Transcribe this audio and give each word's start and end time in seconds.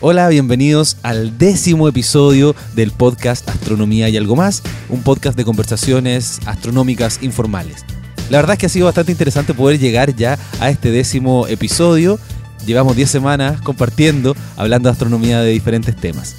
Hola, 0.00 0.28
bienvenidos 0.28 0.96
al 1.02 1.38
décimo 1.38 1.88
episodio 1.88 2.54
del 2.74 2.90
podcast 2.90 3.48
Astronomía 3.48 4.08
y 4.08 4.16
algo 4.16 4.34
más, 4.34 4.62
un 4.88 5.02
podcast 5.02 5.36
de 5.36 5.44
conversaciones 5.44 6.40
astronómicas 6.46 7.22
informales. 7.22 7.84
La 8.28 8.38
verdad 8.38 8.54
es 8.54 8.58
que 8.58 8.66
ha 8.66 8.70
sido 8.70 8.86
bastante 8.86 9.12
interesante 9.12 9.54
poder 9.54 9.78
llegar 9.78 10.14
ya 10.14 10.36
a 10.60 10.68
este 10.68 10.90
décimo 10.90 11.46
episodio. 11.46 12.18
Llevamos 12.66 12.96
10 12.96 13.08
semanas 13.08 13.60
compartiendo, 13.62 14.34
hablando 14.56 14.88
de 14.88 14.92
astronomía 14.92 15.40
de 15.40 15.52
diferentes 15.52 15.94
temas. 15.96 16.34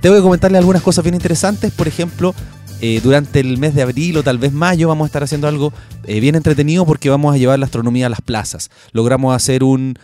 Tengo 0.00 0.16
que 0.16 0.22
comentarle 0.22 0.58
algunas 0.58 0.82
cosas 0.82 1.04
bien 1.04 1.14
interesantes, 1.14 1.72
por 1.72 1.88
ejemplo, 1.88 2.34
eh, 2.80 3.00
durante 3.02 3.40
el 3.40 3.58
mes 3.58 3.74
de 3.74 3.82
abril 3.82 4.16
o 4.16 4.22
tal 4.22 4.38
vez 4.38 4.52
mayo 4.52 4.88
vamos 4.88 5.04
a 5.04 5.08
estar 5.08 5.22
haciendo 5.22 5.48
algo 5.48 5.72
eh, 6.04 6.18
bien 6.20 6.34
entretenido 6.34 6.86
porque 6.86 7.10
vamos 7.10 7.34
a 7.34 7.38
llevar 7.38 7.58
la 7.58 7.66
astronomía 7.66 8.06
a 8.06 8.10
las 8.10 8.22
plazas. 8.22 8.70
Logramos 8.92 9.36
hacer 9.36 9.64
un, 9.64 9.98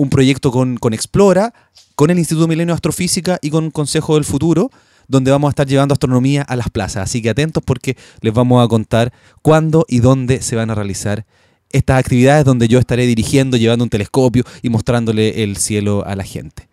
un 0.00 0.08
proyecto 0.08 0.50
con, 0.50 0.78
con 0.78 0.94
Explora, 0.94 1.52
con 1.94 2.08
el 2.08 2.18
Instituto 2.18 2.48
Milenio 2.48 2.72
de 2.72 2.76
Astrofísica 2.76 3.38
y 3.42 3.50
con 3.50 3.70
Consejo 3.70 4.14
del 4.14 4.24
Futuro, 4.24 4.70
donde 5.08 5.30
vamos 5.30 5.48
a 5.48 5.50
estar 5.50 5.66
llevando 5.66 5.92
astronomía 5.92 6.40
a 6.40 6.56
las 6.56 6.70
plazas. 6.70 7.02
Así 7.02 7.20
que 7.20 7.28
atentos 7.28 7.62
porque 7.62 7.98
les 8.22 8.32
vamos 8.32 8.64
a 8.64 8.68
contar 8.68 9.12
cuándo 9.42 9.84
y 9.90 9.98
dónde 10.00 10.40
se 10.40 10.56
van 10.56 10.70
a 10.70 10.74
realizar 10.74 11.26
estas 11.68 11.98
actividades 11.98 12.46
donde 12.46 12.66
yo 12.66 12.78
estaré 12.78 13.04
dirigiendo, 13.04 13.58
llevando 13.58 13.84
un 13.84 13.90
telescopio 13.90 14.42
y 14.62 14.70
mostrándole 14.70 15.42
el 15.42 15.58
cielo 15.58 16.02
a 16.06 16.16
la 16.16 16.24
gente. 16.24 16.70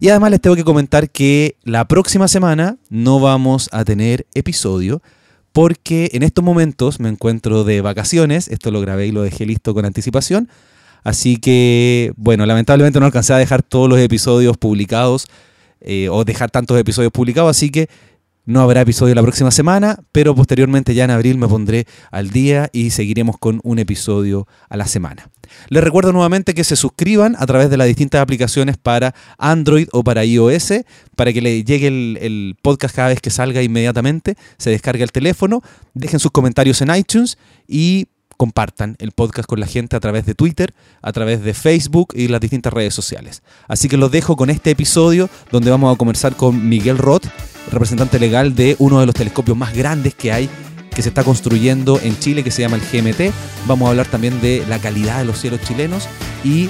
Y 0.00 0.08
además 0.08 0.30
les 0.30 0.40
tengo 0.40 0.56
que 0.56 0.64
comentar 0.64 1.10
que 1.10 1.56
la 1.64 1.86
próxima 1.86 2.26
semana 2.26 2.78
no 2.88 3.20
vamos 3.20 3.68
a 3.72 3.84
tener 3.84 4.26
episodio 4.32 5.02
porque 5.52 6.08
en 6.14 6.22
estos 6.22 6.42
momentos 6.42 7.00
me 7.00 7.10
encuentro 7.10 7.64
de 7.64 7.82
vacaciones, 7.82 8.48
esto 8.48 8.70
lo 8.70 8.80
grabé 8.80 9.08
y 9.08 9.12
lo 9.12 9.20
dejé 9.20 9.44
listo 9.44 9.74
con 9.74 9.84
anticipación, 9.84 10.48
así 11.04 11.36
que 11.36 12.12
bueno, 12.16 12.46
lamentablemente 12.46 13.00
no 13.00 13.06
alcancé 13.06 13.32
a 13.32 13.38
dejar 13.38 13.62
todos 13.62 13.88
los 13.88 13.98
episodios 13.98 14.56
publicados 14.56 15.26
eh, 15.80 16.08
o 16.08 16.24
dejar 16.24 16.50
tantos 16.50 16.78
episodios 16.78 17.12
publicados, 17.12 17.50
así 17.50 17.70
que 17.70 17.88
no 18.44 18.60
habrá 18.60 18.80
episodio 18.80 19.14
la 19.14 19.22
próxima 19.22 19.52
semana, 19.52 20.00
pero 20.10 20.34
posteriormente 20.34 20.94
ya 20.94 21.04
en 21.04 21.12
abril 21.12 21.38
me 21.38 21.46
pondré 21.46 21.86
al 22.10 22.30
día 22.30 22.68
y 22.72 22.90
seguiremos 22.90 23.38
con 23.38 23.60
un 23.62 23.78
episodio 23.78 24.48
a 24.68 24.76
la 24.76 24.88
semana. 24.88 25.30
Les 25.68 25.84
recuerdo 25.84 26.12
nuevamente 26.12 26.52
que 26.52 26.64
se 26.64 26.74
suscriban 26.74 27.36
a 27.38 27.46
través 27.46 27.70
de 27.70 27.76
las 27.76 27.86
distintas 27.86 28.20
aplicaciones 28.20 28.78
para 28.78 29.14
Android 29.38 29.86
o 29.92 30.02
para 30.02 30.24
iOS, 30.24 30.72
para 31.14 31.32
que 31.32 31.40
le 31.40 31.62
llegue 31.62 31.86
el, 31.86 32.18
el 32.20 32.56
podcast 32.60 32.96
cada 32.96 33.08
vez 33.08 33.20
que 33.20 33.30
salga 33.30 33.62
inmediatamente, 33.62 34.36
se 34.58 34.70
descargue 34.70 35.04
el 35.04 35.12
teléfono, 35.12 35.62
dejen 35.94 36.18
sus 36.18 36.32
comentarios 36.32 36.80
en 36.82 36.94
iTunes 36.94 37.38
y 37.68 38.08
compartan 38.42 38.96
el 38.98 39.12
podcast 39.12 39.48
con 39.48 39.60
la 39.60 39.68
gente 39.68 39.94
a 39.94 40.00
través 40.00 40.26
de 40.26 40.34
Twitter, 40.34 40.74
a 41.00 41.12
través 41.12 41.44
de 41.44 41.54
Facebook 41.54 42.08
y 42.12 42.26
las 42.26 42.40
distintas 42.40 42.72
redes 42.72 42.92
sociales. 42.92 43.40
Así 43.68 43.88
que 43.88 43.96
los 43.96 44.10
dejo 44.10 44.34
con 44.34 44.50
este 44.50 44.72
episodio 44.72 45.30
donde 45.52 45.70
vamos 45.70 45.94
a 45.94 45.96
conversar 45.96 46.34
con 46.34 46.68
Miguel 46.68 46.98
Roth, 46.98 47.26
representante 47.70 48.18
legal 48.18 48.56
de 48.56 48.74
uno 48.80 48.98
de 48.98 49.06
los 49.06 49.14
telescopios 49.14 49.56
más 49.56 49.72
grandes 49.76 50.16
que 50.16 50.32
hay 50.32 50.50
que 50.92 51.02
se 51.02 51.10
está 51.10 51.22
construyendo 51.22 52.00
en 52.02 52.18
Chile 52.18 52.42
que 52.42 52.50
se 52.50 52.62
llama 52.62 52.78
el 52.78 52.82
GMT. 52.82 53.32
Vamos 53.68 53.86
a 53.86 53.90
hablar 53.90 54.08
también 54.08 54.40
de 54.40 54.64
la 54.68 54.80
calidad 54.80 55.20
de 55.20 55.24
los 55.24 55.38
cielos 55.38 55.60
chilenos 55.60 56.08
y 56.42 56.68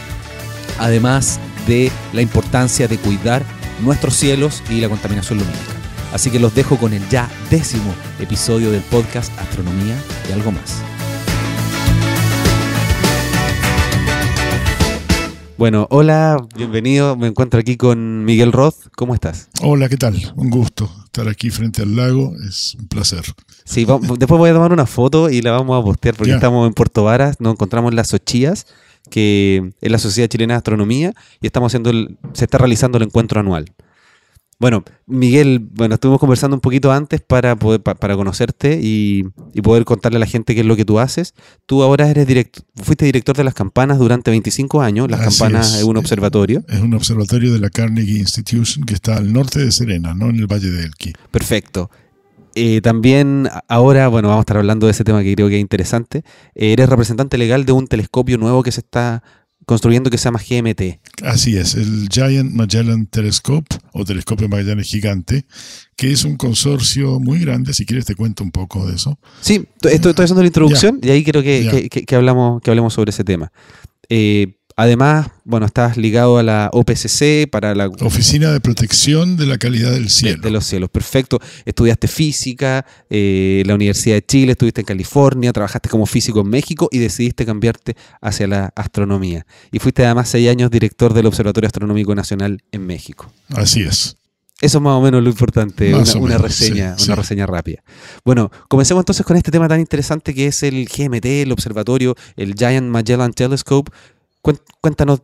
además 0.79 1.41
de 1.67 1.91
la 2.13 2.21
importancia 2.21 2.87
de 2.87 2.99
cuidar 2.99 3.43
nuestros 3.81 4.13
cielos 4.13 4.63
y 4.69 4.83
la 4.83 4.91
contaminación 4.91 5.39
lumínica. 5.39 5.73
Así 6.13 6.31
que 6.31 6.39
los 6.39 6.55
dejo 6.55 6.77
con 6.77 6.93
el 6.93 7.09
ya 7.09 7.31
décimo 7.49 7.95
episodio 8.21 8.71
del 8.71 8.83
podcast 8.83 9.33
Astronomía 9.39 9.97
y 10.29 10.33
algo 10.33 10.53
más. 10.53 10.92
Bueno, 15.63 15.87
hola, 15.91 16.45
bienvenido. 16.57 17.15
Me 17.17 17.29
encuentro 17.29 17.61
aquí 17.61 17.77
con 17.77 18.25
Miguel 18.25 18.51
Roth. 18.51 18.89
¿Cómo 18.97 19.15
estás? 19.15 19.49
Hola, 19.61 19.89
¿qué 19.89 19.97
tal? 19.97 20.17
Un 20.35 20.51
gusto 20.51 20.91
estar 21.05 21.29
aquí 21.29 21.51
frente 21.51 21.83
al 21.83 21.95
lago. 21.95 22.33
Es 22.49 22.75
un 22.75 22.89
placer. 22.89 23.23
Sí, 23.65 23.85
vamos, 23.85 24.19
después 24.19 24.41
voy 24.41 24.51
a 24.51 24.55
tomar 24.55 24.73
una 24.73 24.87
foto 24.87 25.31
y 25.31 25.41
la 25.41 25.53
vamos 25.53 25.81
a 25.81 25.85
postear 25.85 26.17
porque 26.17 26.33
estamos 26.33 26.67
en 26.67 26.75
Puerto 26.75 27.05
Varas, 27.05 27.41
nos 27.41 27.53
encontramos 27.53 27.93
en 27.93 27.95
las 27.97 28.09
Sochías, 28.09 28.67
que 29.09 29.71
es 29.81 29.93
la 29.93 29.99
Sociedad 29.99 30.29
Chilena 30.29 30.55
de 30.55 30.59
Astronomía, 30.59 31.15
y 31.41 31.47
estamos 31.47 31.71
haciendo 31.71 31.91
el- 31.91 32.19
se 32.33 32.47
está 32.47 32.59
realizando 32.59 32.99
el 32.99 33.05
encuentro 33.05 33.39
anual. 33.39 33.67
Bueno, 34.63 34.85
Miguel, 35.07 35.59
bueno, 35.75 35.95
estuvimos 35.95 36.21
conversando 36.21 36.55
un 36.57 36.61
poquito 36.61 36.93
antes 36.93 37.21
para 37.21 37.57
poder, 37.57 37.83
pa- 37.83 37.97
para 37.97 38.15
conocerte 38.15 38.79
y, 38.81 39.25
y 39.53 39.61
poder 39.61 39.85
contarle 39.85 40.19
a 40.19 40.21
la 40.21 40.27
gente 40.27 40.55
qué 40.55 40.61
es 40.61 40.67
lo 40.67 40.77
que 40.77 40.85
tú 40.85 41.01
haces. 41.01 41.35
Tú 41.67 41.83
ahora 41.83 42.09
eres 42.09 42.29
director, 42.29 42.65
fuiste 42.77 43.05
director 43.05 43.37
de 43.37 43.43
las 43.43 43.55
campanas 43.55 43.99
durante 43.99 44.31
25 44.31 44.81
años. 44.81 45.11
Las 45.11 45.21
Así 45.21 45.41
campanas 45.41 45.73
es. 45.75 45.79
es 45.81 45.85
un 45.85 45.97
observatorio. 45.97 46.63
Es 46.69 46.81
un 46.81 46.95
observatorio 46.95 47.53
de 47.53 47.59
la 47.59 47.71
Carnegie 47.71 48.19
Institution 48.21 48.85
que 48.85 48.95
está 48.95 49.17
al 49.17 49.33
norte 49.33 49.59
de 49.59 49.73
Serena, 49.73 50.15
no 50.15 50.31
en 50.31 50.37
el 50.37 50.47
Valle 50.47 50.71
de 50.71 50.85
Elqui. 50.85 51.13
Perfecto. 51.33 51.91
Eh, 52.55 52.81
también 52.83 53.49
ahora, 53.67 54.09
bueno, 54.09 54.29
vamos 54.29 54.43
a 54.43 54.45
estar 54.45 54.59
hablando 54.59 54.87
de 54.87 54.93
ese 54.93 55.03
tema 55.05 55.23
que 55.25 55.35
creo 55.35 55.49
que 55.49 55.57
es 55.57 55.61
interesante. 55.61 56.19
Eh, 56.55 56.73
eres 56.73 56.89
representante 56.89 57.37
legal 57.37 57.65
de 57.65 57.73
un 57.73 57.89
telescopio 57.89 58.39
nuevo 58.39 58.63
que 58.63 58.71
se 58.71 58.81
está 58.81 59.23
construyendo 59.73 60.11
que 60.11 60.19
se 60.19 60.25
llama 60.25 60.41
GMT. 60.47 61.01
Así 61.23 61.57
es, 61.57 61.75
el 61.75 62.09
Giant 62.11 62.53
Magellan 62.53 63.07
Telescope 63.07 63.77
o 63.93 64.05
Telescopio 64.05 64.49
Magallanes 64.49 64.89
Gigante, 64.89 65.45
que 65.97 66.13
es 66.13 66.25
un 66.25 66.37
consorcio 66.37 67.19
muy 67.21 67.39
grande. 67.41 67.73
Si 67.75 67.87
quieres, 67.87 68.05
te 68.05 68.15
cuento 68.15 68.45
un 68.45 68.51
poco 68.51 68.87
de 68.87 68.97
eso. 68.97 69.19
Sí, 69.41 69.65
estoy, 69.83 69.93
estoy 69.95 70.13
haciendo 70.25 70.43
la 70.43 70.47
introducción 70.49 71.01
y 71.03 71.11
ahí 71.11 71.25
que- 71.25 71.89
que- 71.91 72.05
que 72.05 72.15
hablamos, 72.17 72.61
que 72.61 72.71
hablemos 72.71 72.93
sobre 72.95 73.11
ese 73.11 73.25
tema. 73.25 73.51
Eh, 74.09 74.57
además, 74.77 75.29
bueno, 75.45 75.67
estás 75.67 75.97
ligado 75.97 76.39
a 76.39 76.43
la 76.43 76.71
OPCC 76.73 77.49
para 77.51 77.75
la 77.75 77.89
Oficina 78.01 78.53
de 78.53 78.61
Protección 78.61 79.37
de 79.37 79.47
la 79.47 79.59
Calidad 79.59 79.93
del 79.93 80.05
de, 80.05 80.11
Cielo. 80.11 80.43
de 80.43 80.51
los 80.51 80.65
cielos. 80.65 80.91
Perfecto. 80.91 81.41
Estudiaste 81.65 82.09
física 82.09 82.85
eh, 83.11 83.63
la 83.67 83.75
Universidad 83.75 84.17
de 84.17 84.27
Chile, 84.27 84.53
estuviste 84.53 84.81
en 84.81 84.87
California, 84.87 85.53
trabajaste 85.53 85.89
como 85.89 86.07
físico 86.07 86.41
en 86.41 86.49
México 86.49 86.89
y 86.91 86.99
decidiste 86.99 87.45
cambiarte 87.45 87.97
hacia 88.21 88.47
la 88.47 88.73
astronomía. 88.77 89.47
Y 89.71 89.79
fuiste 89.79 90.05
además 90.05 90.29
seis 90.29 90.49
años 90.49 90.71
director 90.71 91.15
del 91.15 91.27
Observatorio 91.27 91.67
Astronómico 91.67 92.15
Nacional 92.15 92.63
en 92.73 92.87
México. 92.87 93.33
Así 93.51 93.83
es. 93.83 94.17
Eso 94.63 94.79
es 94.79 94.83
más 94.83 94.93
o 94.93 95.01
menos 95.01 95.21
lo 95.25 95.29
importante, 95.29 95.93
una, 95.93 96.13
una 96.15 96.39
reseña, 96.39 96.97
sí, 96.97 97.07
una 97.07 97.17
sí. 97.17 97.21
reseña 97.21 97.47
rápida. 97.47 97.83
Bueno, 98.25 98.49
comencemos 98.69 99.03
entonces 99.03 99.27
con 99.27 99.37
este 99.37 99.51
tema 99.51 99.67
tan 99.67 99.81
interesante 99.81 100.33
que 100.35 100.47
es 100.47 100.63
el 100.63 100.87
GMT, 100.87 101.25
el 101.25 101.51
observatorio, 101.51 102.15
el 102.37 102.55
Giant 102.55 102.89
Magellan 102.89 103.33
Telescope. 103.33 103.91
Cuéntanos 104.81 105.23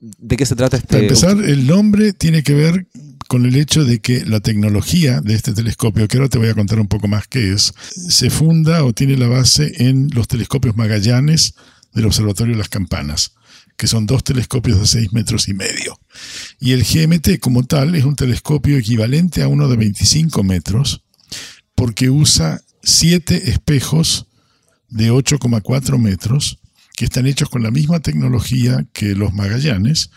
de 0.00 0.36
qué 0.36 0.46
se 0.46 0.56
trata 0.56 0.76
este. 0.76 0.88
Para 0.88 1.02
empezar, 1.02 1.38
el 1.44 1.66
nombre 1.66 2.12
tiene 2.12 2.42
que 2.42 2.54
ver 2.54 2.88
con 3.28 3.44
el 3.44 3.56
hecho 3.56 3.84
de 3.84 4.00
que 4.00 4.24
la 4.24 4.40
tecnología 4.40 5.20
de 5.20 5.34
este 5.34 5.52
telescopio, 5.52 6.08
que 6.08 6.16
ahora 6.16 6.28
te 6.28 6.38
voy 6.38 6.48
a 6.48 6.54
contar 6.54 6.80
un 6.80 6.88
poco 6.88 7.08
más 7.08 7.28
qué 7.28 7.52
es, 7.52 7.74
se 7.90 8.30
funda 8.30 8.84
o 8.84 8.92
tiene 8.92 9.16
la 9.16 9.28
base 9.28 9.70
en 9.84 10.08
los 10.14 10.28
telescopios 10.28 10.76
Magallanes 10.76 11.54
del 11.92 12.06
Observatorio 12.06 12.54
de 12.54 12.58
las 12.58 12.68
Campanas, 12.68 13.34
que 13.76 13.86
son 13.86 14.06
dos 14.06 14.24
telescopios 14.24 14.80
de 14.80 14.86
6 14.86 15.12
metros 15.12 15.48
y 15.48 15.54
medio. 15.54 16.00
Y 16.58 16.72
el 16.72 16.84
GMT 16.84 17.38
como 17.38 17.64
tal 17.64 17.94
es 17.94 18.04
un 18.04 18.16
telescopio 18.16 18.78
equivalente 18.78 19.42
a 19.42 19.48
uno 19.48 19.68
de 19.68 19.76
25 19.76 20.42
metros, 20.42 21.04
porque 21.74 22.08
usa 22.08 22.62
siete 22.82 23.50
espejos 23.50 24.26
de 24.88 25.12
8,4 25.12 25.98
metros 25.98 26.58
que 26.98 27.04
están 27.04 27.26
hechos 27.28 27.48
con 27.48 27.62
la 27.62 27.70
misma 27.70 28.00
tecnología 28.00 28.84
que 28.92 29.14
los 29.14 29.32
Magallanes 29.32 30.10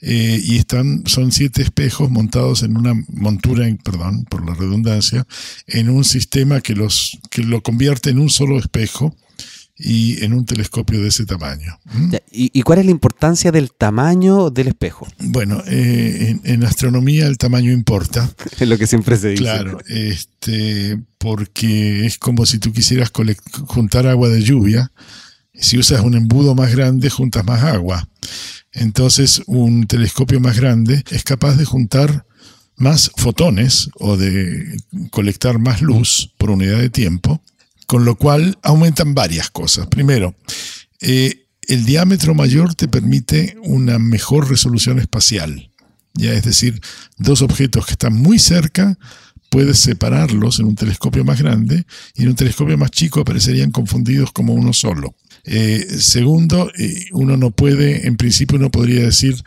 eh, 0.00 0.40
y 0.42 0.58
están 0.58 1.02
son 1.06 1.32
siete 1.32 1.60
espejos 1.60 2.08
montados 2.08 2.62
en 2.62 2.76
una 2.76 2.94
montura, 3.08 3.66
en- 3.66 3.78
perdón 3.78 4.24
por 4.30 4.46
la 4.46 4.54
redundancia, 4.54 5.26
en 5.66 5.90
un 5.90 6.04
sistema 6.04 6.60
que 6.60 6.74
los 6.76 7.18
que 7.30 7.42
lo 7.42 7.62
convierte 7.62 8.10
en 8.10 8.20
un 8.20 8.30
solo 8.30 8.60
espejo 8.60 9.14
y 9.76 10.22
en 10.24 10.32
un 10.34 10.44
telescopio 10.44 11.00
de 11.02 11.08
ese 11.08 11.24
tamaño. 11.26 11.78
¿Mm? 11.92 12.14
¿Y, 12.30 12.50
y 12.52 12.62
cuál 12.62 12.78
es 12.78 12.84
la 12.84 12.90
importancia 12.92 13.50
del 13.50 13.72
tamaño 13.72 14.50
del 14.50 14.68
espejo? 14.68 15.08
Bueno, 15.18 15.62
eh, 15.66 16.36
en, 16.44 16.52
en 16.52 16.64
astronomía 16.64 17.26
el 17.26 17.38
tamaño 17.38 17.72
importa. 17.72 18.30
Es 18.60 18.68
lo 18.68 18.78
que 18.78 18.86
siempre 18.86 19.16
se 19.16 19.30
dice. 19.30 19.42
Claro, 19.42 19.78
este, 19.88 20.96
porque 21.18 22.06
es 22.06 22.18
como 22.18 22.46
si 22.46 22.58
tú 22.58 22.72
quisieras 22.72 23.10
juntar 23.66 24.06
agua 24.06 24.28
de 24.28 24.42
lluvia. 24.42 24.92
Si 25.60 25.78
usas 25.78 26.00
un 26.00 26.14
embudo 26.14 26.54
más 26.54 26.74
grande, 26.74 27.10
juntas 27.10 27.44
más 27.44 27.62
agua. 27.62 28.08
Entonces, 28.72 29.42
un 29.46 29.86
telescopio 29.86 30.40
más 30.40 30.58
grande 30.58 31.04
es 31.10 31.22
capaz 31.22 31.56
de 31.56 31.64
juntar 31.64 32.26
más 32.76 33.10
fotones 33.16 33.90
o 33.94 34.16
de 34.16 34.76
colectar 35.10 35.58
más 35.58 35.82
luz 35.82 36.32
por 36.38 36.50
unidad 36.50 36.78
de 36.78 36.88
tiempo, 36.88 37.42
con 37.86 38.04
lo 38.04 38.16
cual 38.16 38.58
aumentan 38.62 39.14
varias 39.14 39.50
cosas. 39.50 39.86
Primero, 39.88 40.34
eh, 41.00 41.46
el 41.68 41.84
diámetro 41.84 42.34
mayor 42.34 42.74
te 42.74 42.88
permite 42.88 43.56
una 43.62 43.98
mejor 43.98 44.48
resolución 44.48 44.98
espacial. 44.98 45.70
Ya 46.14 46.32
es 46.32 46.42
decir, 46.42 46.80
dos 47.18 47.42
objetos 47.42 47.86
que 47.86 47.92
están 47.92 48.14
muy 48.14 48.38
cerca, 48.38 48.98
puedes 49.50 49.78
separarlos 49.78 50.58
en 50.60 50.66
un 50.66 50.74
telescopio 50.74 51.24
más 51.24 51.40
grande 51.40 51.84
y 52.14 52.22
en 52.22 52.30
un 52.30 52.34
telescopio 52.34 52.78
más 52.78 52.90
chico 52.90 53.20
aparecerían 53.20 53.72
confundidos 53.72 54.32
como 54.32 54.54
uno 54.54 54.72
solo. 54.72 55.14
Eh, 55.44 55.86
segundo, 55.98 56.70
eh, 56.78 57.06
uno 57.12 57.36
no 57.36 57.50
puede, 57.50 58.06
en 58.06 58.16
principio 58.16 58.58
uno 58.58 58.70
podría 58.70 59.04
decir, 59.04 59.42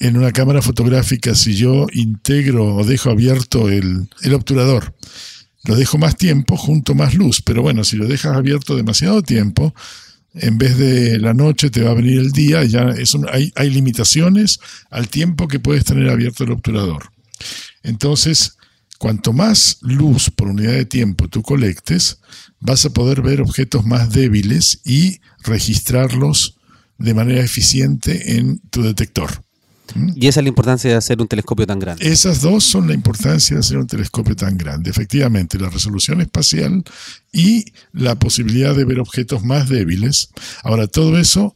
en 0.00 0.16
una 0.16 0.32
cámara 0.32 0.62
fotográfica, 0.62 1.34
si 1.34 1.54
yo 1.54 1.86
integro 1.92 2.76
o 2.76 2.84
dejo 2.84 3.10
abierto 3.10 3.68
el, 3.68 4.08
el 4.22 4.34
obturador, 4.34 4.94
lo 5.64 5.76
dejo 5.76 5.98
más 5.98 6.16
tiempo, 6.16 6.56
junto 6.56 6.94
más 6.94 7.14
luz, 7.14 7.42
pero 7.42 7.62
bueno, 7.62 7.84
si 7.84 7.96
lo 7.96 8.06
dejas 8.06 8.36
abierto 8.36 8.76
demasiado 8.76 9.22
tiempo, 9.22 9.74
en 10.34 10.58
vez 10.58 10.78
de 10.78 11.18
la 11.18 11.34
noche 11.34 11.70
te 11.70 11.82
va 11.82 11.90
a 11.90 11.94
venir 11.94 12.18
el 12.18 12.32
día, 12.32 12.64
ya 12.64 12.90
es 12.90 13.16
hay, 13.32 13.52
hay 13.56 13.70
limitaciones 13.70 14.60
al 14.90 15.08
tiempo 15.08 15.48
que 15.48 15.60
puedes 15.60 15.84
tener 15.84 16.08
abierto 16.08 16.44
el 16.44 16.52
obturador. 16.52 17.10
Entonces, 17.82 18.57
cuanto 18.98 19.32
más 19.32 19.78
luz 19.80 20.30
por 20.30 20.48
unidad 20.48 20.72
de 20.72 20.84
tiempo 20.84 21.28
tú 21.28 21.42
colectes, 21.42 22.18
vas 22.60 22.84
a 22.84 22.90
poder 22.90 23.22
ver 23.22 23.40
objetos 23.40 23.86
más 23.86 24.12
débiles 24.12 24.80
y 24.84 25.20
registrarlos 25.44 26.56
de 26.98 27.14
manera 27.14 27.42
eficiente 27.42 28.36
en 28.36 28.58
tu 28.70 28.82
detector. 28.82 29.42
Y 30.14 30.26
esa 30.26 30.40
es 30.40 30.44
la 30.44 30.48
importancia 30.50 30.90
de 30.90 30.96
hacer 30.96 31.20
un 31.20 31.28
telescopio 31.28 31.66
tan 31.66 31.78
grande. 31.78 32.06
Esas 32.06 32.42
dos 32.42 32.64
son 32.64 32.88
la 32.88 32.94
importancia 32.94 33.56
de 33.56 33.60
hacer 33.60 33.78
un 33.78 33.86
telescopio 33.86 34.36
tan 34.36 34.58
grande. 34.58 34.90
Efectivamente, 34.90 35.58
la 35.58 35.70
resolución 35.70 36.20
espacial 36.20 36.84
y 37.32 37.72
la 37.92 38.16
posibilidad 38.16 38.74
de 38.74 38.84
ver 38.84 39.00
objetos 39.00 39.44
más 39.44 39.68
débiles. 39.68 40.28
Ahora, 40.62 40.88
todo 40.88 41.18
eso 41.18 41.54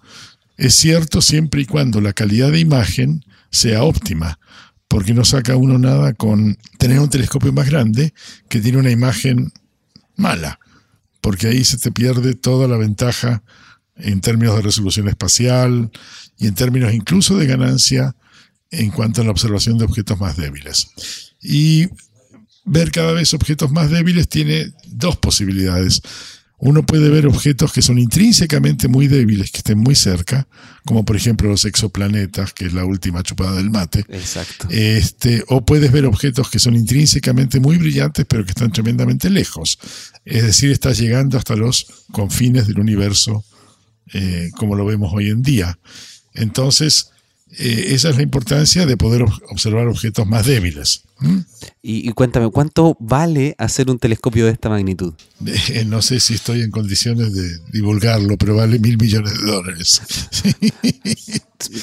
es 0.57 0.75
cierto 0.75 1.21
siempre 1.21 1.63
y 1.63 1.67
cuando 1.67 2.01
la 2.01 2.13
calidad 2.13 2.53
de 2.53 2.61
imagen 2.61 3.25
sea 3.51 3.83
óptima, 3.83 4.39
porque 4.93 5.15
no 5.15 5.25
saca 5.25 5.57
uno 5.57 5.79
nada 5.79 6.13
con 6.13 6.59
tener 6.77 7.01
un 7.01 7.09
telescopio 7.09 7.51
más 7.51 7.67
grande 7.67 8.13
que 8.51 8.61
tiene 8.61 8.77
una 8.77 8.91
imagen 8.91 9.51
mala, 10.17 10.61
porque 11.23 11.47
ahí 11.47 11.65
se 11.65 11.79
te 11.79 11.91
pierde 11.91 12.35
toda 12.35 12.69
la 12.69 12.77
ventaja 12.77 13.43
en 13.97 14.21
términos 14.21 14.55
de 14.55 14.61
resolución 14.61 15.09
espacial 15.09 15.91
y 16.37 16.47
en 16.47 16.55
términos 16.55 16.93
incluso 16.93 17.39
de 17.39 17.47
ganancia 17.47 18.15
en 18.71 18.91
cuanto 18.91 19.23
a 19.23 19.25
la 19.25 19.31
observación 19.31 19.79
de 19.79 19.87
objetos 19.87 20.21
más 20.21 20.37
débiles. 20.37 20.89
Y 21.41 21.89
ver 22.67 22.91
cada 22.91 23.13
vez 23.13 23.33
objetos 23.33 23.71
más 23.71 23.89
débiles 23.89 24.29
tiene 24.29 24.75
dos 24.89 25.17
posibilidades. 25.17 26.03
Uno 26.65 26.87
puede 26.87 27.09
ver 27.09 27.27
objetos 27.27 27.73
que 27.73 27.83
son 27.83 27.99
intrínsecamente 27.99 28.87
muy 28.87 29.09
débiles, 29.09 29.51
que 29.51 29.59
estén 29.59 29.79
muy 29.79 29.97
cerca, 29.97 30.47
como 30.85 31.05
por 31.05 31.17
ejemplo 31.17 31.49
los 31.49 31.65
exoplanetas, 31.65 32.53
que 32.53 32.67
es 32.67 32.73
la 32.73 32.85
última 32.85 33.25
chupada 33.25 33.57
del 33.57 33.69
mate. 33.69 34.05
Exacto. 34.09 34.69
Este, 34.71 35.43
o 35.49 35.65
puedes 35.65 35.91
ver 35.91 36.07
objetos 36.07 36.49
que 36.51 36.61
son 36.61 36.77
intrínsecamente 36.77 37.59
muy 37.59 37.79
brillantes, 37.79 38.27
pero 38.29 38.45
que 38.45 38.53
están 38.53 38.71
tremendamente 38.71 39.29
lejos. 39.29 39.77
Es 40.25 40.45
decir, 40.45 40.71
estás 40.71 41.01
llegando 41.01 41.37
hasta 41.37 41.57
los 41.57 41.85
confines 42.13 42.69
del 42.69 42.79
universo, 42.79 43.45
eh, 44.13 44.51
como 44.57 44.77
lo 44.77 44.85
vemos 44.85 45.13
hoy 45.13 45.31
en 45.31 45.43
día. 45.43 45.81
Entonces, 46.33 47.11
eh, 47.59 47.87
esa 47.89 48.11
es 48.11 48.17
la 48.17 48.23
importancia 48.23 48.87
de 48.87 48.97
poder 48.97 49.23
observar 49.51 49.87
objetos 49.87 50.27
más 50.27 50.47
débiles. 50.47 51.03
Y, 51.83 52.11
cuéntame, 52.13 52.51
¿cuánto 52.51 52.97
vale 52.99 53.55
hacer 53.59 53.91
un 53.91 53.99
telescopio 53.99 54.47
de 54.47 54.53
esta 54.53 54.69
magnitud? 54.69 55.15
Eh, 55.69 55.85
no 55.85 56.03
sé 56.03 56.19
si 56.19 56.35
estoy 56.35 56.63
en 56.63 56.71
condiciones 56.71 57.33
de 57.35 57.59
divulgarlo, 57.71 58.37
pero 58.37 58.57
vale 58.57 58.79
mil 58.79 58.99
millones 58.99 59.35
de 59.39 59.47
dólares. 59.47 60.03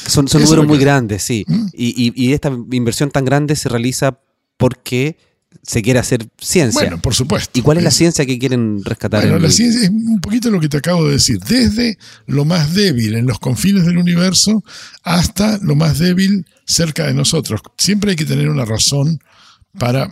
son, 0.07 0.25
números 0.25 0.67
muy 0.67 0.77
grandes, 0.77 1.23
sí. 1.23 1.45
Y, 1.73 2.11
y, 2.15 2.33
esta 2.33 2.51
inversión 2.71 3.11
tan 3.11 3.23
grande 3.23 3.55
se 3.55 3.69
realiza 3.69 4.19
porque 4.57 5.17
se 5.63 5.81
quiere 5.81 5.99
hacer 5.99 6.27
ciencia. 6.39 6.81
Bueno, 6.81 7.01
por 7.01 7.13
supuesto. 7.13 7.59
¿Y 7.59 7.61
cuál 7.61 7.77
es 7.77 7.83
la 7.83 7.91
ciencia 7.91 8.25
que 8.25 8.39
quieren 8.39 8.83
rescatar? 8.83 9.21
Bueno, 9.21 9.39
la 9.39 9.51
ciencia 9.51 9.83
es 9.83 9.89
un 9.89 10.21
poquito 10.21 10.49
lo 10.49 10.59
que 10.59 10.69
te 10.69 10.77
acabo 10.77 11.05
de 11.05 11.13
decir. 11.13 11.39
Desde 11.39 11.97
lo 12.25 12.45
más 12.45 12.73
débil 12.73 13.15
en 13.15 13.25
los 13.25 13.39
confines 13.39 13.85
del 13.85 13.97
universo 13.97 14.63
hasta 15.03 15.57
lo 15.59 15.75
más 15.75 15.99
débil 15.99 16.45
cerca 16.65 17.07
de 17.07 17.13
nosotros. 17.13 17.61
Siempre 17.77 18.11
hay 18.11 18.15
que 18.15 18.25
tener 18.25 18.49
una 18.49 18.65
razón 18.65 19.19
para 19.77 20.11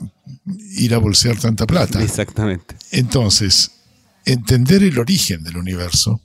ir 0.75 0.93
a 0.93 0.97
bolsear 0.97 1.39
tanta 1.39 1.65
plata. 1.65 2.03
Exactamente. 2.03 2.75
Entonces, 2.91 3.71
entender 4.25 4.83
el 4.83 4.99
origen 4.99 5.43
del 5.43 5.57
universo, 5.57 6.21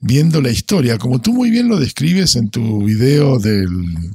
viendo 0.00 0.42
la 0.42 0.50
historia, 0.50 0.98
como 0.98 1.20
tú 1.20 1.32
muy 1.32 1.50
bien 1.50 1.68
lo 1.68 1.78
describes 1.78 2.36
en 2.36 2.50
tu 2.50 2.84
video 2.84 3.38
del 3.38 4.12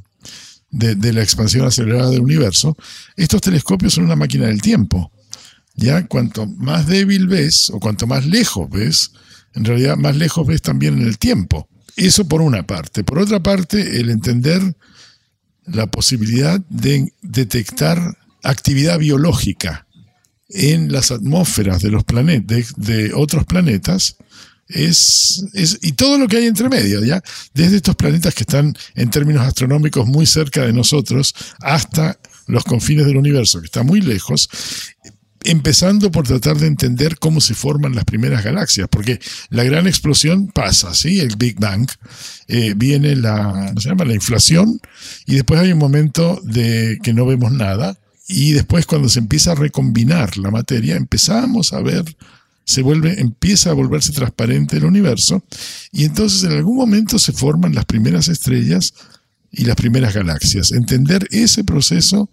de, 0.70 1.12
la 1.12 1.22
expansión 1.22 1.66
acelerada 1.66 2.10
del 2.10 2.20
universo, 2.20 2.76
estos 3.16 3.40
telescopios 3.40 3.94
son 3.94 4.04
una 4.04 4.16
máquina 4.16 4.46
del 4.46 4.60
tiempo. 4.60 5.12
Ya 5.74 6.06
cuanto 6.06 6.46
más 6.46 6.86
débil 6.86 7.28
ves 7.28 7.70
o 7.70 7.78
cuanto 7.78 8.06
más 8.06 8.26
lejos 8.26 8.68
ves, 8.70 9.12
en 9.54 9.64
realidad 9.64 9.96
más 9.96 10.16
lejos 10.16 10.46
ves 10.46 10.62
también 10.62 11.00
en 11.00 11.06
el 11.06 11.18
tiempo. 11.18 11.68
Eso 11.96 12.26
por 12.26 12.42
una 12.42 12.66
parte. 12.66 13.04
Por 13.04 13.18
otra 13.18 13.42
parte, 13.42 14.00
el 14.00 14.10
entender 14.10 14.76
la 15.66 15.86
posibilidad 15.86 16.60
de 16.68 17.12
detectar 17.22 18.16
actividad 18.42 18.98
biológica 18.98 19.86
en 20.48 20.92
las 20.92 21.10
atmósferas 21.10 21.82
de 21.82 21.90
los 21.90 22.04
planetas, 22.04 22.72
de 22.76 23.12
otros 23.14 23.44
planetas, 23.44 24.16
es, 24.68 25.44
es, 25.54 25.78
y 25.82 25.92
todo 25.92 26.18
lo 26.18 26.28
que 26.28 26.36
hay 26.36 26.46
entre 26.46 26.68
medio, 26.68 27.04
¿ya? 27.04 27.22
Desde 27.54 27.76
estos 27.76 27.96
planetas 27.96 28.34
que 28.34 28.42
están 28.42 28.76
en 28.94 29.10
términos 29.10 29.46
astronómicos 29.46 30.06
muy 30.06 30.26
cerca 30.26 30.62
de 30.62 30.72
nosotros 30.72 31.34
hasta 31.60 32.18
los 32.46 32.64
confines 32.64 33.06
del 33.06 33.16
universo, 33.16 33.60
que 33.60 33.66
está 33.66 33.82
muy 33.82 34.00
lejos, 34.00 34.48
empezando 35.44 36.10
por 36.10 36.26
tratar 36.26 36.56
de 36.56 36.66
entender 36.66 37.18
cómo 37.18 37.40
se 37.40 37.54
forman 37.54 37.94
las 37.94 38.04
primeras 38.04 38.44
galaxias, 38.44 38.88
porque 38.90 39.20
la 39.50 39.64
gran 39.64 39.86
explosión 39.86 40.48
pasa, 40.48 40.94
¿sí? 40.94 41.20
El 41.20 41.36
Big 41.36 41.58
Bang, 41.58 41.88
eh, 42.48 42.74
viene 42.76 43.16
la, 43.16 43.72
se 43.78 43.88
llama? 43.88 44.04
la 44.04 44.14
inflación, 44.14 44.80
y 45.26 45.36
después 45.36 45.60
hay 45.60 45.72
un 45.72 45.78
momento 45.78 46.40
de 46.42 46.98
que 47.02 47.12
no 47.12 47.24
vemos 47.26 47.52
nada, 47.52 47.98
y 48.26 48.52
después 48.52 48.84
cuando 48.84 49.08
se 49.08 49.20
empieza 49.20 49.52
a 49.52 49.54
recombinar 49.54 50.36
la 50.36 50.50
materia, 50.50 50.96
empezamos 50.96 51.72
a 51.72 51.80
ver 51.80 52.04
se 52.68 52.82
vuelve, 52.82 53.18
empieza 53.18 53.70
a 53.70 53.72
volverse 53.72 54.12
transparente 54.12 54.76
el 54.76 54.84
universo 54.84 55.42
y 55.90 56.04
entonces 56.04 56.44
en 56.44 56.52
algún 56.52 56.76
momento 56.76 57.18
se 57.18 57.32
forman 57.32 57.74
las 57.74 57.86
primeras 57.86 58.28
estrellas 58.28 58.92
y 59.50 59.64
las 59.64 59.74
primeras 59.74 60.12
galaxias. 60.12 60.72
Entender 60.72 61.26
ese 61.30 61.64
proceso 61.64 62.28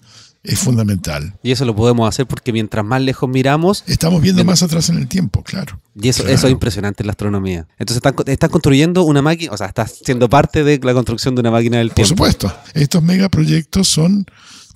es 0.46 0.60
fundamental. 0.60 1.34
Y 1.44 1.52
eso 1.52 1.66
lo 1.66 1.76
podemos 1.76 2.08
hacer 2.08 2.26
porque 2.26 2.54
mientras 2.54 2.86
más 2.86 3.02
lejos 3.02 3.30
miramos... 3.30 3.84
Estamos 3.88 4.22
viendo 4.22 4.44
más 4.46 4.64
atrás 4.64 4.90
en 4.90 4.98
el 4.98 5.08
tiempo, 5.08 5.44
claro. 5.44 5.80
Y 6.00 6.10
eso, 6.10 6.28
eso 6.28 6.48
es 6.48 6.52
impresionante 6.52 7.04
en 7.04 7.08
la 7.08 7.12
astronomía. 7.12 7.68
Entonces 7.80 8.02
están, 8.28 8.50
construyendo 8.50 9.04
una 9.04 9.22
máquina, 9.22 9.52
o 9.54 9.58
sea, 9.58 9.68
está 9.68 9.88
siendo 9.88 10.30
parte 10.30 10.64
de 10.64 10.80
la 10.84 10.94
construcción 10.94 11.36
de 11.36 11.42
una 11.42 11.52
máquina 11.52 11.78
del 11.78 11.92
tiempo. 11.92 12.16
Por 12.16 12.32
supuesto. 12.32 12.54
Estos 12.74 13.02
megaproyectos 13.04 13.88
son 13.88 14.26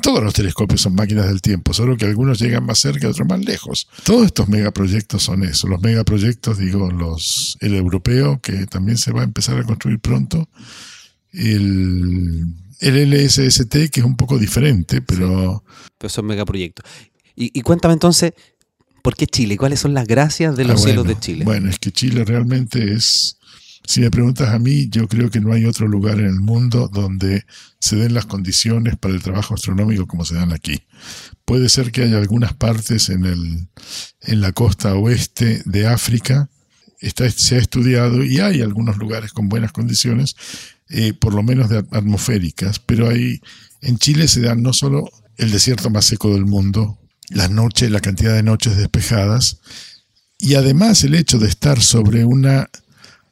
todos 0.01 0.23
los 0.23 0.33
telescopios 0.33 0.81
son 0.81 0.95
máquinas 0.95 1.27
del 1.27 1.41
tiempo, 1.41 1.73
solo 1.73 1.97
que 1.97 2.05
algunos 2.05 2.39
llegan 2.39 2.65
más 2.65 2.79
cerca 2.79 3.07
y 3.07 3.09
otros 3.09 3.27
más 3.27 3.43
lejos. 3.43 3.89
Todos 4.03 4.27
estos 4.27 4.47
megaproyectos 4.47 5.23
son 5.23 5.43
eso. 5.43 5.67
Los 5.67 5.81
megaproyectos, 5.81 6.57
digo, 6.57 6.89
los, 6.89 7.57
el 7.59 7.75
europeo, 7.75 8.39
que 8.39 8.65
también 8.65 8.97
se 8.97 9.11
va 9.11 9.21
a 9.21 9.25
empezar 9.25 9.57
a 9.57 9.63
construir 9.63 9.99
pronto, 9.99 10.47
el, 11.33 12.45
el 12.79 13.11
LSST, 13.11 13.89
que 13.91 13.99
es 13.99 14.05
un 14.05 14.15
poco 14.15 14.37
diferente, 14.37 15.01
pero... 15.01 15.63
pero 15.97 16.09
son 16.09 16.25
megaproyectos. 16.25 16.85
Y, 17.35 17.61
cuéntame 17.61 17.93
entonces, 17.93 18.33
¿por 19.01 19.15
qué 19.15 19.25
Chile? 19.25 19.55
¿Cuáles 19.55 19.79
son 19.79 19.93
las 19.93 20.05
gracias 20.05 20.57
de 20.57 20.65
los 20.65 20.81
ah, 20.81 20.83
cielos 20.83 21.07
de 21.07 21.17
Chile? 21.17 21.45
Bueno, 21.45 21.69
es 21.69 21.79
que 21.79 21.91
Chile 21.91 22.25
realmente 22.25 22.93
es 22.93 23.39
si 23.89 24.01
me 24.01 24.11
preguntas 24.11 24.49
a 24.49 24.59
mí, 24.59 24.87
yo 24.89 25.07
creo 25.07 25.31
que 25.31 25.39
no 25.39 25.51
hay 25.51 25.65
otro 25.65 25.87
lugar 25.87 26.19
en 26.19 26.27
el 26.27 26.39
mundo 26.39 26.89
donde 26.93 27.43
se 27.79 27.95
den 27.95 28.13
las 28.13 28.27
condiciones 28.27 28.97
para 28.97 29.15
el 29.15 29.23
trabajo 29.23 29.55
astronómico 29.55 30.05
como 30.05 30.25
se 30.25 30.35
dan 30.35 30.51
aquí. 30.51 30.83
Puede 31.43 31.69
ser 31.69 31.91
que 31.91 32.03
haya 32.03 32.19
algunas 32.19 32.53
partes 32.53 33.09
en, 33.09 33.25
el, 33.25 33.67
en 34.21 34.41
la 34.41 34.51
costa 34.51 34.93
oeste 34.93 35.63
de 35.65 35.87
África, 35.87 36.51
está, 36.99 37.27
se 37.31 37.55
ha 37.55 37.57
estudiado 37.57 38.23
y 38.23 38.39
hay 38.39 38.61
algunos 38.61 38.97
lugares 38.97 39.33
con 39.33 39.49
buenas 39.49 39.71
condiciones, 39.71 40.35
eh, 40.89 41.13
por 41.13 41.33
lo 41.33 41.43
menos 41.43 41.69
de 41.69 41.77
atmosféricas, 41.91 42.79
pero 42.79 43.09
hay, 43.09 43.41
en 43.81 43.97
Chile 43.97 44.27
se 44.27 44.41
dan 44.41 44.61
no 44.61 44.73
solo 44.73 45.09
el 45.37 45.51
desierto 45.51 45.89
más 45.89 46.05
seco 46.05 46.33
del 46.33 46.45
mundo, 46.45 46.97
las 47.29 47.51
noches, 47.51 47.91
la 47.91 48.01
cantidad 48.01 48.33
de 48.33 48.43
noches 48.43 48.75
despejadas, 48.75 49.59
y 50.37 50.55
además 50.55 51.03
el 51.03 51.15
hecho 51.15 51.37
de 51.37 51.47
estar 51.47 51.81
sobre 51.81 52.25
una 52.25 52.69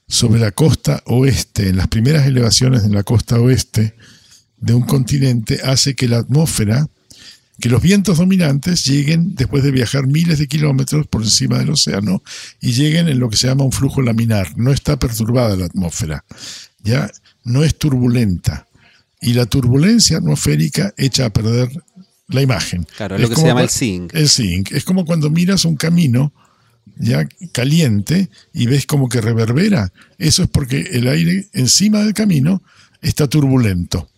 sobre 0.07 0.39
la 0.39 0.51
costa 0.51 1.03
oeste, 1.05 1.69
en 1.69 1.77
las 1.77 1.87
primeras 1.87 2.25
elevaciones 2.25 2.83
de 2.83 2.89
la 2.89 3.03
costa 3.03 3.39
oeste 3.39 3.95
de 4.57 4.73
un 4.73 4.83
continente, 4.83 5.59
hace 5.63 5.95
que 5.95 6.07
la 6.07 6.19
atmósfera, 6.19 6.87
que 7.59 7.69
los 7.69 7.81
vientos 7.81 8.17
dominantes 8.17 8.85
lleguen 8.85 9.35
después 9.35 9.63
de 9.63 9.71
viajar 9.71 10.07
miles 10.07 10.39
de 10.39 10.47
kilómetros 10.47 11.07
por 11.07 11.23
encima 11.23 11.59
del 11.59 11.71
océano 11.71 12.23
y 12.61 12.71
lleguen 12.71 13.09
en 13.09 13.19
lo 13.19 13.29
que 13.29 13.37
se 13.37 13.47
llama 13.47 13.65
un 13.65 13.71
flujo 13.71 14.01
laminar. 14.01 14.57
No 14.57 14.71
está 14.71 14.97
perturbada 14.97 15.55
la 15.55 15.65
atmósfera, 15.65 16.23
ya 16.83 17.11
no 17.48 17.63
es 17.63 17.77
turbulenta. 17.77 18.68
Y 19.20 19.34
la 19.34 19.46
turbulencia 19.46 20.18
atmosférica 20.18 20.94
echa 20.98 21.25
a 21.25 21.30
perder 21.32 21.70
la 22.27 22.42
imagen. 22.42 22.86
Claro, 22.96 23.16
es 23.16 23.22
lo 23.22 23.30
que 23.30 23.36
se 23.36 23.48
llama 23.48 23.63
el 23.63 23.70
zinc. 23.70 24.13
El 24.13 24.30
zinc. 24.30 24.72
Es 24.72 24.84
como 24.84 25.06
cuando 25.06 25.30
miras 25.30 25.66
un 25.66 25.75
camino 25.75 26.34
ya 26.98 27.27
caliente 27.51 28.30
y 28.54 28.68
ves 28.68 28.86
como 28.86 29.10
que 29.10 29.22
reverbera, 29.22 29.92
eso 30.18 30.44
es 30.44 30.50
porque 30.50 30.82
el 30.94 31.08
aire 31.08 31.48
encima 31.54 32.00
del 32.04 32.13
camino 32.13 32.63
está 33.01 33.27
turbulento. 33.27 34.10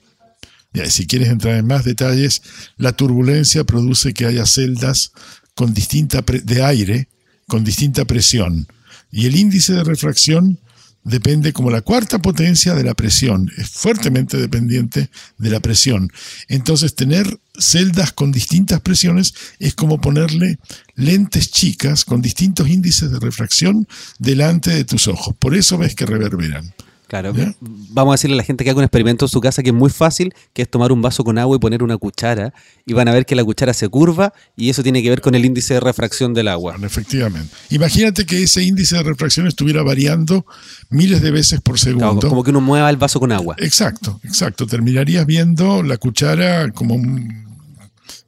Ya, 0.73 0.89
si 0.89 1.07
quieres 1.07 1.29
entrar 1.29 1.55
en 1.55 1.65
más 1.65 1.83
detalles, 1.83 2.41
la 2.77 2.93
turbulencia 2.93 3.63
produce 3.63 4.13
que 4.13 4.25
haya 4.25 4.45
celdas 4.45 5.11
con 5.55 5.73
distinta 5.73 6.21
de 6.21 6.63
aire 6.63 7.09
con 7.47 7.63
distinta 7.63 8.05
presión. 8.05 8.67
Y 9.11 9.25
el 9.25 9.35
índice 9.35 9.73
de 9.73 9.83
refracción 9.83 10.59
depende 11.03 11.53
como 11.53 11.71
la 11.71 11.81
cuarta 11.81 12.19
potencia 12.19 12.75
de 12.75 12.83
la 12.83 12.93
presión, 12.93 13.51
es 13.57 13.69
fuertemente 13.69 14.37
dependiente 14.37 15.09
de 15.37 15.49
la 15.49 15.59
presión. 15.59 16.11
Entonces 16.47 16.95
tener 16.95 17.39
celdas 17.57 18.11
con 18.13 18.31
distintas 18.31 18.81
presiones 18.81 19.33
es 19.59 19.73
como 19.75 19.99
ponerle 19.99 20.59
lentes 20.95 21.51
chicas 21.51 22.05
con 22.05 22.21
distintos 22.21 22.69
índices 22.69 23.11
de 23.11 23.19
refracción 23.19 23.87
delante 24.17 24.71
de 24.71 24.85
tus 24.85 25.07
ojos. 25.07 25.35
Por 25.37 25.55
eso 25.55 25.77
ves 25.77 25.95
que 25.95 26.05
reverberan. 26.05 26.73
Claro, 27.09 27.33
vamos 27.59 28.11
a 28.11 28.13
decirle 28.13 28.35
a 28.35 28.37
la 28.37 28.43
gente 28.43 28.63
que 28.63 28.69
haga 28.69 28.77
un 28.77 28.83
experimento 28.83 29.25
en 29.25 29.29
su 29.29 29.41
casa 29.41 29.63
que 29.63 29.71
es 29.71 29.75
muy 29.75 29.89
fácil, 29.89 30.31
que 30.53 30.61
es 30.61 30.69
tomar 30.69 30.91
un 30.91 31.01
vaso 31.01 31.23
con 31.23 31.39
agua 31.39 31.55
y 31.55 31.59
poner 31.59 31.81
una 31.81 31.97
cuchara 31.97 32.53
y 32.85 32.93
van 32.93 33.07
a 33.07 33.11
ver 33.11 33.25
que 33.25 33.35
la 33.35 33.43
cuchara 33.43 33.73
se 33.73 33.89
curva 33.89 34.31
y 34.55 34.69
eso 34.69 34.83
tiene 34.83 35.01
que 35.01 35.09
ver 35.09 35.19
con 35.19 35.33
el 35.33 35.43
índice 35.43 35.73
de 35.73 35.79
refracción 35.79 36.35
del 36.35 36.47
agua. 36.47 36.75
efectivamente. 36.83 37.51
Imagínate 37.71 38.27
que 38.27 38.43
ese 38.43 38.61
índice 38.61 38.97
de 38.97 39.01
refracción 39.01 39.47
estuviera 39.47 39.81
variando 39.81 40.45
miles 40.91 41.19
de 41.23 41.31
veces 41.31 41.61
por 41.61 41.79
segundo. 41.79 42.29
como 42.29 42.43
que 42.43 42.51
uno 42.51 42.61
mueva 42.61 42.87
el 42.91 42.97
vaso 42.97 43.19
con 43.19 43.31
agua. 43.31 43.55
Exacto, 43.57 44.19
exacto. 44.23 44.67
Terminarías 44.67 45.25
viendo 45.25 45.81
la 45.81 45.97
cuchara 45.97 46.69
como 46.73 46.93
un, 46.93 47.43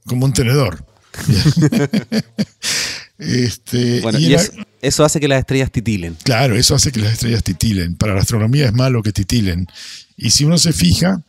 como 0.08 0.26
un 0.26 0.34
tenedor. 0.34 0.84
Este, 3.22 4.02
y, 4.18 4.36
eso 4.82 5.06
hace 5.06 5.20
que 5.20 5.28
las 5.28 5.40
estrellas 5.40 5.72
titilen. 5.72 6.18
Claro, 6.24 6.56
eso 6.56 6.74
hace 6.74 6.92
que 6.92 7.00
las 7.00 7.14
estrellas 7.14 7.44
titilen. 7.44 7.96
Para 7.96 8.16
la 8.16 8.22
astronomía 8.22 8.66
es 8.66 8.74
malo 8.74 9.04
que 9.04 9.12
titilen. 9.12 9.68
Y 10.18 10.32
si 10.32 10.44
uno 10.44 10.58
se 10.58 10.74
fija, 10.74 11.22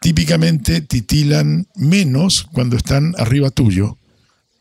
típicamente 0.00 0.82
titilan 0.82 1.66
menos 1.74 2.44
cuando 2.44 2.76
están 2.76 3.12
arriba 3.18 3.50
tuyo, 3.50 3.98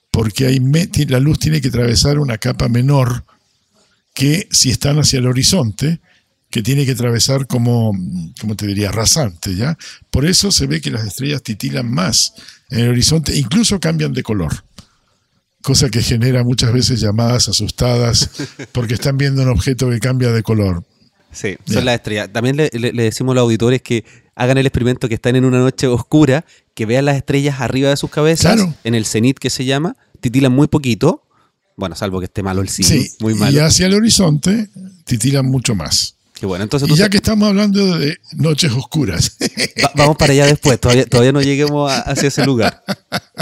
porque 0.09 0.47
hay 0.47 0.59
la 1.05 1.19
luz 1.19 1.37
tiene 1.37 1.61
que 1.61 1.67
atravesar 1.67 2.17
una 2.17 2.39
capa 2.39 2.67
menor 2.67 3.25
que 4.15 4.47
si 4.49 4.71
están 4.71 4.97
hacia 4.97 5.19
el 5.19 5.27
horizonte, 5.27 5.99
que 6.49 6.63
tiene 6.63 6.85
que 6.85 6.93
atravesar 6.93 7.45
como, 7.45 7.95
como 8.41 8.55
te 8.55 8.65
diría, 8.65 8.91
rasante, 8.91 9.55
¿ya? 9.55 9.77
Por 10.09 10.25
eso 10.25 10.51
se 10.51 10.65
ve 10.65 10.81
que 10.81 10.91
las 10.91 11.05
estrellas 11.05 11.43
titilan 11.43 11.91
más 11.91 12.33
en 12.71 12.79
el 12.79 12.89
horizonte, 12.89 13.37
incluso 13.37 13.79
cambian 13.79 14.13
de 14.13 14.23
color 14.23 14.63
cosa 15.63 15.89
que 15.89 16.03
genera 16.03 16.43
muchas 16.43 16.72
veces 16.72 17.00
llamadas 17.00 17.50
asustadas 17.50 18.29
porque 18.72 18.93
están 18.93 19.17
viendo 19.17 19.41
un 19.41 19.50
objeto 19.50 19.89
que 19.89 20.00
cambia 20.00 20.32
de 20.32 20.43
color. 20.43 20.84
Sí, 21.32 21.55
son 21.65 21.86
las 21.86 21.96
estrellas. 21.96 22.29
También 22.32 22.58
le, 22.58 22.70
decimos 22.70 23.32
a 23.32 23.36
los 23.36 23.41
auditores 23.43 23.82
que 23.82 24.05
hagan 24.36 24.60
el 24.60 24.67
experimento 24.67 25.10
que 25.10 25.15
están 25.15 25.36
en 25.36 25.46
una 25.46 25.58
noche 25.58 25.88
oscura, 25.88 26.46
que 26.75 26.86
vean 26.86 27.05
las 27.05 27.17
estrellas 27.17 27.60
arriba 27.60 27.89
de 27.89 27.98
sus 27.98 28.12
cabezas, 28.12 28.60
en 28.84 28.93
el 28.93 29.05
cenit 29.05 29.39
que 29.39 29.50
se 29.50 29.65
llama, 29.65 29.96
titilan 30.20 30.51
muy 30.51 30.67
poquito, 30.67 31.24
bueno, 31.75 31.96
salvo 31.96 32.20
que 32.20 32.25
esté 32.25 32.43
malo 32.43 32.62
el 32.62 32.70
cine, 32.70 32.88
sí, 32.88 33.15
muy 33.20 33.34
malo. 33.34 33.51
Y 33.51 33.60
hacia 33.60 33.88
el 33.88 33.96
horizonte 33.96 34.70
titilan 35.05 35.48
mucho 35.48 35.74
más 35.74 36.17
bueno, 36.41 36.63
entonces 36.63 36.89
y 36.89 36.95
ya 36.95 37.09
que 37.09 37.17
estamos 37.17 37.47
hablando 37.47 37.97
de 37.97 38.17
noches 38.33 38.71
oscuras. 38.71 39.37
vamos 39.95 40.17
para 40.17 40.33
allá 40.33 40.45
después, 40.45 40.79
todavía, 40.79 41.05
todavía 41.05 41.31
no 41.31 41.41
lleguemos 41.41 41.91
hacia 41.91 42.27
ese 42.27 42.45
lugar. 42.45 42.83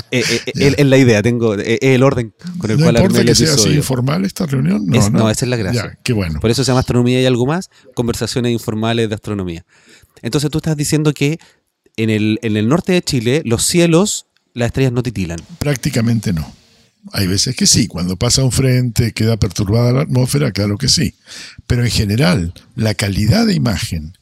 Eh, 0.09 0.23
eh, 0.29 0.41
eh, 0.45 0.75
es 0.77 0.85
la 0.85 0.97
idea, 0.97 1.21
tengo 1.21 1.53
es 1.55 1.77
el 1.81 2.03
orden 2.03 2.33
con 2.57 2.71
el 2.71 2.77
no 2.77 2.85
cual 2.85 2.97
importa 2.97 3.23
que 3.25 3.35
sea 3.35 3.53
así 3.53 3.69
informal 3.69 4.25
esta 4.25 4.45
reunión. 4.45 4.85
No, 4.85 5.09
no, 5.09 5.29
esa 5.29 5.45
es 5.45 5.49
la 5.49 5.57
gracia. 5.57 5.97
qué 6.03 6.13
bueno. 6.13 6.39
Por 6.39 6.49
eso 6.49 6.63
se 6.63 6.69
llama 6.69 6.81
astronomía 6.81 7.21
y 7.21 7.25
algo 7.25 7.45
más, 7.45 7.69
conversaciones 7.93 8.51
informales 8.51 9.09
de 9.09 9.15
astronomía. 9.15 9.65
Entonces 10.21 10.49
tú 10.49 10.57
estás 10.59 10.75
diciendo 10.77 11.13
que 11.13 11.39
en 11.97 12.09
el, 12.09 12.39
en 12.41 12.57
el 12.57 12.67
norte 12.67 12.93
de 12.93 13.01
Chile 13.01 13.41
los 13.45 13.65
cielos, 13.65 14.27
las 14.53 14.67
estrellas 14.67 14.91
no 14.91 15.03
titilan. 15.03 15.39
Prácticamente 15.59 16.33
no. 16.33 16.53
Hay 17.13 17.27
veces 17.27 17.55
que 17.55 17.67
sí, 17.67 17.87
cuando 17.87 18.15
pasa 18.15 18.43
un 18.43 18.51
frente 18.51 19.13
queda 19.13 19.37
perturbada 19.37 19.91
la 19.91 20.01
atmósfera, 20.01 20.51
claro 20.51 20.77
que 20.77 20.87
sí. 20.87 21.15
Pero 21.67 21.83
en 21.83 21.91
general, 21.91 22.53
la 22.75 22.93
calidad 22.93 23.47
de 23.47 23.53
imagen, 23.53 24.17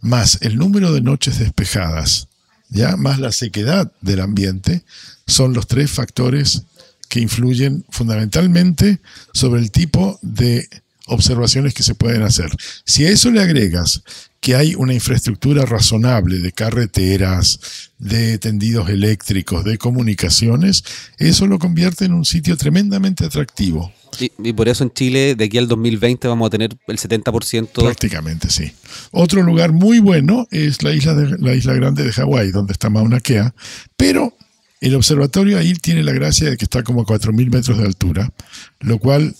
más 0.00 0.38
el 0.42 0.56
número 0.56 0.92
de 0.92 1.00
noches 1.00 1.38
despejadas, 1.38 2.28
ya 2.68 2.96
más 2.96 3.18
la 3.18 3.32
sequedad 3.32 3.92
del 4.00 4.20
ambiente, 4.20 4.84
son 5.26 5.52
los 5.52 5.66
tres 5.66 5.90
factores 5.90 6.62
que 7.08 7.20
influyen 7.20 7.84
fundamentalmente 7.90 9.00
sobre 9.32 9.60
el 9.60 9.70
tipo 9.70 10.18
de 10.22 10.68
observaciones 11.06 11.74
que 11.74 11.82
se 11.82 11.94
pueden 11.94 12.22
hacer. 12.22 12.50
Si 12.84 13.04
a 13.04 13.10
eso 13.10 13.30
le 13.30 13.40
agregas 13.40 14.02
que 14.40 14.54
hay 14.54 14.74
una 14.74 14.94
infraestructura 14.94 15.64
razonable 15.64 16.38
de 16.38 16.52
carreteras, 16.52 17.90
de 17.98 18.38
tendidos 18.38 18.88
eléctricos, 18.88 19.64
de 19.64 19.78
comunicaciones, 19.78 20.84
eso 21.18 21.46
lo 21.46 21.58
convierte 21.58 22.04
en 22.04 22.12
un 22.12 22.24
sitio 22.24 22.56
tremendamente 22.56 23.24
atractivo. 23.24 23.92
Y, 24.18 24.52
por 24.52 24.68
eso 24.68 24.84
en 24.84 24.92
Chile, 24.92 25.34
de 25.34 25.44
aquí 25.44 25.58
al 25.58 25.68
2020, 25.68 26.26
vamos 26.28 26.46
a 26.46 26.50
tener 26.50 26.76
el 26.86 26.96
70%. 26.96 27.68
Prácticamente, 27.72 28.48
sí. 28.48 28.72
Otro 29.10 29.42
lugar 29.42 29.72
muy 29.72 29.98
bueno 29.98 30.46
es 30.50 30.82
la 30.82 30.92
isla, 30.92 31.14
de, 31.14 31.36
la 31.38 31.54
isla 31.54 31.74
grande 31.74 32.02
de 32.02 32.12
Hawái, 32.12 32.50
donde 32.50 32.72
está 32.72 32.88
Mauna 32.88 33.20
Kea, 33.20 33.54
pero 33.96 34.34
el 34.80 34.94
observatorio 34.94 35.58
ahí 35.58 35.74
tiene 35.74 36.02
la 36.02 36.12
gracia 36.12 36.48
de 36.48 36.56
que 36.56 36.64
está 36.64 36.82
como 36.82 37.02
a 37.02 37.04
4.000 37.04 37.50
metros 37.50 37.78
de 37.78 37.84
altura, 37.84 38.32
lo 38.80 38.98
cual 38.98 39.34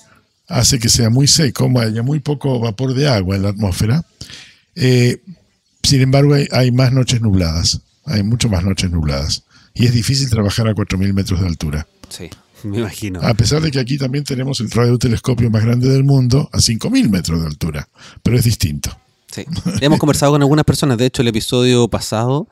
hace 0.48 0.78
que 0.78 0.88
sea 0.88 1.10
muy 1.10 1.26
seco, 1.26 1.70
haya 1.78 2.02
muy 2.02 2.20
poco 2.20 2.60
vapor 2.60 2.94
de 2.94 3.08
agua 3.08 3.36
en 3.36 3.42
la 3.42 3.50
atmósfera. 3.50 4.04
Eh, 4.74 5.20
sin 5.82 6.00
embargo, 6.02 6.34
hay, 6.50 6.70
más 6.72 6.92
noches 6.92 7.20
nubladas, 7.20 7.80
hay 8.04 8.22
mucho 8.22 8.48
más 8.48 8.64
noches 8.64 8.90
nubladas. 8.90 9.44
Y 9.74 9.86
es 9.86 9.92
difícil 9.92 10.30
trabajar 10.30 10.66
a 10.68 10.74
4.000 10.74 11.12
metros 11.12 11.40
de 11.40 11.46
altura. 11.46 11.86
Sí, 12.08 12.30
me 12.64 12.78
imagino. 12.78 13.20
A 13.22 13.34
pesar 13.34 13.62
de 13.62 13.70
que 13.70 13.78
aquí 13.78 13.98
también 13.98 14.24
tenemos 14.24 14.60
el 14.60 14.70
radiotelescopio 14.70 15.50
más 15.50 15.64
grande 15.64 15.88
del 15.88 16.04
mundo 16.04 16.48
a 16.52 16.58
5.000 16.58 17.08
metros 17.08 17.40
de 17.40 17.46
altura, 17.46 17.88
pero 18.22 18.36
es 18.36 18.44
distinto. 18.44 18.96
Sí. 19.30 19.44
Hemos 19.80 19.98
conversado 19.98 20.32
con 20.32 20.42
algunas 20.42 20.64
personas, 20.64 20.98
de 20.98 21.06
hecho 21.06 21.20
el 21.22 21.28
episodio 21.28 21.88
pasado 21.88 22.48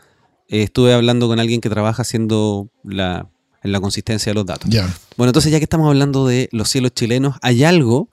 eh, 0.48 0.64
estuve 0.64 0.92
hablando 0.92 1.28
con 1.28 1.40
alguien 1.40 1.60
que 1.60 1.70
trabaja 1.70 2.02
haciendo 2.02 2.68
la 2.82 3.26
en 3.64 3.72
la 3.72 3.80
consistencia 3.80 4.30
de 4.30 4.34
los 4.34 4.46
datos. 4.46 4.70
Bueno, 5.16 5.30
entonces 5.30 5.50
ya 5.50 5.58
que 5.58 5.64
estamos 5.64 5.88
hablando 5.88 6.26
de 6.28 6.48
los 6.52 6.68
cielos 6.68 6.92
chilenos, 6.94 7.36
hay 7.42 7.64
algo 7.64 8.10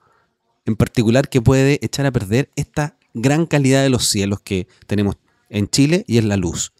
en 0.64 0.74
particular 0.76 1.28
que 1.28 1.40
puede 1.40 1.78
echar 1.82 2.06
a 2.06 2.10
perder 2.10 2.50
esta 2.56 2.96
gran 3.14 3.46
calidad 3.46 3.82
de 3.82 3.90
los 3.90 4.08
cielos 4.08 4.40
que 4.42 4.66
tenemos 4.86 5.16
en 5.50 5.68
Chile 5.68 6.04
y 6.08 6.18
es 6.18 6.24
la 6.24 6.36
luz. 6.36 6.72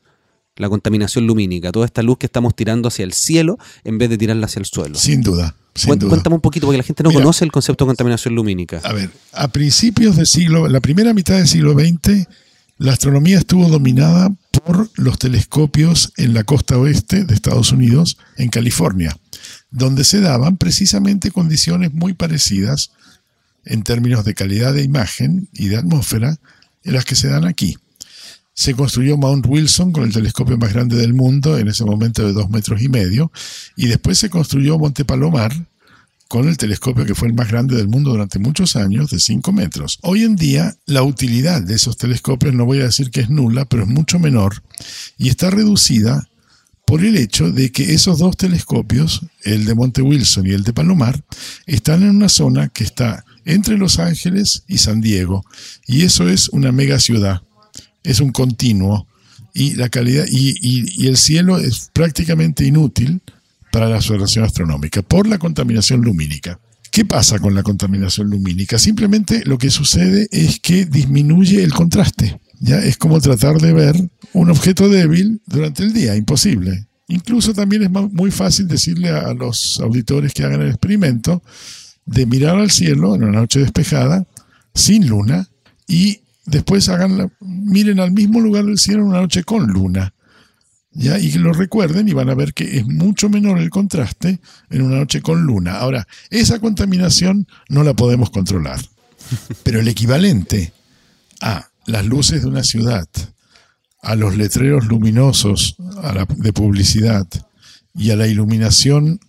La 0.57 0.69
contaminación 0.69 1.27
lumínica, 1.27 1.71
toda 1.71 1.87
esta 1.87 2.03
luz 2.03 2.19
que 2.19 2.27
estamos 2.27 2.55
tirando 2.57 2.89
hacia 2.89 3.05
el 3.05 3.13
cielo 3.13 3.59
en 3.85 3.99
vez 3.99 4.11
de 4.11 4.19
tirarla 4.19 4.47
hacia 4.47 4.61
el 4.61 4.67
suelo. 4.67 4.99
Sin 4.99 5.23
duda. 5.23 5.55
Cuéntame 5.87 6.35
un 6.35 6.43
poquito, 6.43 6.67
porque 6.67 6.77
la 6.77 6.85
gente 6.85 7.03
no 7.03 7.11
conoce 7.11 7.45
el 7.45 7.53
concepto 7.53 7.85
de 7.85 7.89
contaminación 7.89 8.35
lumínica. 8.35 8.81
A 8.85 8.93
ver, 8.93 9.11
a 9.33 9.49
principios 9.49 10.17
del 10.17 10.27
siglo, 10.27 10.69
la 10.69 10.81
primera 10.81 11.15
mitad 11.15 11.37
del 11.37 11.49
siglo 11.49 11.73
XX, 11.73 12.27
la 12.83 12.93
astronomía 12.93 13.39
estuvo 13.39 13.69
dominada 13.69 14.35
por 14.51 14.91
los 14.97 15.17
telescopios 15.17 16.13
en 16.17 16.35
la 16.35 16.43
costa 16.43 16.77
oeste 16.77 17.25
de 17.25 17.33
Estados 17.33 17.71
Unidos, 17.71 18.19
en 18.37 18.49
California, 18.49 19.17
donde 19.71 20.03
se 20.03 20.21
daban 20.21 20.57
precisamente 20.57 21.31
condiciones 21.31 21.95
muy 21.95 22.13
parecidas 22.13 22.91
en 23.65 23.85
términos 23.85 24.25
de 24.25 24.35
calidad 24.35 24.75
de 24.75 24.83
imagen 24.83 25.49
y 25.53 25.69
de 25.69 25.77
atmósfera 25.77 26.39
en 26.83 26.95
las 26.95 27.05
que 27.05 27.15
se 27.15 27.29
dan 27.29 27.47
aquí. 27.47 27.79
Se 28.53 28.75
construyó 28.75 29.17
Mount 29.17 29.47
Wilson 29.47 29.93
con 29.93 30.03
el 30.03 30.13
telescopio 30.13 30.59
más 30.59 30.73
grande 30.73 30.97
del 30.97 31.15
mundo, 31.15 31.59
en 31.59 31.69
ese 31.69 31.85
momento 31.85 32.27
de 32.27 32.33
dos 32.33 32.51
metros 32.51 32.83
y 32.83 32.89
medio, 32.89 33.31
y 33.77 33.87
después 33.87 34.19
se 34.19 34.29
construyó 34.29 34.77
Monte 34.77 35.05
Palomar, 35.05 35.53
con 36.33 36.49
el 36.49 36.57
telescopio 36.57 37.05
que 37.05 37.15
fue 37.15 37.29
el 37.29 37.35
más 37.35 37.51
grande 37.51 37.77
del 37.77 37.89
mundo 37.89 38.11
durante 38.11 38.39
muchos 38.39 38.75
años, 38.75 39.11
de 39.11 39.21
5 39.21 39.53
metros. 39.53 39.99
Hoy 40.01 40.23
en 40.23 40.35
día, 40.35 40.75
la 40.87 41.03
utilidad 41.03 41.61
de 41.61 41.75
esos 41.75 41.99
telescopios, 41.99 42.55
no 42.55 42.65
voy 42.65 42.81
a 42.81 42.85
decir 42.85 43.11
que 43.11 43.21
es 43.21 43.29
nula, 43.29 43.67
pero 43.67 43.83
es 43.83 43.89
mucho 43.91 44.19
menor, 44.19 44.63
y 45.19 45.29
está 45.29 45.51
reducida 45.51 46.27
por 46.87 47.05
el 47.05 47.19
hecho 47.19 47.53
de 47.53 47.71
que 47.71 47.93
esos 47.93 48.19
dos 48.19 48.39
telescopios, 48.39 49.21
el 49.43 49.67
de 49.67 49.75
Monte 49.75 50.01
Wilson 50.01 50.47
y 50.47 50.53
el 50.53 50.63
de 50.63 50.73
Palomar, 50.73 51.23
están 51.67 52.03
en 52.03 52.17
una 52.17 52.31
zona 52.31 52.71
que 52.71 52.85
está 52.85 53.27
entre 53.45 53.77
Los 53.77 53.99
Ángeles 53.99 54.65
y 54.67 54.79
San 54.79 55.03
Diego, 55.03 55.45
y 55.87 56.05
eso 56.05 56.31
es 56.31 56.49
una 56.49 56.73
mega 56.73 56.99
ciudad, 56.99 57.43
es 58.05 58.21
un 58.21 58.33
continuo, 58.33 59.07
y 59.53 59.75
la 59.75 59.91
calidad 59.91 60.25
y, 60.31 60.57
y 60.63 61.09
el 61.09 61.19
cielo 61.19 61.59
es 61.59 61.91
prácticamente 61.93 62.65
inútil 62.65 63.21
para 63.73 63.89
la 63.89 63.97
observación 63.97 64.45
astronómica 64.45 65.03
por 65.03 65.27
la 65.27 65.39
contaminación 65.39 66.03
lumínica. 66.03 66.61
¿Qué 66.93 67.07
pasa 67.07 67.39
con 67.39 67.55
la 67.55 67.63
contaminación 67.63 68.29
lumínica? 68.29 68.79
Simplemente 68.79 69.43
lo 69.47 69.57
que 69.57 69.71
sucede 69.71 70.29
es 70.31 70.61
que 70.61 70.85
disminuye 70.85 71.65
el 71.65 71.73
contraste. 71.73 72.39
Ya 72.61 72.79
es 72.79 72.99
como 72.99 73.19
tratar 73.19 73.57
de 73.57 73.73
ver 73.73 73.97
un 74.35 74.51
objeto 74.51 74.91
débil 74.91 75.41
durante 75.47 75.83
el 75.83 75.95
día, 75.95 76.15
imposible. 76.15 76.87
Incluso 77.09 77.55
también 77.55 77.83
es 77.83 77.91
muy 77.91 78.31
fácil 78.31 78.69
decirle 78.69 79.09
a 79.09 79.33
los 79.33 79.81
auditores 79.81 80.35
que 80.35 80.45
hagan 80.45 80.61
el 80.61 80.69
experimento 80.69 81.43
de 82.05 82.27
mirar 82.27 82.57
al 82.57 82.71
cielo 82.71 83.15
en 83.15 83.25
una 83.25 83.41
noche 83.41 83.61
despejada, 83.61 84.27
sin 84.75 85.09
luna, 85.09 85.49
y 85.89 86.21
después 86.45 86.91
hagan 86.91 87.33
miren 87.41 88.01
al 88.01 88.13
mismo 88.13 88.39
lugar 88.39 88.67
del 88.67 88.79
cielo 88.79 89.01
en 89.01 89.09
una 89.09 89.23
noche 89.23 89.45
con 89.45 89.67
luna 89.67 90.13
¿ya? 90.95 91.19
y 91.19 91.31
que 91.33 91.39
lo 91.39 91.53
recuerden 91.53 92.09
y 92.09 92.13
van 92.13 92.31
a 92.31 92.35
ver 92.35 92.55
que 92.55 92.79
es 92.79 92.87
mucho 92.87 93.29
menor 93.29 93.59
el 93.59 93.71
contraste 93.71 94.41
en 94.71 94.83
una 94.83 94.97
noche 94.97 95.23
con 95.23 95.43
luna. 95.43 95.79
Ahora, 95.79 96.07
esa 96.31 96.59
contaminación 96.59 97.47
no 97.69 97.83
la 97.85 97.95
podemos 97.95 98.31
controlar, 98.31 98.81
pero 99.63 99.81
el 99.81 99.89
equivalente 99.89 100.73
a 101.41 101.69
las 101.87 102.07
luces 102.07 102.43
de 102.43 102.49
una 102.49 102.63
ciudad, 102.63 103.09
a 104.03 104.17
los 104.17 104.37
letreros 104.37 104.87
luminosos 104.87 105.77
de 106.37 106.53
publicidad 106.53 107.27
y 107.95 108.11
a 108.11 108.17
la 108.17 108.27
iluminación 108.27 109.21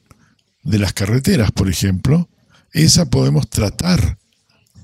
de 0.63 0.79
las 0.79 0.93
carreteras, 0.93 1.51
por 1.51 1.70
ejemplo, 1.70 2.29
esa 2.72 3.10
podemos 3.10 3.50
tratar 3.50 4.17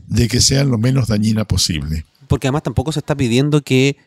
de 0.08 0.28
que 0.28 0.42
sea 0.42 0.64
lo 0.64 0.78
menos 0.78 1.08
dañina 1.08 1.46
posible. 1.46 2.06
Porque 2.28 2.48
además 2.48 2.64
tampoco 2.64 2.92
se 2.92 3.00
está 3.00 3.16
pidiendo 3.16 3.62
que 3.64 3.98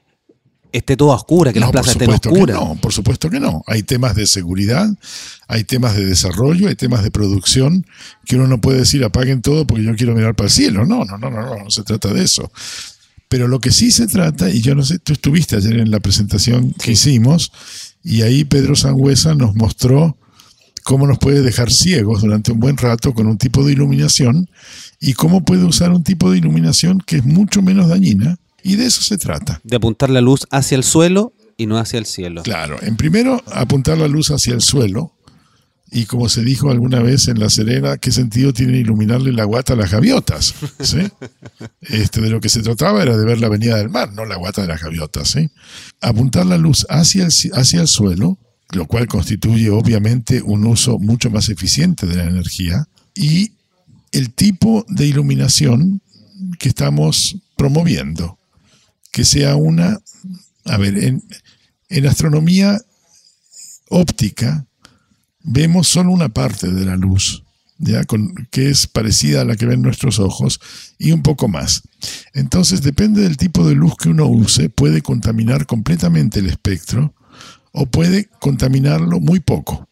esté 0.73 0.97
todo 0.97 1.11
oscura, 1.11 1.53
que 1.53 1.61
las 1.61 1.71
plazas 1.71 1.93
estén 1.93 2.11
oscuras. 2.11 2.59
No, 2.59 2.77
por 2.77 2.93
supuesto 2.93 3.31
que 3.31 3.39
no. 3.39 3.63
Hay 3.67 3.83
temas 3.83 4.17
de 4.17 4.27
seguridad, 4.27 4.89
hay 5.49 5.65
temas 5.65 5.95
de 5.95 6.07
desarrollo, 6.07 6.69
hay 6.69 6.75
temas 6.75 7.03
de 7.03 7.11
producción 7.11 7.87
que 8.25 8.37
uno 8.37 8.47
no 8.47 8.61
puede 8.61 8.79
decir 8.79 9.05
apaguen 9.05 9.43
todo 9.43 9.67
porque 9.67 9.85
yo 9.85 9.95
quiero 9.95 10.15
mirar 10.15 10.35
para 10.35 10.49
el 10.49 10.53
cielo. 10.53 10.85
No, 10.87 11.05
no, 11.05 11.19
no, 11.19 11.31
no, 11.31 11.43
no, 11.43 11.65
no 11.65 11.71
se 11.71 11.83
trata 11.83 12.13
de 12.13 12.25
eso. 12.25 12.51
Pero 13.29 13.49
lo 13.49 13.61
que 13.61 13.71
sí 13.71 13.91
se 13.91 14.07
trata, 14.07 14.51
y 14.51 14.61
yo 14.61 14.75
no 14.75 14.83
sé, 14.83 14.99
tú 14.99 15.15
estuviste 15.15 15.57
ayer 15.57 15.79
en 15.79 15.91
la 15.91 16.01
presentación 16.01 16.73
que 16.73 16.93
hicimos, 16.93 17.53
y 18.03 18.23
ahí 18.23 18.45
Pedro 18.45 18.77
Sangüesa 18.77 19.35
nos 19.35 19.55
mostró 19.55 20.17
cómo 20.83 21.07
nos 21.07 21.19
puede 21.19 21.43
dejar 21.43 21.71
ciegos 21.71 22.23
durante 22.23 22.53
un 22.53 22.61
buen 22.61 22.77
rato 22.77 23.15
con 23.15 23.27
un 23.27 23.39
tipo 23.39 23.65
de 23.65 23.73
iluminación 23.73 24.51
y 25.01 25.15
cómo 25.15 25.45
puede 25.45 25.65
usar 25.65 25.93
un 25.93 26.03
tipo 26.03 26.31
de 26.31 26.39
iluminación 26.39 26.99
que 26.99 27.17
es 27.17 27.25
mucho 27.25 27.63
menos 27.63 27.89
dañina. 27.89 28.37
Y 28.63 28.77
de 28.77 28.87
eso 28.87 29.03
se 29.03 29.19
trata. 29.19 29.61
De 29.65 29.77
apuntar 29.77 30.11
la 30.11 30.21
luz 30.21 30.47
hacia 30.51 30.77
el 30.77 30.85
suelo 30.85 31.33
y 31.57 31.67
no 31.67 31.79
hacia 31.79 31.99
el 31.99 32.07
cielo. 32.07 32.43
Claro, 32.43 32.79
en 32.83 32.97
primero 32.97 33.43
apuntar 33.47 33.99
la 33.99 34.09
luz 34.09 34.31
hacia 34.31 34.55
el 34.55 34.61
suelo 34.61 35.15
y 35.95 36.07
como 36.07 36.31
se 36.31 36.43
dijo 36.43 36.71
alguna 36.71 37.01
vez 37.01 37.29
en 37.29 37.39
La 37.39 37.51
Serena, 37.51 37.99
¿qué 37.99 38.11
sentido 38.11 38.55
tiene 38.55 38.79
iluminarle 38.79 39.31
la 39.31 39.45
guata 39.45 39.75
a 39.75 39.77
las 39.77 39.91
gaviotas? 39.91 40.55
Este, 41.83 42.21
de 42.21 42.31
lo 42.31 42.41
que 42.41 42.49
se 42.49 42.63
trataba 42.63 43.03
era 43.03 43.17
de 43.17 43.25
ver 43.25 43.41
la 43.41 43.49
avenida 43.49 43.77
del 43.77 43.91
mar, 43.91 44.13
no 44.13 44.25
la 44.25 44.37
guata 44.37 44.63
de 44.63 44.69
las 44.69 44.81
gaviotas. 44.81 45.37
Apuntar 46.01 46.47
la 46.47 46.57
luz 46.57 46.87
hacia 46.89 47.25
el, 47.25 47.33
hacia 47.55 47.81
el 47.81 47.89
suelo, 47.89 48.39
lo 48.71 48.87
cual 48.87 49.07
constituye 49.07 49.69
obviamente 49.69 50.41
un 50.41 50.65
uso 50.65 50.99
mucho 50.99 51.29
más 51.29 51.51
eficiente 51.51 52.07
de 52.07 52.17
la 52.17 52.25
energía, 52.25 52.89
y 53.15 53.53
el 54.13 54.33
tipo 54.33 54.87
de 54.89 55.07
iluminación 55.07 56.01
que 56.59 56.71
estamos 56.71 57.37
promoviendo, 57.57 58.39
que 59.13 59.25
sea 59.25 59.55
una, 59.55 60.01
a 60.65 60.77
ver, 60.79 60.99
en, 60.99 61.23
astronomía 62.07 62.81
óptica, 63.89 64.65
vemos 65.43 65.87
solo 65.87 66.11
una 66.11 66.31
parte 66.31 66.73
de 66.73 66.87
la 66.87 66.97
luz, 66.97 67.45
¿ya? 67.79 68.05
que 68.51 68.71
es 68.71 68.87
parecida 68.87 69.43
a 69.43 69.45
la 69.45 69.57
que 69.57 69.67
ven 69.67 69.83
nuestros 69.83 70.19
ojos, 70.19 70.59
y 70.99 71.13
un 71.13 71.23
poco 71.23 71.47
más. 71.47 71.83
Entonces, 72.33 72.81
depende 72.83 73.21
del 73.21 73.37
tipo 73.37 73.69
de 73.69 73.75
luz 73.75 73.95
que 73.97 74.09
uno 74.09 74.27
use, 74.27 74.71
puede 74.71 75.03
contaminar 75.03 75.67
completamente 75.67 76.41
el 76.41 76.47
espectro 76.47 77.15
o 77.73 77.87
puede 77.87 78.31
contaminarlo 78.41 79.21
muy 79.21 79.41
poco. 79.41 79.87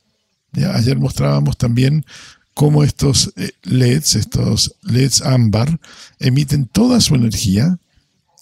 ¿ya? 0.52 0.74
Ayer 0.74 0.98
mostrábamos 0.98 1.58
también 1.58 2.06
cómo 2.54 2.84
estos 2.84 3.32
eh, 3.36 3.52
LEDs, 3.62 4.16
estos 4.16 4.76
LEDs 4.82 5.20
ámbar, 5.22 5.78
emiten 6.18 6.66
toda 6.66 7.00
su 7.00 7.14
energía, 7.14 7.78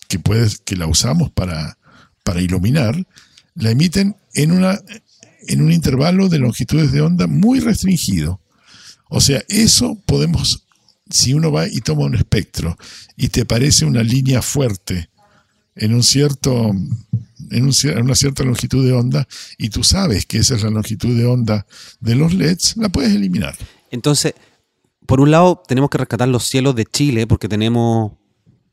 que, 0.08 0.18
puede, 0.18 0.50
que 0.64 0.76
la 0.76 0.86
usamos 0.86 1.30
para, 1.30 1.78
para 2.24 2.40
iluminar, 2.40 3.06
la 3.54 3.70
emiten 3.70 4.16
en 4.34 4.52
una 4.52 4.80
en 5.48 5.62
un 5.62 5.72
intervalo 5.72 6.28
de 6.28 6.38
longitudes 6.38 6.92
de 6.92 7.00
onda 7.00 7.26
muy 7.26 7.60
restringido. 7.60 8.40
O 9.08 9.20
sea, 9.20 9.42
eso 9.48 9.98
podemos, 10.04 10.66
si 11.08 11.32
uno 11.32 11.50
va 11.50 11.66
y 11.66 11.80
toma 11.80 12.04
un 12.04 12.14
espectro 12.14 12.76
y 13.16 13.28
te 13.28 13.46
parece 13.46 13.86
una 13.86 14.02
línea 14.02 14.42
fuerte 14.42 15.08
en 15.74 15.94
un 15.94 16.02
cierto 16.02 16.74
en, 17.50 17.70
una 18.02 18.14
cierta 18.14 18.44
longitud 18.44 18.84
de 18.84 18.92
onda 18.92 19.26
y 19.56 19.70
tú 19.70 19.82
sabes 19.84 20.26
que 20.26 20.38
esa 20.38 20.54
es 20.54 20.62
la 20.62 20.70
longitud 20.70 21.16
de 21.16 21.24
onda 21.24 21.66
de 22.00 22.14
los 22.14 22.34
LEDs, 22.34 22.76
la 22.76 22.90
puedes 22.90 23.14
eliminar. 23.14 23.56
Entonces, 23.90 24.34
por 25.06 25.20
un 25.20 25.30
lado, 25.30 25.62
tenemos 25.66 25.88
que 25.88 25.98
rescatar 25.98 26.28
los 26.28 26.44
cielos 26.44 26.74
de 26.74 26.84
Chile 26.84 27.26
porque 27.26 27.48
tenemos 27.48 28.12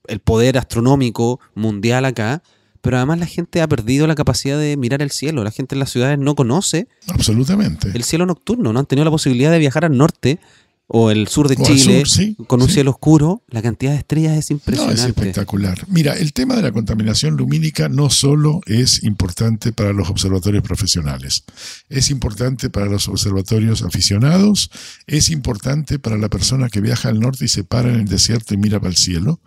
el 0.07 0.19
poder 0.19 0.57
astronómico 0.57 1.39
mundial 1.53 2.05
acá, 2.05 2.43
pero 2.81 2.97
además 2.97 3.19
la 3.19 3.25
gente 3.25 3.61
ha 3.61 3.67
perdido 3.67 4.05
la 4.05 4.15
capacidad 4.15 4.59
de 4.59 4.77
mirar 4.77 5.01
el 5.01 5.11
cielo. 5.11 5.43
La 5.43 5.51
gente 5.51 5.73
en 5.73 5.79
las 5.79 5.89
ciudades 5.89 6.19
no 6.19 6.35
conoce 6.35 6.87
absolutamente 7.07 7.89
el 7.93 8.03
cielo 8.03 8.25
nocturno, 8.25 8.73
no 8.73 8.79
han 8.79 8.85
tenido 8.85 9.05
la 9.05 9.11
posibilidad 9.11 9.51
de 9.51 9.59
viajar 9.59 9.85
al 9.85 9.97
norte 9.97 10.39
o 10.87 11.09
el 11.09 11.27
sur 11.27 11.47
de 11.47 11.57
Chile 11.57 12.03
con 12.45 12.61
un 12.61 12.69
cielo 12.69 12.91
oscuro, 12.91 13.41
la 13.49 13.61
cantidad 13.61 13.91
de 13.91 13.97
estrellas 13.97 14.37
es 14.37 14.51
impresionante. 14.51 15.01
es 15.01 15.07
espectacular. 15.07 15.83
Mira, 15.87 16.13
el 16.13 16.31
tema 16.31 16.55
de 16.55 16.61
la 16.61 16.71
contaminación 16.71 17.37
lumínica 17.37 17.89
no 17.89 18.11
solo 18.11 18.61
es 18.67 19.03
importante 19.03 19.73
para 19.73 19.93
los 19.93 20.09
observatorios 20.09 20.63
profesionales, 20.63 21.43
es 21.89 22.11
importante 22.11 22.69
para 22.69 22.85
los 22.85 23.07
observatorios 23.07 23.81
aficionados, 23.81 24.69
es 25.07 25.31
importante 25.31 25.97
para 25.97 26.17
la 26.17 26.29
persona 26.29 26.69
que 26.69 26.81
viaja 26.81 27.09
al 27.09 27.19
norte 27.19 27.45
y 27.45 27.47
se 27.47 27.63
para 27.63 27.89
en 27.89 28.01
el 28.01 28.05
desierto 28.05 28.53
y 28.53 28.57
mira 28.57 28.79
para 28.79 28.91
el 28.91 28.97
cielo 28.97 29.39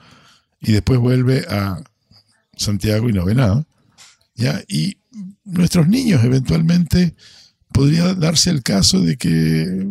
y 0.61 0.73
después 0.73 0.99
vuelve 0.99 1.47
a 1.49 1.83
Santiago 2.57 3.09
y 3.09 3.13
no 3.13 3.25
ve 3.25 3.35
nada. 3.35 3.67
¿ya? 4.35 4.63
Y 4.69 4.99
nuestros 5.45 5.89
niños 5.89 6.25
eventualmente 6.25 7.15
podría 7.73 8.15
darse 8.15 8.51
el 8.51 8.63
caso 8.63 9.01
de 9.01 9.17
que, 9.17 9.87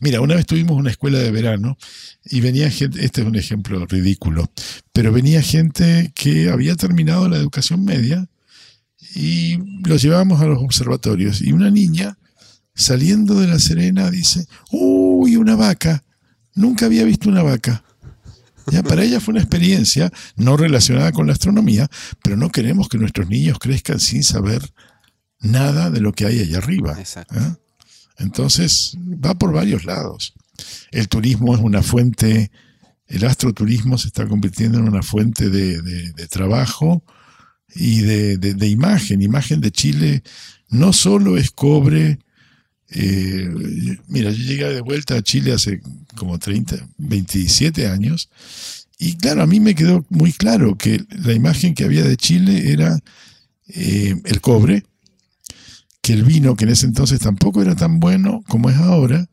mira, 0.00 0.20
una 0.20 0.34
vez 0.34 0.46
tuvimos 0.46 0.76
una 0.76 0.90
escuela 0.90 1.18
de 1.18 1.30
verano 1.30 1.76
y 2.24 2.40
venía 2.40 2.70
gente, 2.70 3.04
este 3.04 3.20
es 3.22 3.26
un 3.26 3.36
ejemplo 3.36 3.84
ridículo, 3.86 4.50
pero 4.92 5.12
venía 5.12 5.42
gente 5.42 6.12
que 6.14 6.50
había 6.50 6.76
terminado 6.76 7.28
la 7.28 7.36
educación 7.36 7.84
media 7.84 8.28
y 9.14 9.58
los 9.86 10.02
llevábamos 10.02 10.40
a 10.40 10.46
los 10.46 10.58
observatorios 10.58 11.40
y 11.40 11.52
una 11.52 11.70
niña 11.70 12.18
saliendo 12.74 13.40
de 13.40 13.48
la 13.48 13.58
Serena 13.58 14.10
dice, 14.10 14.46
uy, 14.70 15.36
una 15.36 15.56
vaca, 15.56 16.04
nunca 16.54 16.86
había 16.86 17.04
visto 17.04 17.28
una 17.28 17.42
vaca. 17.42 17.82
Ya, 18.70 18.82
para 18.82 19.04
ella 19.04 19.20
fue 19.20 19.32
una 19.32 19.40
experiencia 19.40 20.12
no 20.36 20.56
relacionada 20.56 21.12
con 21.12 21.26
la 21.26 21.32
astronomía, 21.32 21.88
pero 22.22 22.36
no 22.36 22.50
queremos 22.50 22.88
que 22.88 22.98
nuestros 22.98 23.28
niños 23.28 23.58
crezcan 23.58 24.00
sin 24.00 24.24
saber 24.24 24.72
nada 25.40 25.90
de 25.90 26.00
lo 26.00 26.12
que 26.12 26.26
hay 26.26 26.40
allá 26.40 26.58
arriba. 26.58 26.96
¿ah? 27.30 27.56
Entonces, 28.18 28.96
va 28.98 29.34
por 29.34 29.52
varios 29.52 29.84
lados. 29.84 30.34
El 30.90 31.08
turismo 31.08 31.54
es 31.54 31.60
una 31.60 31.82
fuente, 31.82 32.50
el 33.06 33.24
astroturismo 33.24 33.98
se 33.98 34.08
está 34.08 34.26
convirtiendo 34.26 34.78
en 34.78 34.88
una 34.88 35.02
fuente 35.02 35.50
de, 35.50 36.12
trabajo 36.28 37.04
y 37.74 38.00
de, 38.00 38.38
de, 38.38 38.68
imagen. 38.68 39.22
Imagen 39.22 39.60
de 39.60 39.70
Chile 39.70 40.22
no 40.68 40.92
solo 40.92 41.36
es 41.36 41.50
cobre, 41.50 42.18
eh, 42.90 43.50
mira, 44.08 44.30
yo 44.30 44.44
llegué 44.44 44.72
de 44.72 44.80
vuelta 44.80 45.16
a 45.16 45.22
Chile 45.22 45.52
hace 45.52 45.80
como 46.16 46.38
30, 46.38 46.88
27 46.98 47.88
años 47.88 48.28
y 48.98 49.16
claro, 49.16 49.42
a 49.42 49.46
mí 49.46 49.60
me 49.60 49.74
quedó 49.74 50.06
muy 50.08 50.32
claro 50.32 50.76
que 50.76 51.04
la 51.10 51.32
imagen 51.32 51.74
que 51.74 51.84
había 51.84 52.02
de 52.02 52.16
Chile 52.16 52.72
era 52.72 52.98
eh, 53.68 54.14
el 54.24 54.40
cobre, 54.40 54.84
que 56.00 56.14
el 56.14 56.24
vino, 56.24 56.56
que 56.56 56.64
en 56.64 56.70
ese 56.70 56.86
entonces 56.86 57.18
tampoco 57.18 57.60
era 57.60 57.74
tan 57.74 58.00
bueno 58.00 58.42
como 58.48 58.70
es 58.70 58.76
ahora, 58.76 59.28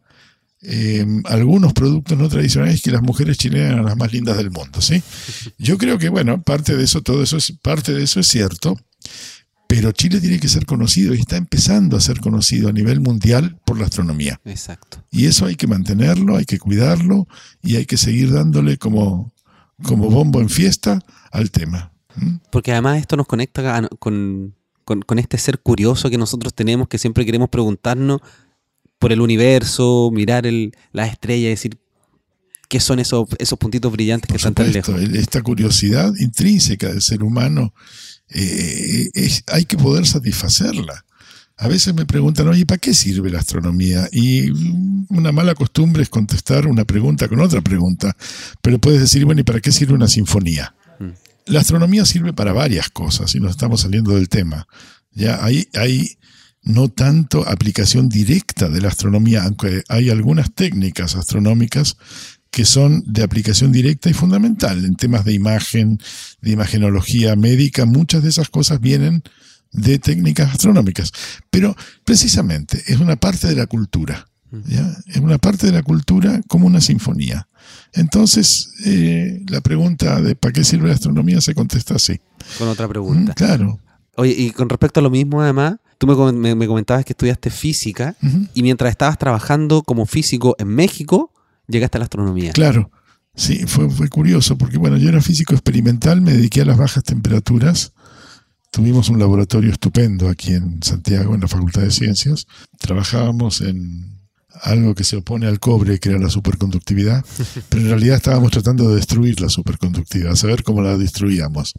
eh, 0.64 1.06
algunos 1.26 1.74
productos 1.74 2.18
no 2.18 2.30
tradicionales 2.30 2.82
que 2.82 2.92
las 2.92 3.02
mujeres 3.02 3.38
chilenas 3.38 3.74
eran 3.74 3.86
las 3.86 3.98
más 3.98 4.12
lindas 4.12 4.38
del 4.38 4.50
mundo, 4.50 4.82
¿sí? 4.82 5.02
Yo 5.58 5.78
creo 5.78 5.98
que, 5.98 6.10
bueno, 6.10 6.42
parte 6.42 6.76
de 6.76 6.84
eso, 6.84 7.02
todo 7.02 7.22
eso 7.22 7.38
es, 7.38 7.54
parte 7.62 7.94
de 7.94 8.04
eso 8.04 8.20
es 8.20 8.28
cierto, 8.28 8.78
pero 9.76 9.92
Chile 9.92 10.22
tiene 10.22 10.40
que 10.40 10.48
ser 10.48 10.68
conocido 10.68 11.16
y 11.16 11.20
está 11.20 11.36
empezando 11.36 11.98
a 11.98 12.00
ser 12.00 12.20
conocido 12.20 12.70
a 12.70 12.72
nivel 12.72 13.00
mundial 13.00 13.60
por 13.66 13.80
la 13.80 13.86
astronomía. 13.86 14.40
Exacto. 14.46 15.04
Y 15.10 15.26
eso 15.26 15.48
hay 15.48 15.56
que 15.56 15.66
mantenerlo, 15.66 16.38
hay 16.38 16.46
que 16.46 16.60
cuidarlo 16.60 17.28
y 17.64 17.78
hay 17.78 17.88
que 17.88 17.98
seguir 17.98 18.32
dándole 18.32 18.78
como, 18.78 19.34
como 19.82 20.12
bombo 20.12 20.42
en 20.42 20.50
fiesta 20.50 21.00
al 21.32 21.50
tema. 21.50 21.92
¿Mm? 22.16 22.36
Porque 22.52 22.72
además 22.72 23.00
esto 23.00 23.18
nos 23.18 23.26
conecta 23.26 23.90
con, 23.98 24.54
este 25.18 25.40
ser 25.40 25.60
curioso 25.60 26.12
que 26.12 26.20
nosotros 26.20 26.54
tenemos, 26.54 26.88
que 26.88 27.00
siempre 27.00 27.26
queremos 27.26 27.50
preguntarnos 27.50 28.22
por 29.00 29.12
el 29.12 29.22
universo, 29.22 30.12
mirar 30.14 30.46
el, 30.46 30.74
las 30.92 31.12
estrellas 31.12 31.48
y 31.48 31.50
decir 31.50 31.80
qué 32.70 32.80
son 32.80 33.00
esos, 33.00 33.28
esos 33.40 33.58
puntitos 33.58 33.92
brillantes 33.92 34.30
que 34.30 34.38
están 34.38 34.54
tan 34.54 34.72
lejos. 34.72 35.02
Esta 35.02 35.42
curiosidad 35.42 36.14
intrínseca 36.20 36.90
del 36.90 37.02
ser 37.02 37.24
humano 37.24 37.74
eh, 38.34 39.10
hay 39.48 39.66
que 39.66 39.78
poder 39.78 40.06
satisfacerla. 40.06 41.06
A 41.58 41.68
veces 41.68 41.94
me 41.94 42.06
preguntan, 42.06 42.48
oye, 42.48 42.66
¿para 42.66 42.80
qué 42.80 42.94
sirve 42.94 43.30
la 43.30 43.40
astronomía? 43.40 44.10
Y 44.12 44.50
una 45.10 45.32
mala 45.32 45.54
costumbre 45.54 46.02
es 46.04 46.10
contestar 46.10 46.68
una 46.68 46.84
pregunta 46.84 47.28
con 47.28 47.40
otra 47.40 47.62
pregunta. 47.62 48.16
Pero 48.62 48.80
puedes 48.80 49.00
decir, 49.00 49.24
bueno, 49.26 49.42
¿y 49.42 49.44
para 49.44 49.62
qué 49.62 49.72
sirve 49.72 49.94
una 49.94 50.08
sinfonía? 50.08 50.76
Mm. 51.00 51.10
La 51.46 51.60
astronomía 51.60 52.06
sirve 52.06 52.34
para 52.34 52.54
varias 52.54 52.90
cosas, 52.90 53.36
y 53.36 53.40
nos 53.40 53.52
estamos 53.52 53.82
saliendo 53.82 54.16
del 54.16 54.30
tema. 54.30 54.68
Ya 55.12 55.44
hay, 55.44 55.68
hay 55.74 56.18
no 56.64 56.88
tanto 56.90 57.48
aplicación 57.48 58.10
directa 58.10 58.70
de 58.70 58.82
la 58.82 58.88
astronomía, 58.88 59.44
aunque 59.44 59.84
hay 59.90 60.10
algunas 60.10 60.54
técnicas 60.54 61.16
astronómicas 61.16 61.98
que 62.54 62.66
son 62.66 63.04
de 63.08 63.24
aplicación 63.24 63.72
directa 63.72 64.12
y 64.12 64.14
fundamental 64.14 64.86
en 64.86 64.96
temas 64.96 65.26
de 65.26 65.34
imagen, 65.34 66.00
de 66.40 66.52
imagenología 66.52 67.36
médica, 67.36 67.86
muchas 67.88 68.22
de 68.22 68.30
esas 68.30 68.48
cosas 68.50 68.80
vienen 68.80 69.24
de 69.72 69.98
técnicas 69.98 70.52
astronómicas. 70.52 71.12
Pero 71.50 71.76
precisamente 72.06 72.84
es 72.86 73.00
una 73.00 73.16
parte 73.16 73.48
de 73.48 73.56
la 73.56 73.66
cultura. 73.66 74.28
Es 75.08 75.18
una 75.18 75.40
parte 75.40 75.66
de 75.66 75.74
la 75.74 75.82
cultura 75.82 76.42
como 76.48 76.68
una 76.68 76.80
sinfonía. 76.80 77.48
Entonces, 77.92 78.70
eh, 78.86 79.42
la 79.50 79.62
pregunta 79.62 80.22
de 80.22 80.36
¿para 80.36 80.54
qué 80.54 80.64
sirve 80.64 80.90
la 80.90 80.94
astronomía? 80.94 81.42
se 81.42 81.56
contesta 81.56 81.96
así. 81.96 82.22
Con 82.60 82.68
otra 82.68 82.88
pregunta. 82.88 83.32
Mm, 83.32 83.36
claro. 83.36 83.80
Oye, 84.16 84.36
y 84.38 84.52
con 84.52 84.70
respecto 84.70 85.00
a 85.00 85.04
lo 85.04 85.10
mismo, 85.10 85.42
además, 85.42 85.78
tú 85.98 86.06
me, 86.06 86.68
comentabas 86.68 87.04
que 87.04 87.14
estudiaste 87.14 87.50
física 87.50 88.16
y 88.54 88.62
mientras 88.62 88.92
estabas 88.92 89.18
trabajando 89.18 89.82
como 89.82 90.06
físico 90.06 90.56
en 90.60 90.68
México, 90.68 91.33
llegaste 91.68 91.98
a 91.98 92.00
la 92.00 92.06
astronomía. 92.06 92.52
Claro. 92.54 92.92
Sí, 93.36 93.66
fue, 93.66 93.90
fue 93.90 94.10
curioso 94.10 94.58
porque, 94.58 94.78
bueno, 94.78 94.98
yo 94.98 95.10
era 95.10 95.22
físico 95.22 95.54
experimental, 95.54 96.22
me 96.22 96.34
dediqué 96.34 96.62
a 96.62 96.66
las 96.66 96.78
bajas 96.78 97.04
temperaturas. 97.04 97.94
Tuvimos 98.70 99.10
un 99.10 99.20
laboratorio 99.20 99.72
estupendo 99.72 100.30
aquí 100.30 100.54
en 100.54 100.82
Santiago, 100.82 101.36
en 101.36 101.42
la 101.42 101.48
Facultad 101.48 101.82
de 101.82 101.92
Ciencias. 101.92 102.48
Trabajábamos 102.80 103.62
en 103.62 104.23
algo 104.64 104.96
que 104.96 105.04
se 105.04 105.18
opone 105.18 105.46
al 105.46 105.60
cobre, 105.60 106.00
que 106.00 106.10
era 106.10 106.18
la 106.18 106.30
superconductividad, 106.30 107.24
pero 107.70 107.82
en 107.82 107.90
realidad 107.90 108.16
estábamos 108.16 108.52
tratando 108.52 108.90
de 108.90 108.96
destruir 108.96 109.42
la 109.42 109.50
superconductividad, 109.50 110.36
saber 110.36 110.64
cómo 110.64 110.82
la 110.82 110.98
destruíamos. 110.98 111.74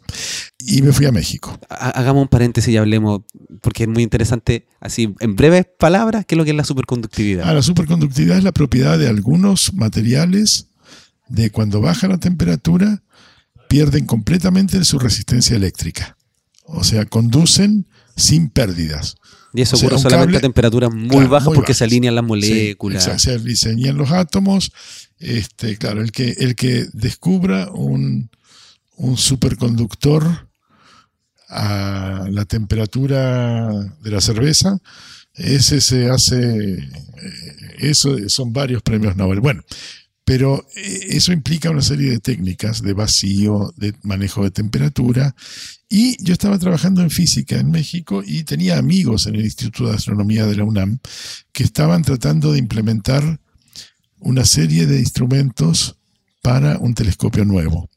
Y 0.59 0.83
me 0.83 0.93
fui 0.93 1.07
a 1.07 1.11
México. 1.11 1.59
Hagamos 1.69 2.21
un 2.21 2.27
paréntesis 2.27 2.73
y 2.73 2.77
hablemos, 2.77 3.21
porque 3.61 3.83
es 3.83 3.89
muy 3.89 4.03
interesante, 4.03 4.67
así, 4.79 5.15
en 5.19 5.35
breves 5.35 5.65
palabras, 5.79 6.25
¿qué 6.25 6.35
es 6.35 6.37
lo 6.37 6.45
que 6.45 6.51
es 6.51 6.57
la 6.57 6.63
superconductividad? 6.63 7.49
Ah, 7.49 7.53
la 7.53 7.63
superconductividad 7.63 8.37
es 8.37 8.43
la 8.43 8.51
propiedad 8.51 8.99
de 8.99 9.07
algunos 9.07 9.73
materiales 9.73 10.67
de 11.27 11.49
cuando 11.49 11.81
baja 11.81 12.07
la 12.07 12.19
temperatura, 12.19 13.01
pierden 13.67 14.05
completamente 14.05 14.83
su 14.85 14.99
resistencia 14.99 15.55
eléctrica. 15.55 16.17
O 16.65 16.83
sea, 16.83 17.05
conducen 17.05 17.87
sin 18.15 18.49
pérdidas. 18.49 19.15
Y 19.53 19.61
eso 19.61 19.77
ocurre 19.77 19.99
solamente 19.99 20.37
a 20.37 20.41
temperaturas 20.41 20.93
muy 20.93 21.25
bajas 21.27 21.53
porque 21.53 21.73
se 21.73 21.85
alinean 21.85 22.15
las 22.15 22.25
moléculas. 22.25 23.21
se 23.21 23.69
alinean 23.69 23.97
los 23.97 24.11
átomos. 24.11 24.71
Este, 25.19 25.77
claro, 25.77 26.01
el 26.01 26.11
que, 26.11 26.31
el 26.39 26.55
que 26.55 26.87
descubra 26.91 27.71
un, 27.71 28.29
un 28.97 29.17
superconductor 29.17 30.49
a 31.47 32.27
la 32.29 32.45
temperatura 32.45 33.71
de 33.71 34.11
la 34.11 34.19
cerveza, 34.19 34.77
ese 35.33 35.79
se 35.79 36.09
hace, 36.09 36.73
eh, 36.73 36.89
eso 37.79 38.17
son 38.29 38.51
varios 38.51 38.81
premios 38.81 39.15
Nobel. 39.15 39.41
Bueno, 39.41 39.63
pero 40.25 40.67
eh, 40.75 40.99
eso 41.11 41.31
implica 41.31 41.69
una 41.69 41.83
serie 41.83 42.09
de 42.09 42.19
técnicas 42.19 42.81
de 42.81 42.93
vacío, 42.93 43.73
de 43.77 43.93
manejo 44.01 44.43
de 44.43 44.51
temperatura. 44.51 45.35
Y 45.87 46.21
yo 46.23 46.33
estaba 46.33 46.57
trabajando 46.57 47.01
en 47.01 47.11
física 47.11 47.59
en 47.59 47.69
México 47.69 48.23
y 48.25 48.43
tenía 48.43 48.79
amigos 48.79 49.27
en 49.27 49.35
el 49.35 49.45
Instituto 49.45 49.87
de 49.87 49.95
Astronomía 49.95 50.47
de 50.47 50.55
la 50.55 50.63
UNAM 50.63 50.97
que 51.53 51.63
estaban 51.63 52.01
tratando 52.01 52.51
de 52.51 52.59
implementar 52.59 53.39
una 54.19 54.43
serie 54.45 54.87
de 54.87 54.99
instrumentos 54.99 55.97
para 56.41 56.79
un 56.79 56.95
telescopio 56.95 57.45
nuevo. 57.45 57.89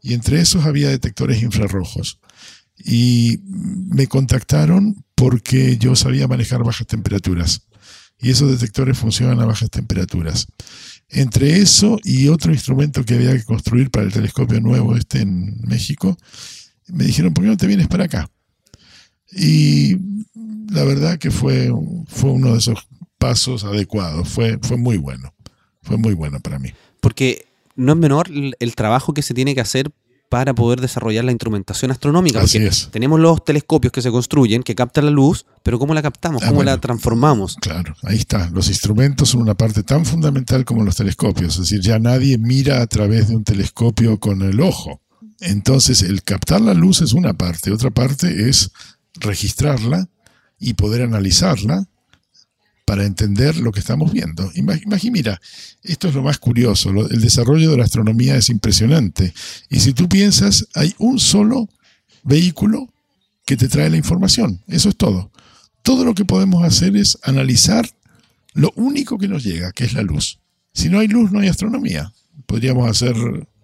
Y 0.00 0.14
entre 0.14 0.40
esos 0.40 0.64
había 0.64 0.90
detectores 0.90 1.42
infrarrojos. 1.42 2.20
Y 2.78 3.40
me 3.44 4.06
contactaron 4.06 5.04
porque 5.16 5.76
yo 5.78 5.96
sabía 5.96 6.28
manejar 6.28 6.62
bajas 6.62 6.86
temperaturas. 6.86 7.62
Y 8.20 8.30
esos 8.30 8.50
detectores 8.50 8.96
funcionan 8.96 9.40
a 9.40 9.44
bajas 9.44 9.70
temperaturas. 9.70 10.46
Entre 11.08 11.58
eso 11.58 11.98
y 12.02 12.28
otro 12.28 12.52
instrumento 12.52 13.04
que 13.04 13.14
había 13.14 13.36
que 13.36 13.44
construir 13.44 13.90
para 13.90 14.06
el 14.06 14.12
telescopio 14.12 14.60
nuevo 14.60 14.96
este 14.96 15.20
en 15.20 15.60
México, 15.62 16.16
me 16.88 17.04
dijeron, 17.04 17.32
¿por 17.32 17.44
qué 17.44 17.50
no 17.50 17.56
te 17.56 17.66
vienes 17.66 17.88
para 17.88 18.04
acá? 18.04 18.30
Y 19.30 19.96
la 20.70 20.84
verdad 20.84 21.18
que 21.18 21.30
fue, 21.30 21.72
fue 22.06 22.30
uno 22.30 22.52
de 22.52 22.58
esos 22.58 22.86
pasos 23.18 23.64
adecuados, 23.64 24.28
fue, 24.28 24.58
fue 24.62 24.76
muy 24.76 24.96
bueno, 24.96 25.34
fue 25.82 25.96
muy 25.96 26.14
bueno 26.14 26.40
para 26.40 26.58
mí. 26.58 26.70
Porque 27.00 27.46
no 27.76 27.92
es 27.92 27.98
menor 27.98 28.28
el 28.30 28.74
trabajo 28.74 29.14
que 29.14 29.22
se 29.22 29.34
tiene 29.34 29.54
que 29.54 29.60
hacer 29.60 29.90
para 30.34 30.52
poder 30.52 30.80
desarrollar 30.80 31.24
la 31.24 31.30
instrumentación 31.30 31.92
astronómica. 31.92 32.40
Así 32.40 32.58
es. 32.58 32.88
tenemos 32.90 33.20
los 33.20 33.44
telescopios 33.44 33.92
que 33.92 34.02
se 34.02 34.10
construyen, 34.10 34.64
que 34.64 34.74
captan 34.74 35.04
la 35.04 35.12
luz, 35.12 35.46
pero 35.62 35.78
¿cómo 35.78 35.94
la 35.94 36.02
captamos? 36.02 36.42
Ah, 36.42 36.48
¿Cómo 36.48 36.64
la 36.64 36.76
transformamos? 36.80 37.54
Claro, 37.60 37.94
ahí 38.02 38.16
está. 38.16 38.50
Los 38.50 38.66
instrumentos 38.66 39.28
son 39.28 39.42
una 39.42 39.54
parte 39.54 39.84
tan 39.84 40.04
fundamental 40.04 40.64
como 40.64 40.82
los 40.82 40.96
telescopios. 40.96 41.54
Es 41.54 41.60
decir, 41.60 41.82
ya 41.82 42.00
nadie 42.00 42.36
mira 42.36 42.82
a 42.82 42.88
través 42.88 43.28
de 43.28 43.36
un 43.36 43.44
telescopio 43.44 44.18
con 44.18 44.42
el 44.42 44.60
ojo. 44.60 45.00
Entonces, 45.38 46.02
el 46.02 46.24
captar 46.24 46.60
la 46.60 46.74
luz 46.74 47.00
es 47.00 47.12
una 47.12 47.34
parte. 47.34 47.70
Otra 47.70 47.90
parte 47.90 48.48
es 48.48 48.72
registrarla 49.14 50.08
y 50.58 50.74
poder 50.74 51.02
analizarla 51.02 51.86
para 52.84 53.04
entender 53.04 53.56
lo 53.56 53.72
que 53.72 53.80
estamos 53.80 54.12
viendo. 54.12 54.50
Imagínate, 54.54 55.10
mira, 55.10 55.40
esto 55.82 56.08
es 56.08 56.14
lo 56.14 56.22
más 56.22 56.38
curioso, 56.38 56.90
el 56.90 57.20
desarrollo 57.20 57.70
de 57.70 57.78
la 57.78 57.84
astronomía 57.84 58.36
es 58.36 58.50
impresionante. 58.50 59.32
Y 59.70 59.80
si 59.80 59.92
tú 59.92 60.08
piensas, 60.08 60.66
hay 60.74 60.94
un 60.98 61.18
solo 61.18 61.68
vehículo 62.22 62.88
que 63.46 63.56
te 63.56 63.68
trae 63.68 63.90
la 63.90 63.96
información, 63.96 64.62
eso 64.68 64.88
es 64.88 64.96
todo. 64.96 65.30
Todo 65.82 66.04
lo 66.04 66.14
que 66.14 66.24
podemos 66.24 66.64
hacer 66.64 66.96
es 66.96 67.18
analizar 67.22 67.88
lo 68.54 68.72
único 68.76 69.18
que 69.18 69.28
nos 69.28 69.44
llega, 69.44 69.72
que 69.72 69.84
es 69.84 69.94
la 69.94 70.02
luz. 70.02 70.38
Si 70.72 70.88
no 70.88 70.98
hay 70.98 71.08
luz, 71.08 71.30
no 71.30 71.40
hay 71.40 71.48
astronomía. 71.48 72.12
Podríamos 72.46 72.88
hacer 72.88 73.14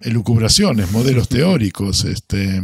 elucubraciones, 0.01 0.91
modelos 0.93 1.29
teóricos. 1.29 2.05
Este... 2.05 2.63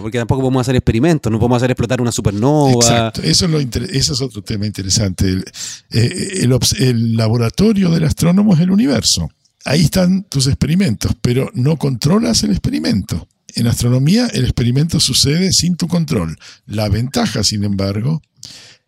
porque 0.00 0.18
tampoco 0.18 0.42
podemos 0.42 0.62
hacer 0.62 0.76
experimentos, 0.76 1.30
no 1.30 1.38
podemos 1.38 1.56
hacer 1.56 1.70
explotar 1.70 2.00
una 2.00 2.12
supernova. 2.12 2.72
Exacto, 2.72 3.22
eso 3.22 3.44
es, 3.44 3.50
lo 3.50 3.60
es 3.60 4.20
otro 4.20 4.42
tema 4.42 4.66
interesante. 4.66 5.26
El, 5.28 5.44
eh, 5.90 6.48
el, 6.78 7.16
laboratorio 7.16 7.90
del 7.90 8.04
astrónomo 8.04 8.54
es 8.54 8.60
el 8.60 8.70
universo. 8.70 9.30
Ahí 9.64 9.82
están 9.82 10.24
tus 10.24 10.46
experimentos, 10.46 11.12
pero 11.20 11.50
no 11.54 11.76
controlas 11.76 12.42
el 12.42 12.50
experimento. 12.50 13.28
En 13.54 13.66
astronomía 13.66 14.26
el 14.28 14.44
experimento 14.44 15.00
sucede 15.00 15.52
sin 15.52 15.76
tu 15.76 15.88
control. 15.88 16.38
La 16.66 16.88
ventaja, 16.88 17.42
sin 17.42 17.64
embargo, 17.64 18.22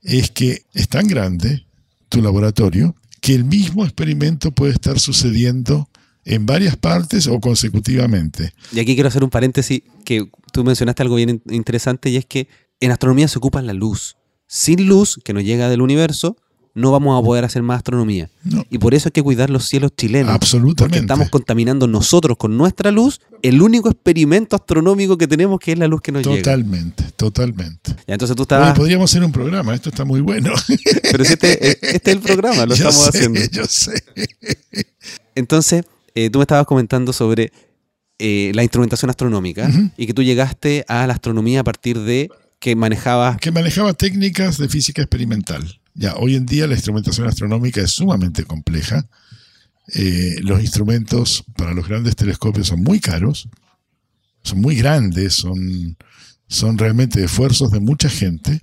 es 0.03 0.31
que 0.31 0.63
es 0.73 0.89
tan 0.89 1.07
grande 1.07 1.67
tu 2.09 2.23
laboratorio 2.23 2.95
que 3.21 3.35
el 3.35 3.45
mismo 3.45 3.85
experimento 3.85 4.51
puede 4.51 4.73
estar 4.73 4.99
sucediendo 4.99 5.90
en 6.31 6.47
varias 6.47 6.77
partes 6.77 7.27
o 7.27 7.41
consecutivamente. 7.41 8.53
Y 8.73 8.79
aquí 8.79 8.95
quiero 8.95 9.09
hacer 9.09 9.25
un 9.25 9.31
paréntesis 9.31 9.83
que 10.05 10.31
tú 10.53 10.63
mencionaste 10.63 11.03
algo 11.03 11.17
bien 11.17 11.43
interesante 11.51 12.09
y 12.09 12.17
es 12.17 12.25
que 12.25 12.49
en 12.79 12.93
astronomía 12.93 13.27
se 13.27 13.39
ocupa 13.39 13.61
la 13.63 13.73
luz. 13.73 14.17
Sin 14.47 14.87
luz 14.87 15.21
que 15.25 15.33
nos 15.33 15.43
llega 15.43 15.69
del 15.69 15.83
universo, 15.83 16.37
no 16.73 16.93
vamos 16.93 17.21
a 17.21 17.25
poder 17.25 17.45
hacer 17.45 17.63
más 17.63 17.79
astronomía. 17.79 18.31
Y 18.71 18.79
por 18.79 18.95
eso 18.95 19.09
hay 19.09 19.13
que 19.13 19.23
cuidar 19.23 19.51
los 19.51 19.67
cielos 19.67 19.91
chilenos. 19.97 20.33
Absolutamente. 20.33 20.83
Porque 20.85 20.99
estamos 20.99 21.31
contaminando 21.31 21.89
nosotros 21.89 22.37
con 22.37 22.57
nuestra 22.57 22.93
luz 22.93 23.21
el 23.43 23.61
único 23.61 23.91
experimento 23.91 24.55
astronómico 24.55 25.19
que 25.19 25.27
tenemos, 25.27 25.59
que 25.59 25.73
es 25.73 25.79
la 25.79 25.89
luz 25.89 26.01
que 26.01 26.13
nos 26.13 26.25
llega. 26.25 26.43
Totalmente, 26.43 27.05
totalmente. 27.17 27.97
Entonces 28.07 28.37
tú 28.37 28.43
estabas... 28.43 28.77
podríamos 28.77 29.11
hacer 29.11 29.25
un 29.25 29.33
programa, 29.33 29.75
esto 29.75 29.91
está 29.91 30.05
muy 30.05 30.21
bueno. 30.21 30.53
Pero 31.11 31.25
si 31.25 31.33
este, 31.33 31.97
este 31.97 32.11
es 32.13 32.17
el 32.17 32.23
programa, 32.23 32.67
lo 32.67 32.75
estamos 32.75 33.09
haciendo. 33.09 33.41
Yo 33.51 33.65
sé. 33.67 34.03
Entonces, 35.35 35.85
eh, 36.15 36.31
tú 36.31 36.39
me 36.39 36.43
estabas 36.43 36.67
comentando 36.67 37.13
sobre 37.13 37.53
eh, 38.19 38.53
la 38.55 38.63
instrumentación 38.63 39.11
astronómica 39.11 39.71
y 39.97 40.07
que 40.07 40.15
tú 40.15 40.23
llegaste 40.23 40.85
a 40.89 41.07
la 41.07 41.15
astronomía 41.15 41.61
a 41.61 41.65
partir 41.65 41.99
de 41.99 42.29
que 42.59 42.77
manejabas... 42.77 43.39
Que 43.39 43.51
manejaba 43.51 43.95
técnicas 43.95 44.59
de 44.59 44.69
física 44.69 45.03
experimental. 45.03 45.81
Ya, 45.95 46.15
hoy 46.17 46.37
en 46.37 46.47
día 46.47 46.67
la 46.67 46.75
instrumentación 46.75 47.27
astronómica 47.27 47.81
es 47.81 47.93
sumamente 47.93 48.45
compleja. 48.45 49.09
Eh, 49.95 50.37
los 50.43 50.61
instrumentos 50.61 51.45
para 51.57 51.73
los 51.75 51.89
grandes 51.89 52.15
telescopios 52.15 52.69
son 52.69 52.83
muy 52.83 53.01
caros, 53.01 53.49
son 54.43 54.61
muy 54.61 54.77
grandes, 54.77 55.35
son, 55.35 55.97
son 56.47 56.79
realmente 56.79 57.25
esfuerzos 57.25 57.73
de 57.73 57.81
mucha 57.81 58.09
gente, 58.09 58.63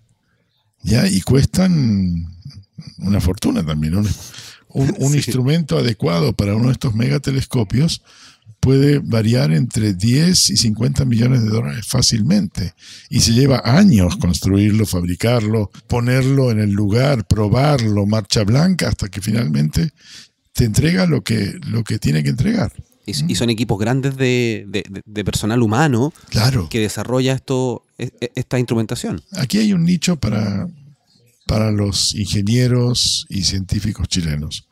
ya, 0.83 1.07
y 1.07 1.21
cuestan 1.21 2.37
una 2.99 3.19
fortuna 3.19 3.65
también. 3.65 3.95
Un, 4.69 4.93
un, 4.99 5.15
instrumento 5.15 5.77
adecuado 5.77 6.33
para 6.33 6.55
uno 6.55 6.67
de 6.67 6.73
estos 6.73 6.93
megatelescopios 6.95 8.01
puede 8.59 8.99
variar 8.99 9.53
entre 9.53 9.93
10 9.93 10.49
y 10.49 10.57
50 10.57 11.05
millones 11.05 11.43
de 11.43 11.49
dólares 11.49 11.85
fácilmente. 11.87 12.73
Y 13.09 13.21
se 13.21 13.33
lleva 13.33 13.61
años 13.63 14.17
construirlo, 14.17 14.85
fabricarlo, 14.85 15.71
ponerlo 15.87 16.51
en 16.51 16.59
el 16.59 16.71
lugar, 16.71 17.25
probarlo, 17.27 18.05
marcha 18.05 18.43
blanca, 18.43 18.89
hasta 18.89 19.09
que 19.09 19.21
finalmente 19.21 19.91
te 20.53 20.65
entrega 20.65 21.05
lo 21.05 21.23
que, 21.23 21.59
lo 21.67 21.83
que 21.83 21.99
tiene 21.99 22.23
que 22.23 22.29
entregar. 22.29 22.73
Y, 23.05 23.35
son 23.35 23.49
equipos 23.49 23.79
grandes 23.79 24.17
de, 24.17 24.65
de, 25.05 25.23
personal 25.23 25.61
humano 25.61 26.13
claro. 26.29 26.67
que 26.67 26.81
desarrolla 26.81 27.31
esto, 27.31 27.85
e, 27.97 28.11
e, 28.19 28.33
esta 28.35 28.59
instrumentación. 28.59 29.21
Aquí 29.31 29.59
hay 29.59 29.71
un 29.71 29.85
nicho 29.85 30.17
para, 30.17 30.67
para 31.47 31.71
los 31.71 32.13
ingenieros 32.13 33.25
y 33.29 33.43
científicos 33.43 34.07
chilenos. 34.07 34.67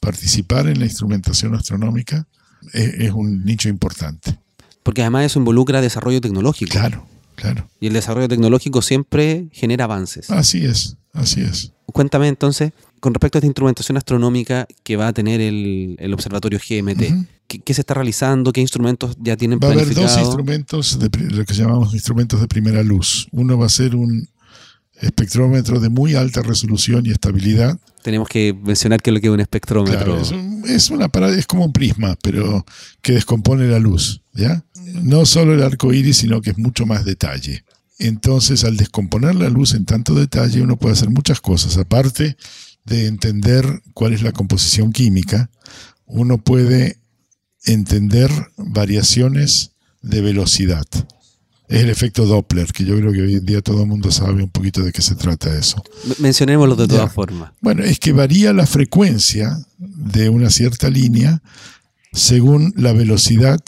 Participar 0.00 0.66
en 0.68 0.80
la 0.80 0.84
instrumentación 0.84 1.54
astronómica 1.54 2.26
es, 2.72 3.10
un 3.12 3.44
nicho 3.44 3.68
importante. 3.68 4.38
Porque 4.82 5.02
además 5.02 5.26
eso 5.26 5.38
involucra 5.38 5.80
desarrollo 5.80 6.20
tecnológico. 6.20 6.72
Claro, 6.72 7.06
claro. 7.36 7.68
Y 7.80 7.86
el 7.86 7.92
desarrollo 7.92 8.28
tecnológico 8.28 8.82
siempre 8.82 9.48
genera 9.52 9.84
avances. 9.84 10.30
Así 10.30 10.64
es, 10.64 10.96
así 11.12 11.40
es. 11.40 11.72
Cuéntame 11.86 12.28
entonces, 12.28 12.72
con 13.00 13.14
respecto 13.14 13.38
a 13.38 13.40
esta 13.40 13.46
instrumentación 13.46 13.96
astronómica 13.96 14.66
que 14.82 14.96
va 14.96 15.08
a 15.08 15.12
tener 15.12 15.40
el, 15.40 16.12
observatorio 16.12 16.58
GMT, 16.58 17.26
¿qué, 17.46 17.74
se 17.74 17.80
está 17.80 17.94
realizando? 17.94 18.52
¿Qué 18.52 18.60
instrumentos 18.60 19.16
ya 19.20 19.36
tienen 19.36 19.58
Va 19.62 19.68
a 19.68 19.72
haber 19.72 19.94
dos 19.94 20.18
instrumentos, 20.18 20.98
de, 20.98 21.08
lo 21.30 21.44
que 21.44 21.54
llamamos 21.54 21.94
instrumentos 21.94 22.40
de 22.40 22.48
primera 22.48 22.82
luz. 22.82 23.28
Uno 23.32 23.56
va 23.56 23.66
a 23.66 23.70
ser 23.70 23.94
un 23.94 24.28
espectrómetro 25.00 25.80
de 25.80 25.88
muy 25.88 26.14
alta 26.14 26.42
resolución 26.42 27.06
y 27.06 27.10
estabilidad. 27.10 27.78
Tenemos 28.02 28.28
que 28.28 28.54
mencionar 28.54 29.00
que 29.02 29.10
es 29.10 29.14
lo 29.14 29.20
que 29.20 29.26
es 29.26 29.32
un 29.32 29.40
espectrómetro. 29.40 30.20
es, 30.66 30.90
una 30.90 31.10
es 31.36 31.46
como 31.46 31.66
un 31.66 31.72
prisma, 31.72 32.16
pero 32.22 32.64
que 33.02 33.12
descompone 33.12 33.66
la 33.68 33.78
luz. 33.78 34.22
¿ya? 34.34 34.64
No 35.02 35.26
solo 35.26 35.54
el 35.54 35.62
arco 35.62 35.92
iris, 35.92 36.18
sino 36.18 36.40
que 36.40 36.50
es 36.50 36.58
mucho 36.58 36.86
más 36.86 37.04
detalle. 37.04 37.64
Entonces, 37.98 38.64
al 38.64 38.76
descomponer 38.76 39.34
la 39.34 39.48
luz 39.48 39.74
en 39.74 39.84
tanto 39.84 40.14
detalle, 40.14 40.62
uno 40.62 40.76
puede 40.76 40.94
hacer 40.94 41.10
muchas 41.10 41.40
cosas. 41.40 41.76
Aparte 41.76 42.36
de 42.84 43.06
entender 43.06 43.82
cuál 43.92 44.12
es 44.12 44.22
la 44.22 44.32
composición 44.32 44.92
química, 44.92 45.50
uno 46.06 46.38
puede 46.38 46.98
entender 47.64 48.30
variaciones 48.56 49.72
de 50.00 50.22
velocidad. 50.22 50.86
Es 51.68 51.82
el 51.82 51.90
efecto 51.90 52.24
Doppler, 52.24 52.72
que 52.72 52.84
yo 52.84 52.96
creo 52.96 53.12
que 53.12 53.20
hoy 53.20 53.34
en 53.34 53.44
día 53.44 53.60
todo 53.60 53.82
el 53.82 53.88
mundo 53.88 54.10
sabe 54.10 54.42
un 54.42 54.50
poquito 54.50 54.82
de 54.82 54.90
qué 54.90 55.02
se 55.02 55.14
trata 55.14 55.56
eso. 55.56 55.82
Mencionémoslo 56.18 56.76
de 56.76 56.88
todas 56.88 57.12
formas. 57.12 57.52
Bueno, 57.60 57.84
es 57.84 57.98
que 57.98 58.12
varía 58.12 58.54
la 58.54 58.66
frecuencia 58.66 59.58
de 59.76 60.30
una 60.30 60.48
cierta 60.48 60.88
línea 60.88 61.42
según 62.12 62.72
la 62.76 62.92
velocidad 62.92 63.60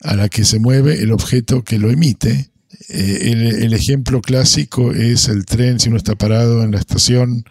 a 0.00 0.16
la 0.16 0.28
que 0.28 0.44
se 0.44 0.58
mueve 0.58 1.02
el 1.02 1.12
objeto 1.12 1.64
que 1.64 1.78
lo 1.78 1.90
emite. 1.90 2.50
Eh, 2.88 3.58
el, 3.62 3.72
ejemplo 3.72 4.20
clásico 4.20 4.92
es 4.92 5.28
el 5.28 5.46
tren, 5.46 5.80
si 5.80 5.88
uno 5.88 5.96
está 5.96 6.14
parado 6.14 6.62
en 6.62 6.72
la 6.72 6.78
estación 6.78 7.44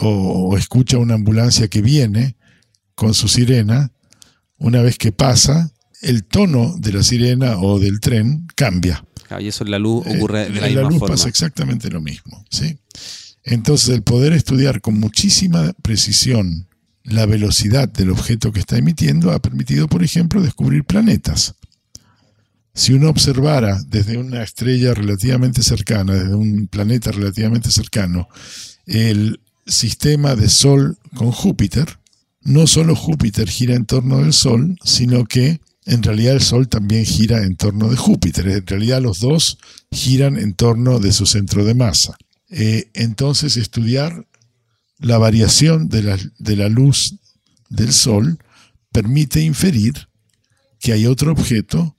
o, 0.00 0.56
escucha 0.56 0.98
una 0.98 1.14
ambulancia 1.14 1.68
que 1.68 1.82
viene 1.82 2.36
con 2.94 3.14
su 3.14 3.28
sirena, 3.28 3.92
una 4.58 4.82
vez 4.82 4.98
que 4.98 5.12
pasa, 5.12 5.72
el 6.02 6.24
tono 6.24 6.74
de 6.78 6.92
la 6.92 7.02
sirena 7.02 7.58
o 7.58 7.78
del 7.78 8.00
tren 8.00 8.46
cambia. 8.54 9.04
Y 9.40 9.48
eso 9.48 9.64
en 9.64 9.70
la 9.70 9.78
luz 9.78 10.06
ocurre 10.06 10.50
de 10.50 10.60
la, 10.60 10.68
en 10.68 10.74
la 10.76 10.82
luz 10.82 11.00
pasa 11.00 11.28
exactamente 11.28 11.90
lo 11.90 12.00
mismo. 12.00 12.44
¿sí? 12.50 12.78
Entonces, 13.44 13.90
el 13.90 14.02
poder 14.02 14.32
estudiar 14.32 14.80
con 14.80 14.98
muchísima 14.98 15.72
precisión 15.82 16.66
la 17.04 17.26
velocidad 17.26 17.88
del 17.88 18.10
objeto 18.10 18.52
que 18.52 18.60
está 18.60 18.76
emitiendo 18.76 19.32
ha 19.32 19.40
permitido, 19.40 19.88
por 19.88 20.02
ejemplo, 20.02 20.42
descubrir 20.42 20.84
planetas. 20.84 21.54
Si 22.74 22.92
uno 22.92 23.08
observara 23.08 23.80
desde 23.88 24.18
una 24.18 24.42
estrella 24.42 24.94
relativamente 24.94 25.62
cercana, 25.62 26.14
desde 26.14 26.34
un 26.34 26.68
planeta 26.68 27.10
relativamente 27.10 27.70
cercano, 27.70 28.28
el 28.86 29.40
sistema 29.66 30.36
de 30.36 30.48
Sol 30.48 30.98
con 31.14 31.32
Júpiter, 31.32 31.98
no 32.42 32.66
solo 32.66 32.94
Júpiter 32.94 33.48
gira 33.48 33.74
en 33.74 33.86
torno 33.86 34.18
del 34.18 34.32
Sol, 34.32 34.76
sino 34.84 35.24
que 35.24 35.60
en 35.88 36.02
realidad 36.02 36.34
el 36.34 36.42
Sol 36.42 36.68
también 36.68 37.06
gira 37.06 37.42
en 37.42 37.56
torno 37.56 37.88
de 37.88 37.96
Júpiter. 37.96 38.46
En 38.46 38.66
realidad 38.66 39.00
los 39.00 39.20
dos 39.20 39.58
giran 39.90 40.36
en 40.36 40.52
torno 40.52 41.00
de 41.00 41.12
su 41.12 41.24
centro 41.24 41.64
de 41.64 41.74
masa. 41.74 42.16
Eh, 42.50 42.90
entonces 42.92 43.56
estudiar 43.56 44.26
la 44.98 45.16
variación 45.16 45.88
de 45.88 46.02
la, 46.02 46.18
de 46.38 46.56
la 46.56 46.68
luz 46.68 47.14
del 47.70 47.92
Sol 47.94 48.38
permite 48.92 49.40
inferir 49.40 49.94
que 50.78 50.92
hay 50.92 51.06
otro 51.06 51.32
objeto 51.32 51.96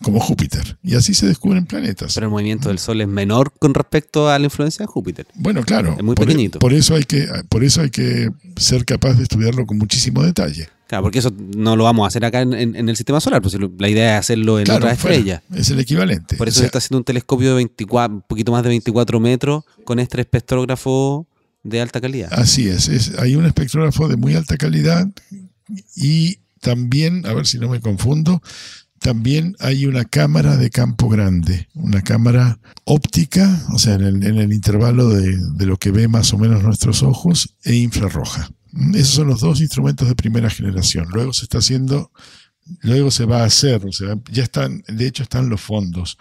como 0.00 0.20
Júpiter. 0.20 0.78
Y 0.82 0.94
así 0.94 1.12
se 1.12 1.26
descubren 1.26 1.66
planetas. 1.66 2.14
Pero 2.14 2.26
el 2.26 2.30
movimiento 2.30 2.68
del 2.68 2.78
Sol 2.78 3.00
es 3.00 3.08
menor 3.08 3.52
con 3.58 3.74
respecto 3.74 4.28
a 4.28 4.38
la 4.38 4.44
influencia 4.44 4.84
de 4.84 4.86
Júpiter. 4.86 5.26
Bueno, 5.34 5.64
claro. 5.64 5.96
Es 5.98 6.04
muy 6.04 6.14
por, 6.14 6.24
e- 6.24 6.28
pequeñito. 6.28 6.60
Por 6.60 6.72
eso, 6.72 6.94
hay 6.94 7.02
que, 7.02 7.28
por 7.48 7.64
eso 7.64 7.80
hay 7.80 7.90
que 7.90 8.30
ser 8.56 8.84
capaz 8.84 9.14
de 9.14 9.24
estudiarlo 9.24 9.66
con 9.66 9.76
muchísimo 9.76 10.22
detalle. 10.22 10.68
Claro, 10.86 11.02
porque 11.02 11.18
eso 11.18 11.32
no 11.56 11.74
lo 11.74 11.84
vamos 11.84 12.04
a 12.04 12.08
hacer 12.08 12.24
acá 12.24 12.42
en, 12.42 12.52
el 12.88 12.96
sistema 12.96 13.20
solar, 13.20 13.42
pues 13.42 13.56
la 13.78 13.88
idea 13.88 14.14
es 14.14 14.20
hacerlo 14.20 14.60
en 14.60 14.70
otra 14.70 14.92
estrella. 14.92 15.42
es 15.54 15.70
el 15.70 15.80
equivalente. 15.80 16.36
Por 16.36 16.48
eso 16.48 16.60
se 16.60 16.66
está 16.66 16.78
haciendo 16.78 16.98
un 16.98 17.04
telescopio 17.04 17.48
de 17.48 17.54
24, 17.56 18.14
un 18.14 18.22
poquito 18.22 18.52
más 18.52 18.62
de 18.62 18.68
24 18.68 19.18
metros 19.18 19.64
con 19.84 19.98
este 19.98 20.20
espectrógrafo 20.20 21.26
de 21.64 21.80
alta 21.80 22.00
calidad. 22.00 22.32
Así 22.32 22.68
es, 22.68 22.88
es 22.88 23.18
hay 23.18 23.34
un 23.34 23.46
espectrógrafo 23.46 24.06
de 24.06 24.16
muy 24.16 24.34
alta 24.34 24.56
calidad 24.56 25.08
y 25.96 26.38
también, 26.60 27.26
a 27.26 27.34
ver 27.34 27.46
si 27.46 27.58
no 27.58 27.68
me 27.68 27.80
confundo, 27.80 28.40
también 29.00 29.56
hay 29.60 29.86
una 29.86 30.04
cámara 30.04 30.56
de 30.56 30.70
campo 30.70 31.08
grande, 31.08 31.68
una 31.74 32.02
cámara 32.02 32.58
óptica, 32.84 33.62
o 33.72 33.78
sea, 33.78 33.94
en 33.94 34.22
el, 34.22 34.52
intervalo 34.52 35.08
de, 35.10 35.38
lo 35.66 35.76
que 35.76 35.90
ve 35.90 36.08
más 36.08 36.32
o 36.32 36.38
menos 36.38 36.62
nuestros 36.62 37.02
ojos, 37.02 37.54
e 37.64 37.74
infrarroja. 37.74 38.50
Esos 38.94 39.14
son 39.14 39.28
los 39.28 39.40
dos 39.40 39.60
instrumentos 39.60 40.08
de 40.08 40.14
primera 40.14 40.50
generación. 40.50 41.08
Luego 41.12 41.32
se 41.32 41.44
está 41.44 41.58
haciendo, 41.58 42.10
luego 42.82 43.10
se 43.10 43.24
va 43.24 43.42
a 43.42 43.46
hacer, 43.46 43.84
o 43.86 43.92
sea, 43.92 44.16
ya 44.30 44.42
están, 44.42 44.82
de 44.88 45.06
hecho 45.06 45.22
están 45.22 45.48
los 45.48 45.60
fondos 45.60 46.18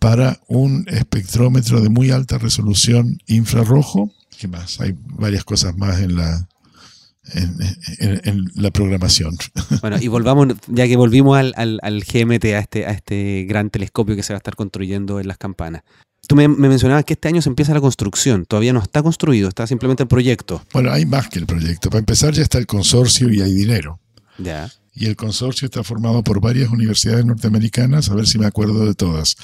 para 0.00 0.40
un 0.46 0.84
espectrómetro 0.88 1.80
de 1.80 1.88
muy 1.88 2.10
alta 2.10 2.38
resolución 2.38 3.18
infrarrojo. 3.26 4.12
¿Qué 4.38 4.48
más? 4.48 4.80
Hay 4.80 4.94
varias 4.96 5.44
cosas 5.44 5.76
más 5.76 6.00
en 6.00 6.16
la, 6.16 6.48
en, 7.34 8.50
la 8.54 8.70
programación. 8.70 9.36
Bueno, 9.80 9.98
y 10.00 10.08
volvamos, 10.08 10.48
ya 10.68 10.86
que 10.86 10.96
volvimos 10.96 11.38
al, 11.38 12.04
GMT, 12.04 12.44
a 12.44 12.58
este, 12.58 12.86
a 12.86 12.90
este 12.90 13.44
gran 13.48 13.70
telescopio 13.70 14.16
que 14.16 14.22
se 14.22 14.32
va 14.32 14.36
a 14.36 14.38
estar 14.38 14.56
construyendo 14.56 15.20
en 15.20 15.28
las 15.28 15.38
campanas. 15.38 15.82
Tú 16.26 16.34
me, 16.34 16.48
mencionabas 16.48 17.04
que 17.04 17.14
este 17.14 17.28
año 17.28 17.40
se 17.40 17.48
empieza 17.48 17.72
la 17.74 17.80
construcción, 17.80 18.46
todavía 18.46 18.72
no 18.72 18.80
está 18.80 19.02
construido, 19.02 19.48
está 19.48 19.66
simplemente 19.66 20.02
el 20.02 20.08
proyecto. 20.08 20.62
Bueno, 20.72 20.92
hay 20.92 21.06
más 21.06 21.28
que 21.28 21.38
el 21.38 21.46
proyecto. 21.46 21.90
Para 21.90 22.00
empezar 22.00 22.34
ya 22.34 22.42
está 22.42 22.58
el 22.58 22.66
consorcio 22.66 23.32
y 23.32 23.40
hay 23.40 23.52
dinero. 23.52 24.00
Ya. 24.38 24.70
Y 24.94 25.06
el 25.06 25.16
consorcio 25.16 25.66
está 25.66 25.84
formado 25.84 26.24
por 26.24 26.40
varias 26.40 26.70
universidades 26.70 27.24
norteamericanas, 27.24 28.08
a 28.10 28.14
ver 28.14 28.26
si 28.26 28.38
me 28.38 28.46
acuerdo 28.46 28.86
de 28.86 28.94
todas, 28.94 29.36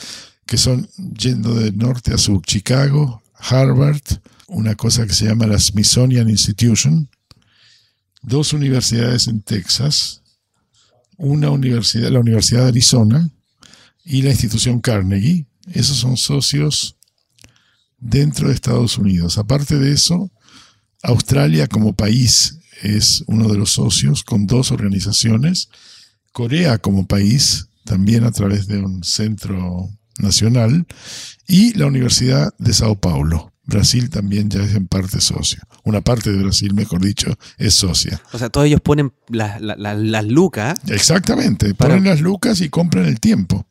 que 0.47 0.57
son 0.57 0.88
yendo 1.18 1.55
de 1.55 1.73
norte 1.73 2.14
a 2.14 2.18
sur, 2.18 2.40
Chicago, 2.42 3.23
Harvard, 3.35 4.03
una 4.49 4.75
cosa 4.75 5.07
que 5.07 5.14
se 5.14 5.27
llama 5.27 5.47
la 5.47 5.59
Smithsonian 5.59 6.29
Institution, 6.29 7.09
dos 8.23 8.53
universidades 8.53 9.29
en 9.29 9.42
Texas, 9.42 10.23
una 11.16 11.51
universidad, 11.51 12.11
la 12.11 12.21
Universidad 12.21 12.62
de 12.62 12.68
Arizona 12.68 13.31
y 14.05 14.23
la 14.23 14.31
institución 14.31 14.81
Carnegie. 14.81 15.47
Esos 15.66 15.98
son 15.98 16.16
socios 16.16 16.96
dentro 17.98 18.48
de 18.48 18.55
Estados 18.55 18.98
Unidos. 18.98 19.38
Aparte 19.38 19.79
de 19.79 19.92
eso, 19.92 20.31
Australia 21.03 21.68
como 21.68 21.94
país 21.94 22.59
es 22.83 23.22
uno 23.27 23.48
de 23.48 23.59
los 23.59 23.70
socios 23.70 24.25
con 24.25 24.46
dos 24.46 24.72
organizaciones. 24.72 25.68
Corea 26.33 26.79
como 26.79 27.07
país, 27.07 27.68
también 27.85 28.25
a 28.25 28.33
través 28.33 28.66
de 28.66 28.79
un 28.79 29.05
centro 29.05 29.90
nacional. 30.18 30.87
Y 31.46 31.75
la 31.75 31.87
Universidad 31.87 32.53
de 32.59 32.72
Sao 32.72 32.98
Paulo. 33.01 33.52
Brasil 33.64 34.11
también 34.11 34.51
ya 34.51 34.61
es 34.62 34.75
en 34.75 34.87
parte 34.88 35.20
socio. 35.20 35.62
Una 35.85 36.01
parte 36.01 36.33
de 36.33 36.42
Brasil, 36.42 36.75
mejor 36.75 37.01
dicho, 37.01 37.38
es 37.59 37.75
socia. 37.75 38.20
O 38.33 38.38
sea, 38.38 38.51
todos 38.51 38.66
ellos 38.66 38.81
ponen 38.81 39.12
las 39.29 40.25
lucas. 40.27 40.81
Exactamente, 40.88 41.75
ponen 41.75 42.05
las 42.05 42.20
lucas 42.20 42.61
y 42.61 42.68
compran 42.68 43.07
el 43.07 43.20
tiempo. 43.20 43.66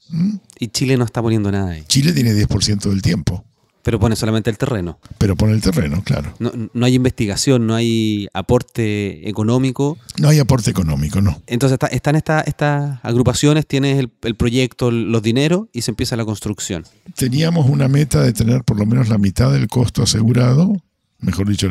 Y 0.59 0.69
Chile 0.69 0.97
no 0.97 1.03
está 1.03 1.21
poniendo 1.21 1.51
nada 1.51 1.71
ahí. 1.71 1.83
Chile 1.87 2.13
tiene 2.13 2.33
10% 2.33 2.89
del 2.89 3.01
tiempo. 3.01 3.45
Pero 3.83 3.99
pone 3.99 4.15
solamente 4.15 4.49
el 4.49 4.57
terreno. 4.57 4.99
Pero 5.17 5.35
pone 5.35 5.53
el 5.53 5.61
terreno, 5.61 6.03
claro. 6.03 6.33
No, 6.39 6.51
no, 6.73 6.85
hay 6.85 6.95
investigación, 6.95 7.65
no 7.65 7.73
hay 7.73 8.27
aporte 8.33 9.27
económico. 9.27 9.97
No 10.19 10.29
hay 10.29 10.39
aporte 10.39 10.69
económico, 10.69 11.21
no. 11.21 11.41
Entonces 11.47 11.79
están 11.91 12.15
estas 12.15 12.99
agrupaciones, 13.03 13.65
tienes 13.65 13.97
el, 13.97 14.11
el, 14.21 14.35
proyecto, 14.35 14.91
los 14.91 15.23
dineros 15.23 15.67
y 15.73 15.81
se 15.81 15.91
empieza 15.91 16.15
la 16.15 16.25
construcción. 16.25 16.85
Teníamos 17.15 17.69
una 17.69 17.87
meta 17.87 18.21
de 18.21 18.33
tener 18.33 18.63
por 18.63 18.77
lo 18.77 18.85
menos 18.85 19.09
la 19.09 19.17
mitad 19.17 19.51
del 19.51 19.67
costo 19.67 20.03
asegurado, 20.03 20.75
mejor 21.19 21.47
dicho, 21.47 21.69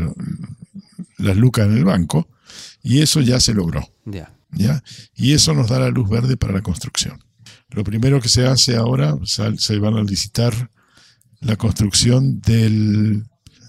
las 1.18 1.37
lucas 1.37 1.66
en 1.66 1.77
el 1.77 1.85
banco, 1.85 2.27
y 2.83 3.03
eso 3.03 3.20
ya 3.20 3.38
se 3.40 3.55
logró. 3.55 3.88
Ya. 4.05 4.33
¿ya? 4.53 4.83
Y 5.14 5.35
eso 5.35 5.55
nos 5.55 5.68
da 5.68 5.79
la 5.79 5.90
luz 5.90 6.09
verde 6.09 6.37
para 6.37 6.53
la 6.53 6.62
construcción. 6.62 7.23
Lo 7.70 7.85
primero 7.85 8.20
que 8.20 8.29
se 8.29 8.46
hace 8.46 8.77
ahora, 8.77 9.16
se 9.25 9.79
van 9.79 9.94
a 9.94 10.03
licitar 10.03 10.70
la 11.40 11.57
construcción 11.57 12.40
del, 12.40 13.24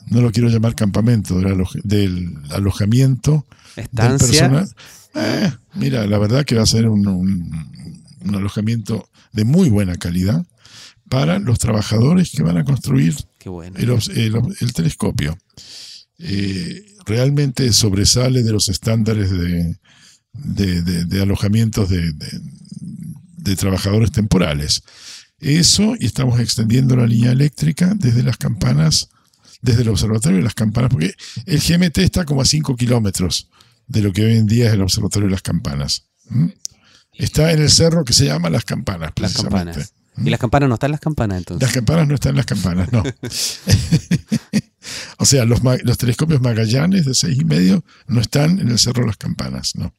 no 0.08 0.22
lo 0.22 0.32
quiero 0.32 0.50
llamar 0.50 0.76
campamento, 0.76 1.38
del, 1.38 1.48
alo- 1.48 1.70
del 1.84 2.38
alojamiento 2.50 3.46
del 3.76 3.86
personal. 4.18 4.70
Eh, 5.16 5.52
mira, 5.76 6.06
la 6.08 6.18
verdad 6.18 6.46
que 6.46 6.56
va 6.56 6.64
a 6.64 6.66
ser 6.68 6.88
un, 6.90 7.08
un- 7.08 7.72
un 8.24 8.36
alojamiento 8.36 9.10
de 9.34 9.44
muy 9.46 9.70
buena 9.70 9.96
calidad 9.96 10.46
para 11.10 11.40
los 11.40 11.60
trabajadores 11.60 12.32
que 12.32 12.44
van 12.44 12.58
a 12.58 12.64
construir 12.64 13.16
bueno. 13.46 13.78
el, 14.60 14.74
telescopio. 14.74 15.38
Eh, 16.20 16.86
realmente 17.06 17.72
sobresale 17.74 18.44
de 18.44 18.52
los 18.52 18.70
estándares 18.70 19.32
de, 19.32 19.76
de- 20.34 20.82
de- 20.82 21.06
de 21.06 21.22
alojamientos 21.22 21.90
de 21.90 23.56
trabajadores 23.56 24.12
temporales. 24.12 24.84
Eso, 25.42 25.96
y 26.00 26.06
estamos 26.06 26.40
extendiendo 26.40 26.96
la 26.96 27.08
línea 27.08 27.32
eléctrica 27.32 27.94
desde 27.96 28.22
las 28.22 28.38
campanas, 28.38 29.10
desde 29.62 29.82
el 29.82 29.90
observatorio 29.90 30.38
de 30.38 30.44
las 30.44 30.54
campanas, 30.54 30.92
porque 30.92 31.16
el 31.46 31.60
GMT 31.60 31.98
está 31.98 32.26
como 32.26 32.42
a 32.42 32.46
5 32.46 32.76
kilómetros 32.76 33.50
de 33.88 34.02
lo 34.02 34.14
que 34.14 34.24
hoy 34.24 34.38
en 34.38 34.46
día 34.46 34.68
es 34.68 34.74
el 34.74 34.82
observatorio 34.82 35.28
de 35.28 35.32
las 35.32 35.42
campanas. 35.42 36.06
¿Mm? 36.30 36.50
Está 37.14 37.52
en 37.52 37.62
el 37.62 37.70
cerro 37.70 38.06
que 38.06 38.14
se 38.14 38.26
llama 38.26 38.50
Las 38.50 38.66
Campanas. 38.66 39.12
Las 39.18 39.34
campanas. 39.34 39.94
Y 40.18 40.30
las 40.30 40.40
campanas 40.40 40.70
no 40.70 40.76
están 40.76 40.90
en 40.90 40.92
las 40.92 41.00
campanas 41.00 41.38
entonces. 41.40 41.68
Las 41.68 41.74
campanas 41.74 42.08
no 42.08 42.16
están 42.16 42.32
en 42.32 42.38
las 42.38 42.46
campanas, 42.46 42.92
no. 42.92 43.04
o 45.18 45.26
sea, 45.26 45.46
los, 45.46 45.62
los 45.84 45.98
telescopios 45.98 46.42
Magallanes 46.42 47.06
de 47.06 47.16
seis 47.16 47.40
y 47.40 47.46
medio 47.46 47.84
no 48.08 48.22
están 48.22 48.60
en 48.60 48.70
el 48.70 48.78
cerro 48.78 49.02
de 49.02 49.08
las 49.08 49.18
campanas, 49.18 49.76
no. 49.76 49.96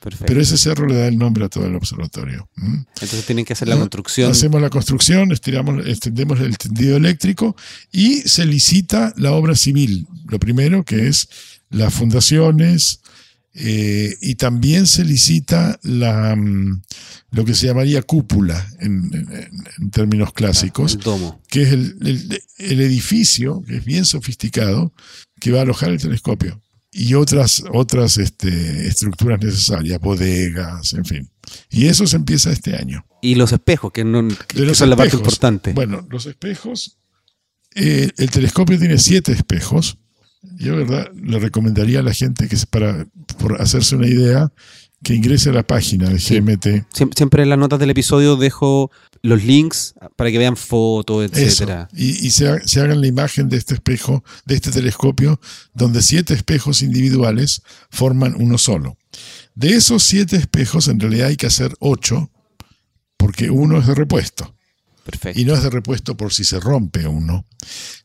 Perfecto. 0.00 0.24
Pero 0.26 0.40
ese 0.40 0.56
cerro 0.56 0.86
le 0.86 0.94
da 0.96 1.06
el 1.08 1.18
nombre 1.18 1.44
a 1.44 1.48
todo 1.48 1.66
el 1.66 1.74
observatorio. 1.76 2.48
Entonces 2.56 3.24
tienen 3.26 3.44
que 3.44 3.52
hacer 3.52 3.68
la 3.68 3.76
construcción. 3.76 4.30
Hacemos 4.30 4.60
la 4.62 4.70
construcción, 4.70 5.30
estiramos, 5.30 5.86
extendemos 5.86 6.40
el 6.40 6.56
tendido 6.56 6.96
eléctrico 6.96 7.54
y 7.92 8.22
se 8.22 8.46
licita 8.46 9.12
la 9.16 9.32
obra 9.32 9.54
civil. 9.54 10.06
Lo 10.26 10.38
primero 10.40 10.84
que 10.84 11.06
es 11.08 11.28
las 11.68 11.92
fundaciones 11.92 13.00
eh, 13.52 14.14
y 14.20 14.36
también 14.36 14.86
se 14.86 15.04
licita 15.04 15.78
la, 15.82 16.36
mm, 16.36 16.82
lo 17.32 17.44
que 17.44 17.54
se 17.54 17.66
llamaría 17.66 18.00
cúpula 18.02 18.64
en- 18.78 19.10
en- 19.12 19.50
en 19.80 19.90
términos 19.90 20.32
clásicos 20.32 20.94
El 20.94 21.00
domo. 21.00 21.42
que 21.48 21.62
es 21.62 21.72
el, 21.72 21.96
el- 22.00 22.42
el 22.58 22.80
edificio, 22.80 23.62
que 23.66 23.78
es 23.78 23.84
bien 23.84 24.04
sofisticado, 24.04 24.92
que 25.40 25.50
va 25.50 25.58
a 25.58 25.62
alojar 25.62 25.90
el 25.90 26.00
telescopio. 26.00 26.62
Y 26.92 27.14
otras, 27.14 27.62
otras 27.72 28.18
este, 28.18 28.88
estructuras 28.88 29.40
necesarias, 29.40 30.00
bodegas, 30.00 30.92
en 30.92 31.04
fin. 31.04 31.30
Y 31.70 31.86
eso 31.86 32.06
se 32.06 32.16
empieza 32.16 32.50
este 32.50 32.74
año. 32.76 33.04
Y 33.22 33.36
los 33.36 33.52
espejos, 33.52 33.92
que, 33.92 34.04
no, 34.04 34.26
que 34.48 34.60
los 34.60 34.78
son 34.78 34.90
la 34.90 34.96
parte 34.96 35.08
espejos. 35.08 35.26
importante. 35.26 35.72
Bueno, 35.72 36.06
los 36.10 36.26
espejos, 36.26 36.98
eh, 37.74 38.10
el 38.16 38.30
telescopio 38.30 38.78
tiene 38.78 38.98
siete 38.98 39.32
espejos. 39.32 39.98
Yo, 40.56 40.76
verdad, 40.76 41.12
le 41.14 41.38
recomendaría 41.38 42.00
a 42.00 42.02
la 42.02 42.14
gente 42.14 42.48
que, 42.48 42.56
para 42.68 43.06
por 43.38 43.60
hacerse 43.60 43.94
una 43.94 44.08
idea, 44.08 44.52
que 45.02 45.14
ingrese 45.14 45.50
a 45.50 45.52
la 45.52 45.66
página 45.66 46.08
de. 46.10 46.16
GMT. 46.18 46.66
Siem- 46.94 47.14
Siempre 47.16 47.42
en 47.42 47.48
las 47.48 47.58
notas 47.58 47.78
del 47.78 47.90
episodio 47.90 48.36
dejo 48.36 48.90
los 49.22 49.42
links 49.44 49.94
para 50.16 50.30
que 50.30 50.38
vean 50.38 50.56
fotos, 50.56 51.30
Eso. 51.32 51.40
etcétera. 51.40 51.88
Y, 51.94 52.26
y 52.26 52.30
se, 52.30 52.48
ha- 52.48 52.60
se 52.66 52.80
hagan 52.80 53.00
la 53.00 53.06
imagen 53.06 53.48
de 53.48 53.56
este 53.56 53.74
espejo, 53.74 54.22
de 54.46 54.54
este 54.56 54.70
telescopio, 54.70 55.40
donde 55.74 56.02
siete 56.02 56.34
espejos 56.34 56.82
individuales 56.82 57.62
forman 57.90 58.34
uno 58.38 58.58
solo. 58.58 58.96
De 59.54 59.70
esos 59.74 60.02
siete 60.02 60.36
espejos, 60.36 60.88
en 60.88 61.00
realidad 61.00 61.28
hay 61.28 61.36
que 61.36 61.46
hacer 61.46 61.74
ocho, 61.80 62.30
porque 63.16 63.50
uno 63.50 63.78
es 63.78 63.86
de 63.86 63.94
repuesto. 63.94 64.54
Perfecto. 65.04 65.40
Y 65.40 65.44
no 65.44 65.54
es 65.54 65.62
de 65.62 65.70
repuesto 65.70 66.16
por 66.16 66.32
si 66.32 66.44
se 66.44 66.60
rompe 66.60 67.06
uno, 67.06 67.46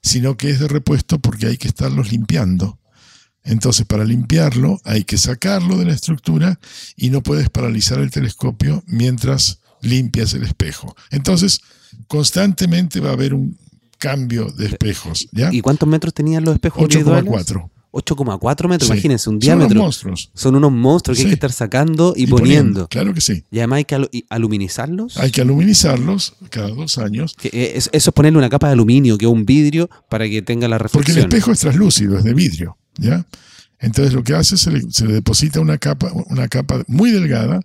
sino 0.01 0.37
que 0.37 0.49
es 0.49 0.59
de 0.59 0.67
repuesto 0.67 1.19
porque 1.19 1.47
hay 1.47 1.57
que 1.57 1.67
estarlos 1.67 2.11
limpiando. 2.11 2.79
Entonces, 3.45 3.85
para 3.85 4.03
limpiarlo, 4.03 4.81
hay 4.83 5.03
que 5.03 5.17
sacarlo 5.17 5.77
de 5.77 5.85
la 5.85 5.93
estructura 5.93 6.59
y 6.97 7.09
no 7.11 7.21
puedes 7.21 7.49
paralizar 7.49 7.99
el 7.99 8.09
telescopio 8.11 8.83
mientras 8.87 9.59
limpias 9.81 10.33
el 10.33 10.43
espejo. 10.43 10.95
Entonces, 11.11 11.61
constantemente 12.07 12.99
va 12.99 13.09
a 13.09 13.13
haber 13.13 13.33
un 13.33 13.57
cambio 13.97 14.45
de 14.51 14.65
espejos. 14.67 15.27
¿ya? 15.31 15.49
¿Y 15.53 15.61
cuántos 15.61 15.87
metros 15.87 16.13
tenían 16.13 16.43
los 16.43 16.53
espejos 16.55 16.81
individuales? 16.83 17.31
8,4. 17.31 17.69
8,4 17.91 18.67
metros, 18.67 18.87
Sí. 18.89 18.93
imagínense, 18.93 19.29
un 19.29 19.35
Son 19.35 19.39
diámetro. 19.39 19.75
unos 19.75 19.83
monstruos. 19.85 20.31
Son 20.33 20.53
unos 20.55 20.71
monstruos 20.71 21.17
que 21.17 21.23
hay 21.23 21.29
que 21.29 21.33
estar 21.35 21.51
sacando 21.53 22.13
y, 22.15 22.23
Y 22.23 22.27
poniendo. 22.27 22.87
Claro 22.89 23.13
que 23.13 23.21
sí. 23.21 23.45
Y 23.51 23.59
además 23.59 23.77
hay 23.77 23.85
que 23.85 23.95
alu- 23.97 24.25
aluminizarlos. 24.29 25.17
Hay 25.17 25.31
que 25.31 25.39
aluminizarlos 25.41 26.33
cada 26.49 26.67
dos 26.69 26.97
años, 26.97 27.35
Que, 27.39 27.47
eh, 27.49 27.73
es- 27.75 27.89
eso 27.93 28.09
es 28.09 28.13
ponerle 28.13 28.37
una 28.37 28.49
capa 28.49 28.67
de 28.67 28.73
aluminio, 28.73 29.17
que 29.17 29.25
es 29.25 29.31
un 29.31 29.45
vidrio, 29.45 29.89
para 30.09 30.27
que 30.27 30.41
tenga 30.41 30.67
la 30.67 30.77
porque 30.77 30.97
el 30.97 30.99
reflexión. 30.99 31.25
espejo 31.29 31.51
es 31.53 31.59
translúcido, 31.59 32.17
es 32.17 32.23
de 32.25 32.33
vidrio. 32.33 32.77
¿Ya? 32.97 33.25
Entonces 33.79 34.13
lo 34.13 34.23
que 34.23 34.33
hace 34.35 34.55
es 34.55 34.61
se 34.61 34.71
le, 34.71 34.81
se 34.91 35.05
le 35.05 35.13
deposita 35.13 35.59
una 35.59 35.77
capa, 35.77 36.11
una 36.29 36.47
capa 36.47 36.83
muy 36.87 37.11
delgada 37.11 37.59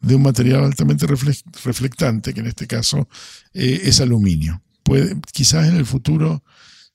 de 0.00 0.14
un 0.14 0.22
material 0.22 0.64
altamente 0.64 1.06
refle- 1.06 1.42
reflectante, 1.64 2.32
que 2.32 2.40
en 2.40 2.46
este 2.46 2.66
caso 2.66 3.08
eh, 3.54 3.80
es 3.84 4.00
aluminio. 4.00 4.62
Puede, 4.84 5.16
quizás 5.32 5.68
en 5.68 5.76
el 5.76 5.84
futuro 5.84 6.42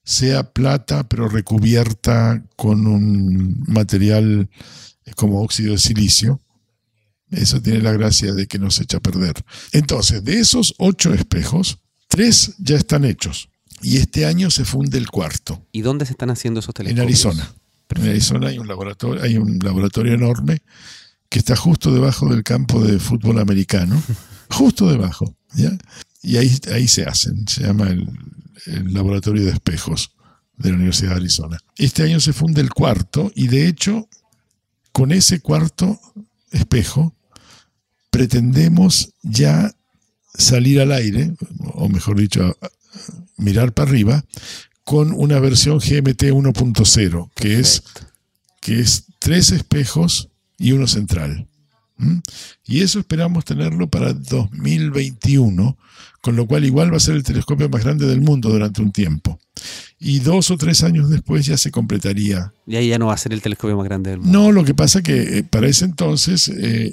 sea 0.06 0.44
plata, 0.52 1.08
pero 1.08 1.28
recubierta 1.30 2.44
con 2.56 2.88
un 2.88 3.64
material 3.68 4.50
eh, 5.06 5.12
como 5.16 5.42
óxido 5.42 5.74
de 5.74 5.78
silicio. 5.80 6.42
Eso 7.30 7.62
tiene 7.62 7.82
la 7.82 7.92
gracia 7.94 8.34
de 8.34 8.48
que 8.48 8.60
no 8.60 8.70
se 8.72 8.84
echa 8.84 8.98
a 8.98 9.02
perder. 9.02 9.34
Entonces, 9.72 10.24
de 10.24 10.40
esos 10.40 10.76
ocho 10.78 11.14
espejos, 11.14 11.80
tres 12.08 12.54
ya 12.60 12.76
están 12.78 13.06
hechos. 13.06 13.50
Y 13.82 13.98
este 13.98 14.26
año 14.26 14.50
se 14.50 14.64
funde 14.66 14.98
el 14.98 15.10
cuarto, 15.10 15.68
¿Y 15.74 15.82
dónde 15.82 16.06
se 16.06 16.12
están 16.12 16.30
haciendo 16.30 16.62
esos 16.62 16.74
en 16.80 16.96
telescopios? 16.96 17.38
En 17.96 18.10
Arizona 18.10 18.50
hay 18.50 18.60
un 18.60 18.68
laboratorio, 18.68 19.24
hay 19.24 19.38
un 19.38 19.60
laboratorio 19.60 20.14
enorme 20.14 20.62
que 21.30 21.40
está 21.40 21.56
justo 21.56 21.94
debajo 21.94 22.28
del 22.30 22.44
campo 22.44 22.84
de 22.84 23.00
fútbol 23.00 23.40
americano, 23.40 24.02
justo 24.50 24.90
debajo, 24.90 25.36
¿ya? 25.54 25.78
Y 26.22 26.38
ahí, 26.38 26.56
ahí 26.72 26.88
se 26.88 27.04
hacen, 27.04 27.48
se 27.48 27.64
llama 27.64 27.88
el, 27.88 28.08
el 28.66 28.94
laboratorio 28.94 29.44
de 29.44 29.52
espejos 29.52 30.14
de 30.58 30.70
la 30.70 30.76
Universidad 30.76 31.12
de 31.12 31.18
Arizona. 31.18 31.58
Este 31.78 32.04
año 32.04 32.20
se 32.20 32.34
funde 32.34 32.62
el 32.62 32.70
cuarto 32.70 33.32
y 33.36 33.48
de 33.48 33.68
hecho, 33.68 34.08
con 34.92 35.12
ese 35.12 35.40
cuarto 35.40 36.00
espejo, 36.52 37.16
pretendemos 38.10 39.14
ya 39.24 39.74
salir 40.36 40.80
al 40.82 40.92
aire, 40.92 41.34
o 41.74 41.90
mejor 41.90 42.20
dicho, 42.20 42.58
mirar 43.38 43.74
para 43.74 43.90
arriba, 43.90 44.24
con 44.84 45.14
una 45.14 45.40
versión 45.40 45.78
GMT 45.78 46.24
1.0, 46.32 47.30
que 47.36 47.60
es, 47.60 47.84
que 48.60 48.80
es 48.80 49.06
tres 49.20 49.52
espejos 49.52 50.30
y 50.58 50.74
uno 50.74 50.88
central. 50.88 51.48
¿Mm? 51.98 52.20
Y 52.66 52.82
eso 52.82 53.00
esperamos 53.00 53.46
tenerlo 53.46 53.88
para 53.88 54.14
2021, 54.14 55.78
con 56.22 56.36
lo 56.36 56.48
cual 56.48 56.66
igual 56.66 56.92
va 56.92 56.98
a 56.98 57.02
ser 57.02 57.16
el 57.16 57.24
telescopio 57.24 57.70
más 57.70 57.84
grande 57.84 58.08
del 58.08 58.22
mundo 58.22 58.50
durante 58.50 58.82
un 58.82 58.92
tiempo. 58.92 59.40
Y 60.00 60.20
dos 60.20 60.52
o 60.52 60.58
tres 60.58 60.84
años 60.84 61.10
después 61.10 61.46
ya 61.46 61.58
se 61.58 61.72
completaría. 61.72 62.54
Y 62.68 62.76
ahí 62.76 62.90
ya 62.90 63.00
no 63.00 63.08
va 63.08 63.14
a 63.14 63.18
ser 63.18 63.34
el 63.34 63.42
telescopio 63.42 63.78
más 63.78 63.86
grande 63.86 64.10
del 64.10 64.20
mundo. 64.20 64.38
No, 64.38 64.52
lo 64.52 64.66
que 64.66 64.74
pasa 64.74 65.02
que 65.02 65.40
eh, 65.40 65.44
para 65.44 65.68
ese 65.68 65.86
entonces 65.86 66.50
eh, 66.50 66.92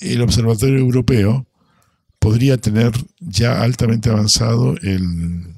el 0.00 0.20
Observatorio 0.22 0.78
Europeo 0.78 1.46
podría 2.20 2.56
tener 2.58 2.92
ya 3.20 3.62
altamente 3.62 4.10
avanzado 4.10 4.76
el, 4.82 5.57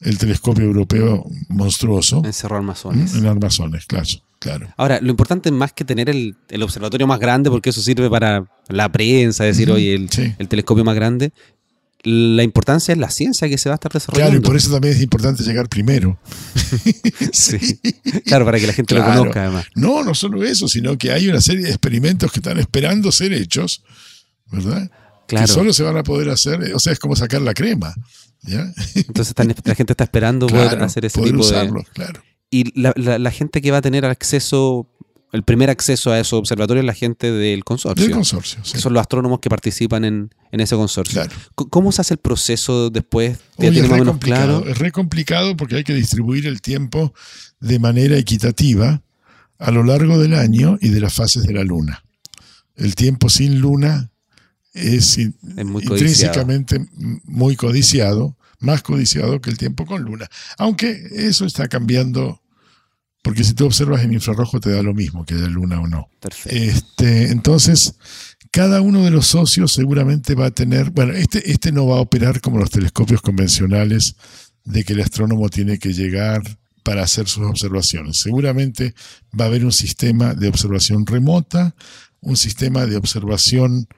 el 0.00 0.18
telescopio 0.18 0.64
europeo 0.64 1.24
monstruoso 1.48 2.22
En 2.24 2.32
Cerro. 2.32 2.56
Armazones. 2.56 3.14
en 3.14 3.26
armazones, 3.26 3.84
claro. 3.86 4.06
claro. 4.38 4.72
Ahora, 4.76 4.98
lo 5.00 5.10
importante 5.10 5.48
es 5.50 5.54
más 5.54 5.72
que 5.72 5.84
tener 5.84 6.08
el, 6.08 6.36
el 6.48 6.62
observatorio 6.62 7.06
más 7.06 7.20
grande, 7.20 7.50
porque 7.50 7.70
eso 7.70 7.82
sirve 7.82 8.08
para 8.08 8.46
la 8.68 8.90
prensa, 8.90 9.44
decir, 9.44 9.68
Ujú, 9.68 9.76
oye, 9.76 9.94
el, 9.94 10.08
sí. 10.10 10.32
el 10.38 10.48
telescopio 10.48 10.84
más 10.84 10.94
grande. 10.94 11.32
La 12.02 12.42
importancia 12.42 12.92
es 12.92 12.98
la 12.98 13.10
ciencia 13.10 13.46
que 13.46 13.58
se 13.58 13.68
va 13.68 13.74
a 13.74 13.76
estar 13.76 13.92
desarrollando. 13.92 14.30
Claro, 14.30 14.42
y 14.42 14.46
por 14.46 14.56
eso 14.56 14.70
también 14.72 14.94
es 14.94 15.02
importante 15.02 15.42
llegar 15.42 15.68
primero. 15.68 16.18
Sí. 17.32 17.58
Claro, 18.24 18.44
para 18.44 18.58
que 18.58 18.66
la 18.66 18.72
gente 18.72 18.94
Claro. 18.94 19.12
lo 19.12 19.18
conozca 19.20 19.42
además. 19.44 19.66
No, 19.74 20.02
no 20.02 20.14
solo 20.14 20.42
eso, 20.44 20.66
sino 20.68 20.96
que 20.96 21.12
hay 21.12 21.28
una 21.28 21.40
serie 21.40 21.64
de 21.64 21.70
experimentos 21.70 22.32
que 22.32 22.38
están 22.38 22.58
esperando 22.58 23.12
ser 23.12 23.32
hechos, 23.32 23.82
¿verdad? 24.50 24.90
Claro. 25.28 25.46
Que 25.46 25.52
solo 25.52 25.72
se 25.72 25.82
van 25.82 25.96
a 25.96 26.02
poder 26.02 26.30
hacer, 26.30 26.62
eh, 26.62 26.74
o 26.74 26.78
sea, 26.78 26.92
es 26.92 26.98
como 26.98 27.14
sacar 27.16 27.42
la 27.42 27.52
crema, 27.54 27.94
¿ya? 28.42 28.72
Entonces 28.94 29.34
la 29.64 29.74
gente 29.74 29.92
está 29.92 30.04
esperando 30.04 30.46
poder 30.46 30.82
hacer 30.82 31.04
ese 31.04 31.18
poder 31.18 31.32
tipo 31.34 31.46
de... 31.46 31.84
claro. 31.92 32.22
Y 32.50 32.80
la, 32.80 32.92
la- 32.96 33.18
la 33.18 33.30
gente 33.30 33.60
que 33.62 33.70
va 33.70 33.76
a 33.78 33.82
tener 33.82 34.04
acceso, 34.04 34.88
el 35.32 35.44
primer 35.44 35.70
acceso 35.70 36.10
a 36.10 36.18
esos 36.18 36.32
observatorios 36.40 36.82
es 36.82 36.86
la 36.86 36.94
gente 36.94 37.30
del 37.30 37.62
consorcio. 37.64 38.04
Del 38.04 38.12
consorcio, 38.14 38.58
sí. 38.64 38.72
que 38.72 38.78
son 38.80 38.92
los 38.92 39.00
astrónomos 39.00 39.38
que 39.38 39.48
participan 39.48 40.04
en, 40.04 40.34
en 40.50 40.60
ese 40.60 40.74
consorcio. 40.74 41.22
Claro. 41.22 41.36
¿Cómo 41.54 41.92
se 41.92 42.00
hace 42.00 42.14
el 42.14 42.18
proceso 42.18 42.90
después? 42.90 43.38
¿Ya 43.58 43.68
Oye, 43.68 43.80
es 43.82 43.88
re 43.88 43.98
menos 44.00 44.18
claro? 44.18 44.64
es 44.66 44.78
re 44.78 44.90
complicado 44.90 45.56
porque 45.56 45.76
hay 45.76 45.84
que 45.84 45.94
distribuir 45.94 46.46
el 46.48 46.60
tiempo 46.60 47.14
de 47.60 47.78
manera 47.78 48.16
equitativa 48.18 49.02
a 49.58 49.70
lo 49.70 49.84
largo 49.84 50.18
del 50.18 50.34
año 50.34 50.76
y 50.80 50.88
de 50.88 51.00
las 51.00 51.14
fases 51.14 51.44
de 51.44 51.52
la 51.52 51.62
luna. 51.62 52.02
El 52.74 52.96
tiempo 52.96 53.28
sin 53.28 53.60
luna 53.60 54.10
es, 54.72 55.18
in- 55.18 55.34
Es 55.56 55.64
muy 55.64 55.82
intrínsecamente 55.82 56.84
muy 57.24 57.56
codiciado 57.56 58.36
más 58.60 58.82
codiciado 58.82 59.40
que 59.40 59.48
el 59.48 59.56
tiempo 59.56 59.86
con 59.86 60.02
luna. 60.02 60.28
Aunque 60.58 61.08
eso 61.12 61.46
está 61.46 61.66
cambiando, 61.66 62.42
porque 63.22 63.42
si 63.42 63.54
tú 63.54 63.64
observas 63.64 64.02
en 64.02 64.12
infrarrojo 64.12 64.60
te 64.60 64.70
da 64.70 64.82
lo 64.82 64.92
mismo 64.92 65.24
que 65.24 65.34
de 65.34 65.48
luna 65.48 65.80
o 65.80 65.86
no. 65.86 66.08
Perfecto. 66.20 66.54
Este, 66.54 67.30
entonces, 67.30 67.94
cada 68.50 68.82
uno 68.82 69.02
de 69.02 69.10
los 69.10 69.28
socios 69.28 69.72
seguramente 69.72 70.34
va 70.34 70.46
a 70.46 70.50
tener, 70.50 70.90
bueno, 70.90 71.14
este, 71.14 71.50
este 71.50 71.72
no 71.72 71.86
va 71.86 71.96
a 71.96 72.00
operar 72.00 72.42
como 72.42 72.58
los 72.58 72.68
telescopios 72.70 73.22
convencionales 73.22 74.16
de 74.64 74.84
que 74.84 74.92
el 74.92 75.00
astrónomo 75.00 75.48
tiene 75.48 75.78
que 75.78 75.94
llegar 75.94 76.42
para 76.82 77.02
hacer 77.02 77.28
sus 77.28 77.46
observaciones. 77.46 78.18
Seguramente 78.18 78.94
va 79.38 79.44
a 79.44 79.48
haber 79.48 79.64
un 79.64 79.72
sistema 79.72 80.34
de 80.34 80.48
observación 80.48 81.06
remota, 81.06 81.74
un 82.20 82.36
sistema 82.36 82.84
de 82.84 82.96
observación 82.96 83.88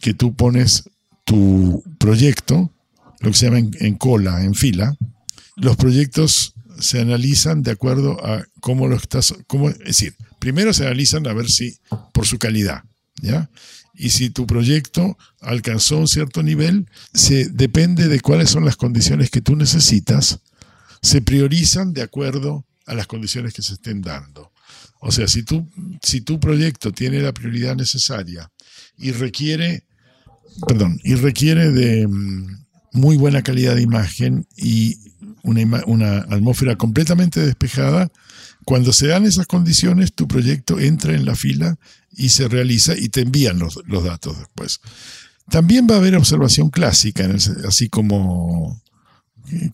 que 0.00 0.14
tú 0.14 0.34
pones 0.34 0.84
tu 1.24 1.82
proyecto, 1.98 2.72
lo 3.20 3.30
que 3.30 3.36
se 3.36 3.46
llama 3.46 3.58
en, 3.58 3.94
cola, 3.94 4.44
en 4.44 4.54
fila. 4.54 4.96
Los 5.56 5.76
proyectos 5.76 6.54
se 6.80 7.00
analizan 7.00 7.62
de 7.62 7.70
acuerdo 7.70 8.24
a 8.24 8.44
cómo 8.60 8.88
lo 8.88 8.96
estás, 8.96 9.34
cómo, 9.46 9.68
es 9.68 9.78
decir, 9.78 10.16
primero 10.38 10.72
se 10.72 10.84
analizan 10.86 11.26
a 11.26 11.32
ver 11.32 11.48
si 11.48 11.78
por 12.12 12.26
su 12.26 12.38
calidad, 12.38 12.82
¿ya? 13.20 13.50
Y 13.94 14.10
si 14.10 14.30
tu 14.30 14.46
proyecto 14.46 15.18
alcanzó 15.40 15.98
un 15.98 16.08
cierto 16.08 16.42
nivel, 16.42 16.88
se 17.12 17.48
depende 17.50 18.08
de 18.08 18.20
cuáles 18.20 18.50
son 18.50 18.64
las 18.64 18.76
condiciones 18.76 19.30
que 19.30 19.42
tú 19.42 19.54
necesitas, 19.54 20.40
se 21.02 21.20
priorizan 21.20 21.92
de 21.92 22.02
acuerdo 22.02 22.64
a 22.86 22.94
las 22.94 23.06
condiciones 23.06 23.52
que 23.52 23.62
se 23.62 23.74
estén 23.74 24.00
dando. 24.00 24.50
O 25.00 25.12
sea, 25.12 25.28
si, 25.28 25.42
tú, 25.42 25.68
si 26.02 26.20
tu 26.22 26.40
proyecto 26.40 26.92
tiene 26.92 27.20
la 27.20 27.32
prioridad 27.32 27.76
necesaria 27.76 28.50
y 28.96 29.12
requiere, 29.12 29.84
perdón, 30.66 31.00
y 31.02 31.14
requiere 31.14 31.70
de 31.70 32.06
mm, 32.06 32.64
muy 32.92 33.16
buena 33.16 33.42
calidad 33.42 33.74
de 33.74 33.82
imagen 33.82 34.46
y 34.56 34.98
una, 35.42 35.82
una 35.86 36.18
atmósfera 36.18 36.76
completamente 36.76 37.40
despejada, 37.40 38.10
cuando 38.64 38.92
se 38.92 39.08
dan 39.08 39.26
esas 39.26 39.46
condiciones, 39.46 40.12
tu 40.12 40.28
proyecto 40.28 40.78
entra 40.78 41.14
en 41.14 41.24
la 41.24 41.34
fila 41.34 41.78
y 42.12 42.28
se 42.28 42.48
realiza 42.48 42.96
y 42.96 43.08
te 43.08 43.22
envían 43.22 43.58
los, 43.58 43.80
los 43.86 44.04
datos 44.04 44.38
después. 44.38 44.80
También 45.50 45.86
va 45.90 45.96
a 45.96 45.98
haber 45.98 46.14
observación 46.14 46.70
clásica, 46.70 47.28
así 47.66 47.88
como 47.88 48.81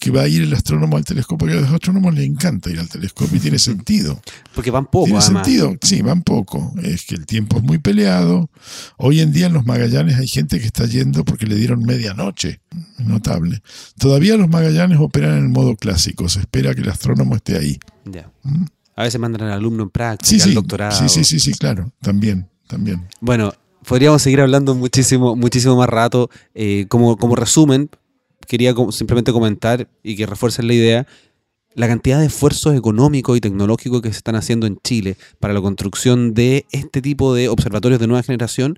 que 0.00 0.10
va 0.10 0.22
a 0.22 0.28
ir 0.28 0.42
el 0.42 0.52
astrónomo 0.54 0.96
al 0.96 1.04
telescopio, 1.04 1.38
porque 1.38 1.58
a 1.58 1.60
los 1.60 1.70
astrónomos 1.70 2.14
les 2.14 2.24
encanta 2.26 2.70
ir 2.70 2.78
al 2.80 2.88
telescopio 2.88 3.36
y 3.36 3.40
tiene 3.40 3.58
sentido. 3.58 4.20
Porque 4.54 4.70
van 4.70 4.86
poco, 4.86 5.04
Tiene 5.06 5.20
además. 5.20 5.46
sentido, 5.46 5.76
sí, 5.82 6.02
van 6.02 6.22
poco. 6.22 6.72
Es 6.82 7.04
que 7.04 7.14
el 7.14 7.26
tiempo 7.26 7.58
es 7.58 7.62
muy 7.62 7.78
peleado. 7.78 8.50
Hoy 8.96 9.20
en 9.20 9.32
día 9.32 9.46
en 9.46 9.52
los 9.52 9.64
Magallanes 9.66 10.16
hay 10.16 10.28
gente 10.28 10.58
que 10.60 10.66
está 10.66 10.86
yendo 10.86 11.24
porque 11.24 11.46
le 11.46 11.54
dieron 11.56 11.82
medianoche. 11.84 12.60
Notable. 12.98 13.62
Todavía 13.98 14.36
los 14.36 14.48
Magallanes 14.48 14.98
operan 15.00 15.38
en 15.38 15.44
el 15.44 15.48
modo 15.50 15.76
clásico. 15.76 16.28
Se 16.28 16.40
espera 16.40 16.74
que 16.74 16.80
el 16.82 16.88
astrónomo 16.88 17.36
esté 17.36 17.56
ahí. 17.56 17.78
Ya. 18.04 18.30
¿Mm? 18.42 18.64
A 18.96 19.02
veces 19.04 19.20
mandan 19.20 19.42
al 19.42 19.52
alumno 19.52 19.84
en 19.84 19.90
práctica, 19.90 20.28
Sí, 20.28 20.36
al 20.40 20.48
sí. 20.48 20.54
doctorado. 20.54 20.98
Sí, 20.98 21.08
sí, 21.08 21.24
sí, 21.24 21.38
sí, 21.38 21.52
claro. 21.52 21.92
También, 22.00 22.48
también. 22.66 23.06
Bueno, 23.20 23.52
podríamos 23.86 24.20
seguir 24.22 24.40
hablando 24.40 24.74
muchísimo, 24.74 25.36
muchísimo 25.36 25.76
más 25.76 25.88
rato. 25.88 26.30
Eh, 26.54 26.86
como, 26.88 27.16
como 27.16 27.36
resumen, 27.36 27.90
quería 28.48 28.74
simplemente 28.90 29.30
comentar 29.30 29.88
y 30.02 30.16
que 30.16 30.26
refuercen 30.26 30.66
la 30.66 30.74
idea, 30.74 31.06
la 31.74 31.86
cantidad 31.86 32.18
de 32.18 32.26
esfuerzos 32.26 32.74
económicos 32.74 33.36
y 33.36 33.40
tecnológicos 33.40 34.02
que 34.02 34.10
se 34.10 34.16
están 34.16 34.34
haciendo 34.34 34.66
en 34.66 34.78
Chile 34.82 35.16
para 35.38 35.54
la 35.54 35.60
construcción 35.60 36.34
de 36.34 36.66
este 36.72 37.00
tipo 37.00 37.34
de 37.34 37.48
observatorios 37.48 38.00
de 38.00 38.08
nueva 38.08 38.24
generación 38.24 38.76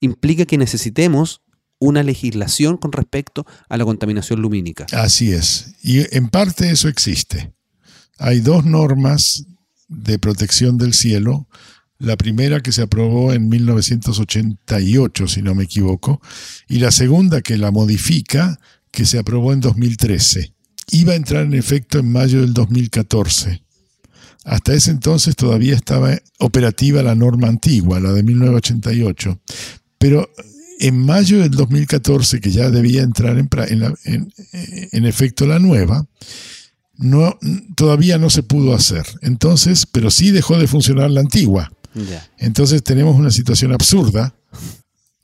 implica 0.00 0.44
que 0.44 0.58
necesitemos 0.58 1.40
una 1.78 2.02
legislación 2.02 2.76
con 2.76 2.92
respecto 2.92 3.46
a 3.68 3.76
la 3.76 3.84
contaminación 3.84 4.42
lumínica. 4.42 4.86
Así 4.92 5.32
es. 5.32 5.74
Y 5.82 6.14
en 6.14 6.28
parte 6.28 6.70
eso 6.70 6.88
existe. 6.88 7.52
Hay 8.18 8.40
dos 8.40 8.64
normas 8.64 9.46
de 9.88 10.18
protección 10.18 10.78
del 10.78 10.94
cielo. 10.94 11.48
La 11.98 12.16
primera 12.16 12.60
que 12.60 12.72
se 12.72 12.82
aprobó 12.82 13.32
en 13.32 13.48
1988, 13.48 15.28
si 15.28 15.42
no 15.42 15.54
me 15.54 15.64
equivoco, 15.64 16.20
y 16.68 16.78
la 16.78 16.90
segunda 16.90 17.40
que 17.40 17.56
la 17.56 17.70
modifica, 17.70 18.58
que 18.92 19.04
se 19.06 19.18
aprobó 19.18 19.52
en 19.52 19.60
2013. 19.60 20.52
Iba 20.92 21.14
a 21.14 21.16
entrar 21.16 21.44
en 21.44 21.54
efecto 21.54 21.98
en 21.98 22.12
mayo 22.12 22.40
del 22.42 22.52
2014. 22.54 23.62
Hasta 24.44 24.74
ese 24.74 24.90
entonces 24.90 25.34
todavía 25.36 25.74
estaba 25.74 26.16
operativa 26.38 27.02
la 27.02 27.14
norma 27.14 27.48
antigua, 27.48 27.98
la 28.00 28.12
de 28.12 28.22
1988. 28.22 29.40
Pero 29.98 30.28
en 30.80 30.98
mayo 30.98 31.38
del 31.40 31.52
2014, 31.52 32.40
que 32.40 32.50
ya 32.50 32.70
debía 32.70 33.02
entrar 33.02 33.38
en, 33.38 33.48
en 33.68 33.80
la- 33.80 33.94
en- 34.04 34.32
en 34.92 35.06
efecto 35.06 35.46
la 35.46 35.58
nueva, 35.60 36.06
no, 36.96 37.38
todavía 37.76 38.18
no 38.18 38.30
se 38.30 38.42
pudo 38.42 38.74
hacer. 38.74 39.06
Entonces, 39.22 39.86
pero 39.86 40.10
sí 40.10 40.30
dejó 40.32 40.58
de 40.58 40.66
funcionar 40.66 41.10
la 41.10 41.20
antigua. 41.20 41.72
Entonces 42.38 42.82
tenemos 42.82 43.16
una 43.16 43.30
situación 43.30 43.72
absurda, 43.72 44.34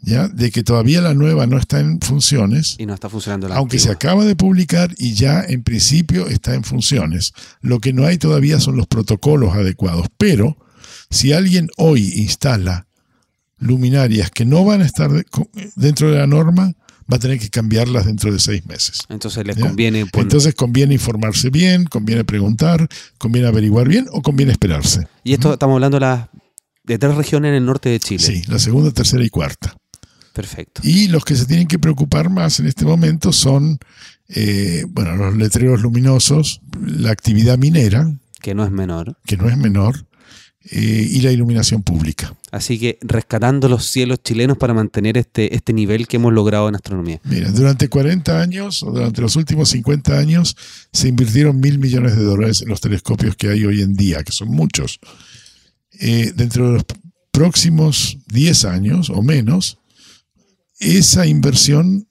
¿ya? 0.01 0.28
De 0.28 0.51
que 0.51 0.62
todavía 0.62 1.01
la 1.01 1.14
nueva 1.14 1.46
no 1.46 1.59
está 1.59 1.80
en 1.80 2.01
funciones, 2.01 2.76
Y 2.78 2.86
no 2.86 2.94
está 2.94 3.09
funcionando 3.09 3.49
la 3.49 3.57
aunque 3.57 3.78
se 3.78 3.90
acaba 3.90 4.24
de 4.24 4.36
publicar 4.36 4.94
y 4.99 5.14
ya 5.14 5.42
en 5.42 5.62
principio 5.62 6.26
está 6.28 6.55
en 6.55 6.64
funciones. 6.64 7.32
Lo 7.61 7.80
que 7.80 7.92
no 7.92 8.07
hay 8.07 8.18
todavía 8.18 8.61
son 8.61 8.76
los 8.76 8.86
protocolos 8.86 9.55
adecuados. 9.55 10.07
Pero 10.16 10.57
si 11.11 11.32
alguien 11.32 11.68
hoy 11.76 12.12
instala 12.16 12.86
luminarias 13.59 14.30
que 14.30 14.44
no 14.44 14.64
van 14.64 14.82
a 14.82 14.86
estar 14.86 15.11
dentro 15.74 16.11
de 16.11 16.18
la 16.18 16.26
norma, 16.26 16.74
va 17.11 17.16
a 17.16 17.18
tener 17.18 17.38
que 17.38 17.49
cambiarlas 17.49 18.05
dentro 18.05 18.30
de 18.30 18.38
seis 18.38 18.64
meses. 18.66 18.99
Entonces 19.09 19.44
les 19.46 19.57
¿Ya? 19.57 19.66
conviene 19.66 20.05
poner- 20.07 20.22
Entonces 20.26 20.55
conviene 20.55 20.94
informarse 20.94 21.49
bien, 21.51 21.84
conviene 21.86 22.22
preguntar, 22.24 22.86
conviene 23.16 23.49
averiguar 23.49 23.88
bien 23.88 24.07
o 24.12 24.20
conviene 24.22 24.53
esperarse. 24.53 25.09
Y 25.24 25.32
esto 25.32 25.55
estamos 25.55 25.74
hablando 25.76 25.96
de, 25.96 26.01
las- 26.03 26.28
de 26.84 26.99
tres 26.99 27.14
regiones 27.16 27.49
en 27.49 27.55
el 27.57 27.64
norte 27.66 27.88
de 27.88 27.99
Chile. 27.99 28.22
Sí, 28.22 28.42
la 28.46 28.59
segunda, 28.59 28.90
tercera 28.92 29.24
y 29.24 29.30
cuarta. 29.30 29.74
Perfecto. 30.39 30.82
Y 30.84 31.09
los 31.09 31.24
que 31.24 31.34
se 31.34 31.47
tienen 31.47 31.66
que 31.66 31.80
preocupar 31.80 32.30
más 32.30 32.61
en 32.61 32.66
este 32.68 32.84
momento 32.84 33.32
son, 33.32 33.80
eh, 34.28 34.84
bueno, 34.89 35.16
los 35.16 35.36
letreros 35.36 35.82
luminosos, 35.82 36.61
la 36.80 37.11
actividad 37.11 37.59
minera, 37.59 38.09
Que 38.41 38.55
no 38.55 38.64
es 38.64 38.70
menor. 38.70 39.16
que 39.26 39.36
no 39.36 39.49
es 39.49 39.57
menor, 39.57 40.07
eh, 40.70 41.09
y 41.11 41.22
la 41.22 41.32
iluminación 41.32 41.82
pública. 41.82 42.36
Así 42.53 42.78
que 42.78 42.99
rescatando 43.01 43.68
los 43.68 43.86
cielos 43.86 44.22
chilenos 44.22 44.57
para 44.59 44.74
mantener 44.74 45.18
este, 45.18 45.57
este 45.57 45.72
nivel 45.72 46.07
que 46.07 46.18
hemos 46.18 46.32
logrado 46.32 46.68
en 46.68 46.76
astronomía. 46.76 47.20
Mira, 47.24 47.51
durante 47.51 47.89
40 47.89 48.41
años, 48.41 48.84
o 48.84 48.93
durante 48.93 49.20
los 49.20 49.34
últimos 49.34 49.70
50 49.70 50.16
años, 50.16 50.57
se 50.93 51.09
invirtieron 51.09 51.59
mil 51.59 51.80
millones 51.80 52.16
de 52.16 52.22
dólares 52.22 52.62
en 52.62 52.68
los 52.68 52.80
telescopios 52.80 53.34
que 53.34 53.49
hay 53.49 53.64
hoy 53.64 53.82
en 53.82 53.95
día, 53.97 54.22
que 54.22 54.30
son 54.30 54.51
muchos. 54.51 55.01
Eh, 55.99 56.32
dentro 56.36 56.68
de 56.68 56.72
los 56.74 56.84
próximos 57.32 58.18
10 58.28 58.64
años 58.66 59.11
o 59.11 59.20
menos, 59.22 59.78
esa 60.79 61.26
inversión 61.26 62.07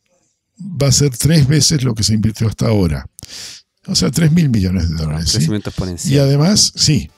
va 0.59 0.88
a 0.88 0.91
ser 0.91 1.15
tres 1.18 1.47
veces 1.47 1.84
lo 1.84 1.93
que 1.95 2.03
se 2.03 2.13
invirtió 2.13 2.47
hasta 2.47 2.68
ahora. 2.68 3.07
O 3.88 3.95
sea, 3.95 4.11
3 4.11 4.32
mil 4.34 4.49
millones 4.49 4.89
de 4.89 4.95
dólares. 4.95 5.38
Y 6.05 6.18
además, 6.18 6.74
sí. 6.76 7.09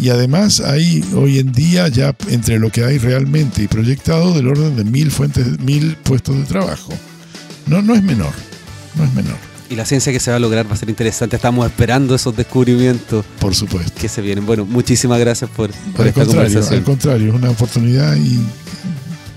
Y 0.00 0.10
además 0.10 0.60
hay 0.60 1.02
hoy 1.14 1.38
en 1.38 1.52
día 1.52 1.88
ya 1.88 2.14
entre 2.28 2.58
lo 2.58 2.70
que 2.70 2.84
hay 2.84 2.98
realmente 2.98 3.62
y 3.62 3.68
proyectado 3.68 4.34
del 4.34 4.48
orden 4.48 4.76
de 4.76 4.84
mil 4.84 5.10
fuentes, 5.10 5.58
mil 5.60 5.96
puestos 5.96 6.36
de 6.36 6.44
trabajo. 6.44 6.92
No, 7.66 7.80
no 7.80 7.94
es 7.94 8.02
menor. 8.02 8.32
No 8.96 9.04
es 9.04 9.14
menor, 9.14 9.36
Y 9.70 9.76
la 9.76 9.86
ciencia 9.86 10.12
que 10.12 10.20
se 10.20 10.30
va 10.30 10.36
a 10.36 10.40
lograr 10.40 10.68
va 10.68 10.74
a 10.74 10.76
ser 10.76 10.90
interesante. 10.90 11.36
Estamos 11.36 11.66
esperando 11.66 12.14
esos 12.14 12.36
descubrimientos 12.36 13.24
por 13.38 13.54
supuesto. 13.54 13.92
que 13.98 14.08
se 14.08 14.20
vienen. 14.20 14.44
Bueno, 14.44 14.66
muchísimas 14.66 15.18
gracias 15.18 15.48
por, 15.50 15.70
por 15.70 16.02
Al 16.02 16.08
esta 16.08 16.20
contrario, 16.24 16.48
conversación. 16.48 16.78
al 16.78 16.84
contrario, 16.84 17.28
es 17.28 17.34
una 17.34 17.50
oportunidad 17.50 18.14
y 18.16 18.40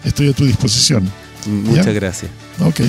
estoy 0.03 0.29
a 0.29 0.33
tu 0.33 0.43
disposición. 0.45 1.09
Muchas 1.47 1.85
¿Ya? 1.87 1.93
gracias. 1.93 2.31
Ok. 2.61 2.81